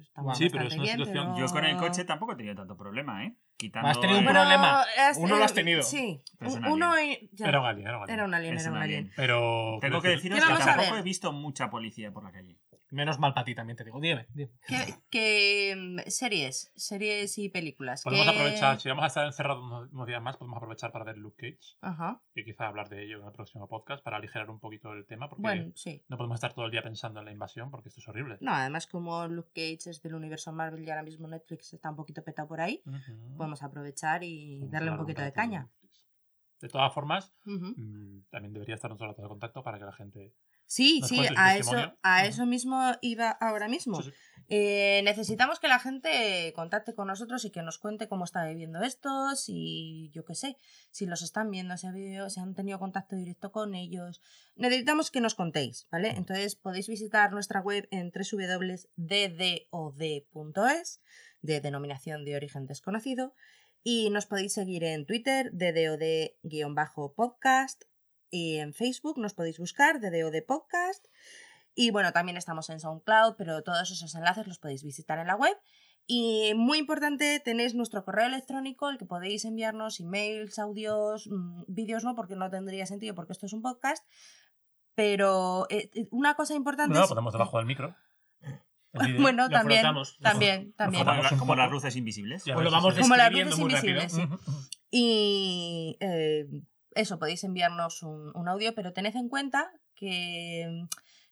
Estamos 0.00 0.38
Sí, 0.38 0.48
pero 0.50 0.64
es 0.68 0.74
una 0.74 0.82
bien, 0.82 0.96
situación- 0.98 1.26
pero- 1.34 1.46
Yo 1.46 1.52
con 1.52 1.64
el 1.64 1.76
coche 1.76 2.04
tampoco 2.04 2.32
he 2.32 2.36
tenido 2.36 2.54
tanto 2.54 2.76
problema, 2.76 3.24
¿eh? 3.24 3.34
Quitando 3.56 3.88
Has 3.88 4.00
tenido 4.00 4.18
un 4.20 4.26
el- 4.26 4.30
problema. 4.32 4.82
has- 4.98 5.16
Uno 5.18 5.36
lo 5.36 5.44
has 5.44 5.54
tenido. 5.54 5.82
Sí, 5.82 6.22
Pero 6.38 6.50
es 6.50 6.56
un 6.58 6.66
uno 6.66 6.92
ya. 7.32 7.48
Era 7.48 7.60
un 7.60 7.66
alien, 7.66 7.86
era 7.88 7.96
un 7.96 8.02
alien. 8.04 8.14
Era 8.14 8.24
un 8.26 8.34
alien, 8.34 8.58
era 8.58 8.70
un 8.70 8.76
alien. 8.76 9.12
Pero. 9.16 9.78
Tengo 9.80 10.00
que 10.00 10.08
decir- 10.08 10.30
deciros 10.32 10.50
¿Qué 10.58 10.64
que 10.64 10.70
tampoco 10.70 10.96
he 10.96 11.02
visto 11.02 11.32
mucha 11.32 11.68
policía 11.70 12.12
por 12.12 12.24
la 12.24 12.30
calle. 12.32 12.58
Menos 12.90 13.18
mal 13.18 13.32
para 13.34 13.44
ti 13.44 13.54
también 13.54 13.76
te 13.76 13.84
digo. 13.84 14.00
Dime, 14.00 14.26
dime. 14.34 14.50
¿Qué, 14.66 14.94
qué, 15.10 15.76
mm, 15.76 16.10
series? 16.10 16.72
Series 16.74 17.38
y 17.38 17.48
películas. 17.48 18.02
Podemos 18.02 18.26
¿Qué- 18.26 18.32
aprovechar, 18.32 18.80
si 18.80 18.88
vamos 18.88 19.04
a 19.04 19.06
estar 19.06 19.26
encerrados 19.26 19.62
unos, 19.62 19.92
unos 19.92 20.06
días 20.06 20.20
más, 20.22 20.36
podemos 20.36 20.56
aprovechar 20.56 20.90
para 20.92 21.04
ver 21.04 21.16
Luke 21.18 21.36
Cage 21.56 21.76
Ajá. 21.80 22.20
y 22.34 22.44
quizá 22.44 22.66
hablar 22.66 22.88
de 22.88 23.04
ello 23.04 23.20
en 23.20 23.26
el 23.26 23.32
próximo 23.32 23.68
podcast 23.68 24.02
para 24.02 24.16
aligerar 24.16 24.50
un 24.50 24.58
poquito 24.58 24.92
el 24.92 25.06
tema, 25.06 25.28
porque 25.28 25.42
Bueno, 25.42 25.72
sí. 25.76 26.04
no 26.08 26.16
podemos 26.16 26.34
estar 26.36 26.52
todo 26.52 26.64
el 26.66 26.70
día 26.72 26.82
pensando 26.82 27.20
en 27.20 27.26
la 27.26 27.32
invasión, 27.32 27.70
porque 27.70 27.88
esto 27.88 28.00
es 28.00 28.08
horrible. 28.08 28.38
No, 28.40 28.52
además 28.52 28.86
como 28.86 29.26
Luke 29.28 29.50
Cage 29.54 29.90
es 29.90 30.02
del 30.02 30.14
universo 30.14 30.52
Marvel 30.52 30.84
y 30.84 30.90
ahora 30.90 31.02
mismo 31.02 31.28
Netflix 31.28 31.72
está 31.72 31.90
un 31.90 31.96
poquito 31.96 32.24
petado 32.24 32.48
por 32.48 32.60
ahí, 32.60 32.82
podemos 33.36 33.62
aprovechar 33.62 34.24
y 34.24 34.56
Podemos 34.58 34.72
darle 34.72 34.90
un 34.90 34.96
poquito 34.98 35.22
de 35.22 35.32
caña. 35.32 35.68
De 36.60 36.68
todas 36.68 36.92
formas, 36.92 37.32
mm, 37.46 38.20
también 38.30 38.52
debería 38.52 38.74
estar 38.74 38.90
nuestro 38.90 39.06
dato 39.08 39.22
de 39.22 39.28
contacto 39.28 39.62
para 39.62 39.78
que 39.78 39.84
la 39.86 39.92
gente. 39.92 40.34
Sí, 40.70 41.00
¿Nos 41.00 41.08
sí, 41.08 41.18
a 41.36 41.56
eso, 41.56 41.96
a 42.04 42.46
mismo 42.46 42.80
iba 43.00 43.28
ahora 43.28 43.66
mismo. 43.66 44.00
Sí, 44.02 44.10
sí. 44.10 44.16
Eh, 44.52 45.00
necesitamos 45.04 45.58
que 45.58 45.66
la 45.66 45.80
gente 45.80 46.52
contacte 46.54 46.94
con 46.94 47.08
nosotros 47.08 47.44
y 47.44 47.50
que 47.50 47.62
nos 47.62 47.78
cuente 47.78 48.06
cómo 48.08 48.24
está 48.24 48.46
viviendo 48.46 48.80
esto, 48.82 49.34
si 49.34 50.12
yo 50.14 50.24
qué 50.24 50.36
sé, 50.36 50.56
si 50.92 51.06
los 51.06 51.22
están 51.22 51.50
viendo, 51.50 51.76
si, 51.76 51.88
ha 51.88 51.90
habido- 51.90 52.30
si 52.30 52.38
han 52.38 52.54
tenido 52.54 52.78
contacto 52.78 53.16
directo 53.16 53.50
con 53.50 53.74
ellos. 53.74 54.22
Necesitamos 54.54 55.10
que 55.10 55.20
nos 55.20 55.34
contéis, 55.34 55.88
¿vale? 55.90 56.10
Entonces 56.10 56.54
podéis 56.54 56.86
visitar 56.86 57.32
nuestra 57.32 57.60
web 57.60 57.88
en 57.90 58.12
www.ddod.es, 58.12 61.00
de 61.42 61.60
denominación 61.60 62.24
de 62.24 62.36
origen 62.36 62.66
desconocido, 62.66 63.34
y 63.82 64.10
nos 64.10 64.26
podéis 64.26 64.52
seguir 64.52 64.84
en 64.84 65.04
Twitter, 65.04 65.50
ddod-podcast, 65.52 67.86
y 68.30 68.58
en 68.58 68.74
Facebook 68.74 69.18
nos 69.18 69.34
podéis 69.34 69.58
buscar, 69.58 70.00
ddod 70.00 70.34
podcast. 70.46 71.06
Y 71.74 71.90
bueno, 71.90 72.12
también 72.12 72.36
estamos 72.36 72.68
en 72.70 72.80
SoundCloud, 72.80 73.36
pero 73.36 73.62
todos 73.62 73.90
esos 73.90 74.14
enlaces 74.14 74.46
los 74.46 74.58
podéis 74.58 74.82
visitar 74.82 75.18
en 75.18 75.26
la 75.26 75.36
web. 75.36 75.56
Y 76.06 76.54
muy 76.56 76.78
importante, 76.78 77.40
tenéis 77.40 77.74
nuestro 77.74 78.04
correo 78.04 78.26
electrónico, 78.26 78.90
el 78.90 78.98
que 78.98 79.04
podéis 79.04 79.44
enviarnos 79.44 80.00
emails, 80.00 80.58
audios, 80.58 81.28
mm, 81.30 81.62
vídeos 81.68 82.02
no, 82.02 82.16
porque 82.16 82.34
no 82.34 82.50
tendría 82.50 82.86
sentido, 82.86 83.14
porque 83.14 83.32
esto 83.32 83.46
es 83.46 83.52
un 83.52 83.62
podcast. 83.62 84.04
Pero 84.94 85.66
eh, 85.70 85.90
eh, 85.94 86.08
una 86.10 86.34
cosa 86.34 86.54
importante 86.54 86.94
No, 86.94 87.04
es... 87.04 87.08
ponemos 87.08 87.32
debajo 87.32 87.58
del 87.58 87.66
micro. 87.66 87.94
Bueno, 89.20 89.48
también, 89.48 89.84
también, 90.20 90.72
también. 90.72 91.06
Como, 91.38 91.54
las 91.54 91.70
luces 91.70 91.94
invisibles. 91.94 92.44
Ya 92.44 92.54
Pues 92.54 92.64
lo 92.64 92.72
vamos. 92.72 92.98
Como 92.98 93.14
las 93.14 93.30
luces 93.30 93.56
invisibles, 93.56 94.12
sí. 94.12 94.22
Y 94.90 95.96
eh, 96.00 96.48
eso, 96.94 97.18
podéis 97.18 97.44
enviarnos 97.44 98.02
un, 98.02 98.30
un 98.34 98.48
audio, 98.48 98.74
pero 98.74 98.92
tened 98.92 99.14
en 99.16 99.28
cuenta 99.28 99.70
que 99.94 100.66
mm, 100.68 100.88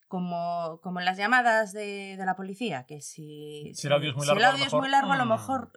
como, 0.07 0.79
como 0.81 0.99
en 0.99 1.05
las 1.05 1.17
llamadas 1.17 1.71
de, 1.71 2.15
de 2.17 2.25
la 2.25 2.35
policía, 2.35 2.85
que 2.87 3.01
si, 3.01 3.71
Si 3.75 3.87
el 3.87 3.93
audio 3.93 4.09
es 4.09 4.15
muy 4.15 4.25
si 4.25 4.31
el 4.31 4.37
largo, 4.41 4.47
a 4.47 4.51
lo 4.51 4.53
audio 4.53 4.65
es 4.65 4.71
mejor- 4.73 4.81
muy 4.81 4.89
largo, 4.89 5.11
a 5.11 5.17
lo 5.17 5.25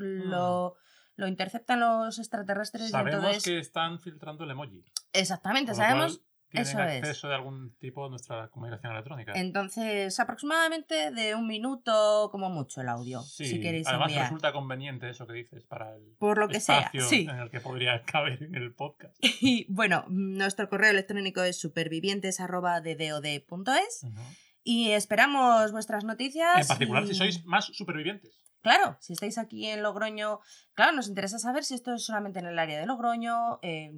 Mm, 0.00 0.30
lo, 0.30 0.74
lo 1.16 1.28
interceptan 1.28 1.80
los 1.80 2.18
extraterrestres 2.18 2.88
y 2.88 2.90
Sabemos 2.90 3.20
entonces... 3.20 3.44
que 3.44 3.58
están 3.58 4.00
filtrando 4.00 4.44
el 4.44 4.50
emoji. 4.52 4.84
Exactamente, 5.12 5.72
con 5.72 5.76
sabemos... 5.80 6.20
tienen 6.52 6.68
eso 6.68 6.80
es. 6.82 7.02
acceso 7.02 7.28
de 7.28 7.34
algún 7.34 7.74
tipo 7.78 8.06
a 8.06 8.08
nuestra 8.08 8.48
comunicación 8.48 8.92
electrónica. 8.92 9.32
Entonces, 9.34 10.18
aproximadamente 10.20 11.10
de 11.10 11.34
un 11.34 11.46
minuto 11.46 12.28
como 12.30 12.48
mucho 12.50 12.80
el 12.80 12.88
audio, 12.88 13.20
Sí, 13.22 13.46
si 13.46 13.60
queréis 13.60 13.86
además 13.88 14.08
enviar. 14.08 14.24
resulta 14.26 14.52
conveniente 14.52 15.08
eso 15.10 15.26
que 15.26 15.32
dices 15.32 15.64
para 15.64 15.94
el 15.96 16.02
Por 16.18 16.38
lo 16.38 16.48
que 16.48 16.60
sea, 16.60 16.78
espacio 16.80 17.02
sí. 17.08 17.26
en 17.28 17.38
el 17.38 17.50
que 17.50 17.60
podría 17.60 18.02
caber 18.04 18.42
en 18.42 18.54
el 18.54 18.72
podcast. 18.72 19.16
Y 19.40 19.66
bueno, 19.68 20.04
nuestro 20.08 20.68
correo 20.68 20.90
electrónico 20.90 21.42
es 21.42 21.58
supervivientes.ddod.es 21.58 24.04
Ujú. 24.04 24.20
Y 24.64 24.90
esperamos 24.92 25.72
vuestras 25.72 26.04
noticias. 26.04 26.60
En 26.62 26.66
particular, 26.68 27.04
y- 27.04 27.08
si 27.08 27.14
sois 27.14 27.44
más 27.44 27.66
supervivientes. 27.66 28.38
Claro, 28.62 28.96
si 29.00 29.12
estáis 29.14 29.38
aquí 29.38 29.66
en 29.66 29.82
Logroño, 29.82 30.38
claro, 30.74 30.92
nos 30.92 31.08
interesa 31.08 31.40
saber 31.40 31.64
si 31.64 31.74
esto 31.74 31.94
es 31.94 32.04
solamente 32.04 32.38
en 32.38 32.46
el 32.46 32.56
área 32.60 32.78
de 32.78 32.86
Logroño, 32.86 33.58
eh, 33.60 33.90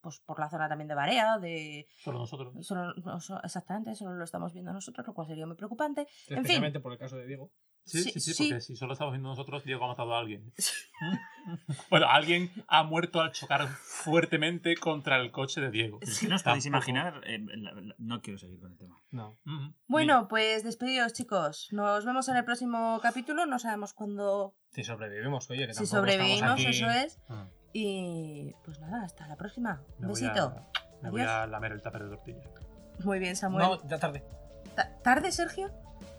pues 0.00 0.20
por 0.26 0.40
la 0.40 0.50
zona 0.50 0.68
también 0.68 0.88
de 0.88 0.96
Barea, 0.96 1.38
de... 1.38 1.86
Solo 2.02 2.18
nosotros. 2.18 2.52
solo- 2.66 2.94
no, 2.94 3.20
so- 3.20 3.40
exactamente, 3.44 3.94
solo 3.94 4.16
lo 4.16 4.24
estamos 4.24 4.52
viendo 4.52 4.72
nosotros, 4.72 5.06
lo 5.06 5.14
cual 5.14 5.28
sería 5.28 5.46
muy 5.46 5.54
preocupante. 5.54 6.00
En 6.00 6.06
fin. 6.08 6.36
Especialmente 6.38 6.80
por 6.80 6.92
el 6.92 6.98
caso 6.98 7.16
de 7.16 7.28
Diego. 7.28 7.52
Sí, 7.84 8.02
Sí, 8.02 8.10
sí, 8.12 8.20
sí, 8.20 8.34
sí. 8.34 8.48
porque 8.48 8.60
si 8.60 8.76
solo 8.76 8.92
estamos 8.92 9.12
viendo 9.12 9.30
nosotros, 9.30 9.64
Diego 9.64 9.84
ha 9.86 9.88
matado 9.88 10.14
a 10.14 10.18
alguien. 10.18 10.52
bueno, 11.90 12.06
alguien 12.08 12.50
ha 12.68 12.82
muerto 12.82 13.20
al 13.20 13.32
chocar 13.32 13.66
fuertemente 13.68 14.76
contra 14.76 15.16
el 15.16 15.30
coche 15.30 15.60
de 15.60 15.70
Diego. 15.70 15.98
Es 16.02 16.20
que 16.20 16.28
no 16.28 16.36
os 16.36 16.42
podéis 16.42 16.66
imaginar. 16.66 17.22
eh, 17.24 17.38
la- 17.56 17.72
la- 17.72 17.94
no 17.98 18.20
quiero 18.20 18.38
seguir 18.38 18.60
con 18.60 18.72
el 18.72 18.78
tema. 18.78 19.00
No. 19.10 19.38
Ujú. 19.46 19.74
Bueno, 19.86 20.28
pues 20.28 20.64
despedidos 20.64 21.12
chicos, 21.14 21.68
nos 21.72 22.04
vemos 22.04 22.28
en 22.28 22.36
el 22.36 22.44
próximo 22.44 22.98
capítulo, 23.02 23.46
no 23.46 23.58
sabemos 23.58 23.94
cuándo, 23.94 24.54
Si 24.72 24.84
sobrevivimos, 24.84 25.48
oye, 25.50 25.66
que 25.66 25.72
si 25.74 25.78
tampoco 25.88 26.06
estamos 26.06 26.18
sobrevivimos, 26.18 26.52
aquí- 26.52 26.66
eso 26.66 26.90
es. 26.90 27.18
Ah, 27.28 27.48
Y 27.72 28.52
pues 28.64 28.80
nada, 28.80 29.04
hasta 29.04 29.26
la 29.28 29.36
próxima. 29.36 29.82
me 29.98 30.06
Un 30.06 30.12
besito. 30.12 30.54
Me 31.02 31.10
voy 31.10 31.20
Adiós. 31.22 31.32
a 31.32 31.46
lamer 31.46 31.72
el 31.72 31.80
tupper 31.82 32.02
de 32.04 32.08
tortilla. 32.10 32.40
Muy 33.04 33.18
bien, 33.18 33.36
Samuel. 33.36 33.66
No, 33.66 33.88
ya 33.88 33.98
tarde. 33.98 34.24
Ta- 34.74 34.98
¿Tarde, 35.02 35.30
Sergio? 35.32 35.70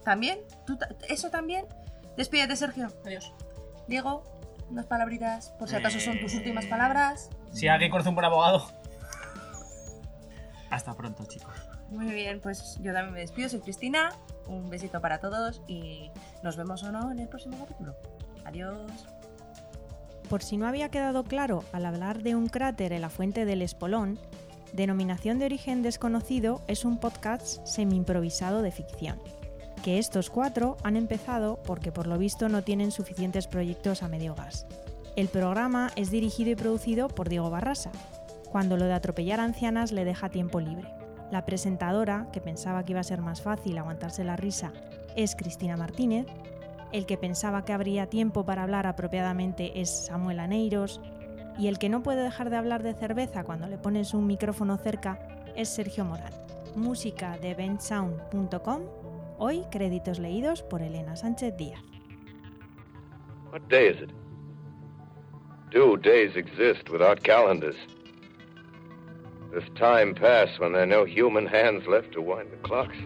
¿También? 0.04 0.40
¿Tú 0.66 0.78
ta- 0.78 0.90
¿Eso 1.08 1.30
también? 1.30 1.66
Despídete, 2.18 2.56
Sergio. 2.56 2.88
Adiós. 3.06 3.34
Diego, 3.88 4.24
unas 4.70 4.86
palabritas, 4.86 5.50
por 5.52 5.70
si 5.70 5.76
acaso 5.76 6.00
son 6.00 6.20
tus 6.20 6.34
Eh. 6.34 6.38
últimas 6.38 6.66
palabras. 6.66 7.30
Si 7.52 7.68
alguien 7.68 7.90
conoce 7.92 8.10
un 8.10 8.16
buen 8.16 8.26
abogado. 8.26 8.66
Hasta 10.70 10.94
pronto, 10.96 11.26
chicos. 11.26 11.56
Muy 11.90 12.06
bien, 12.14 12.40
pues 12.42 12.78
yo 12.82 12.94
también 12.94 13.14
me 13.14 13.20
despido, 13.22 13.50
soy 13.50 13.62
Cristina. 13.62 14.12
Un 14.48 14.70
besito 14.70 15.02
para 15.02 15.20
todos 15.20 15.62
y 15.68 16.12
nos 16.44 16.56
vemos 16.58 16.84
o 16.84 16.92
no 16.92 17.12
en 17.12 17.20
el 17.20 17.28
próximo 17.28 17.58
capítulo. 17.58 17.96
Adiós. 18.46 18.92
Por 20.30 20.44
si 20.44 20.58
no 20.58 20.68
había 20.68 20.90
quedado 20.90 21.24
claro 21.24 21.64
al 21.72 21.86
hablar 21.88 22.22
de 22.22 22.36
un 22.36 22.48
cráter 22.48 22.94
en 22.94 23.02
la 23.02 23.10
fuente 23.10 23.46
del 23.46 23.62
Espolón, 23.64 24.20
Denominación 24.74 25.40
de 25.40 25.46
Origen 25.46 25.82
Desconocido 25.82 26.62
es 26.68 26.86
un 26.86 27.00
podcast 27.00 27.66
semi-improvisado 27.66 28.62
de 28.62 28.72
ficción, 28.72 29.20
que 29.80 30.00
estos 30.00 30.30
cuatro 30.30 30.78
han 30.84 30.96
empezado 30.96 31.60
porque 31.64 31.92
por 31.92 32.08
lo 32.08 32.18
visto 32.18 32.50
no 32.50 32.64
tienen 32.64 32.92
suficientes 32.92 33.48
proyectos 33.48 34.04
a 34.04 34.08
medio 34.08 34.36
gas. 34.36 34.66
El 35.16 35.28
programa 35.28 35.92
es 35.96 36.12
dirigido 36.12 36.52
y 36.52 36.56
producido 36.56 37.08
por 37.10 37.30
Diego 37.30 37.50
Barrasa, 37.50 37.92
cuando 38.52 38.78
lo 38.78 38.86
de 38.86 38.94
atropellar 38.94 39.40
ancianas 39.40 39.92
le 39.92 40.06
deja 40.06 40.30
tiempo 40.30 40.60
libre. 40.60 40.88
La 41.32 41.46
presentadora, 41.46 42.28
que 42.32 42.42
pensaba 42.42 42.84
que 42.84 42.94
iba 42.94 43.02
a 43.02 43.04
ser 43.04 43.22
más 43.22 43.42
fácil 43.42 43.78
aguantarse 43.78 44.24
la 44.24 44.36
risa, 44.36 44.72
es 45.16 45.36
Cristina 45.36 45.78
Martínez, 45.78 46.26
el 46.92 47.06
que 47.06 47.18
pensaba 47.18 47.66
que 47.66 47.74
habría 47.74 48.08
tiempo 48.08 48.46
para 48.46 48.64
hablar 48.64 48.88
apropiadamente 48.88 49.80
es 49.80 49.90
Samuel 49.90 50.40
Aneiros, 50.40 51.02
y 51.58 51.68
el 51.68 51.78
que 51.78 51.90
no 51.90 52.02
puede 52.02 52.24
dejar 52.24 52.50
de 52.50 52.56
hablar 52.56 52.84
de 52.84 52.94
cerveza 52.94 53.44
cuando 53.44 53.68
le 53.68 53.78
pones 53.78 54.14
un 54.14 54.26
micrófono 54.26 54.78
cerca 54.78 55.20
es 55.56 55.70
Sergio 55.70 56.06
Morán. 56.06 56.34
Música 56.76 57.38
de 57.38 57.54
bensound.com, 57.54 58.82
hoy 59.40 59.66
créditos 59.72 60.20
leídos 60.20 60.62
por 60.62 60.82
Elena 60.82 61.16
Sánchez 61.16 61.56
Díaz. 61.58 61.82
What 63.52 63.68
day 63.70 63.88
is 63.88 64.02
it? 64.02 64.12
Do 65.72 65.98
days 65.98 66.36
exist 66.36 66.90
without 66.90 67.24
calendars? 67.24 67.76
Does 69.52 69.64
time 69.76 70.14
pass 70.14 70.60
when 70.60 70.74
there 70.74 70.84
are 70.84 70.86
no 70.86 71.06
human 71.06 71.48
hands 71.48 71.88
left 71.88 72.12
to 72.14 72.22
wind 72.22 72.52
the 72.52 72.58
clocks? 72.58 72.98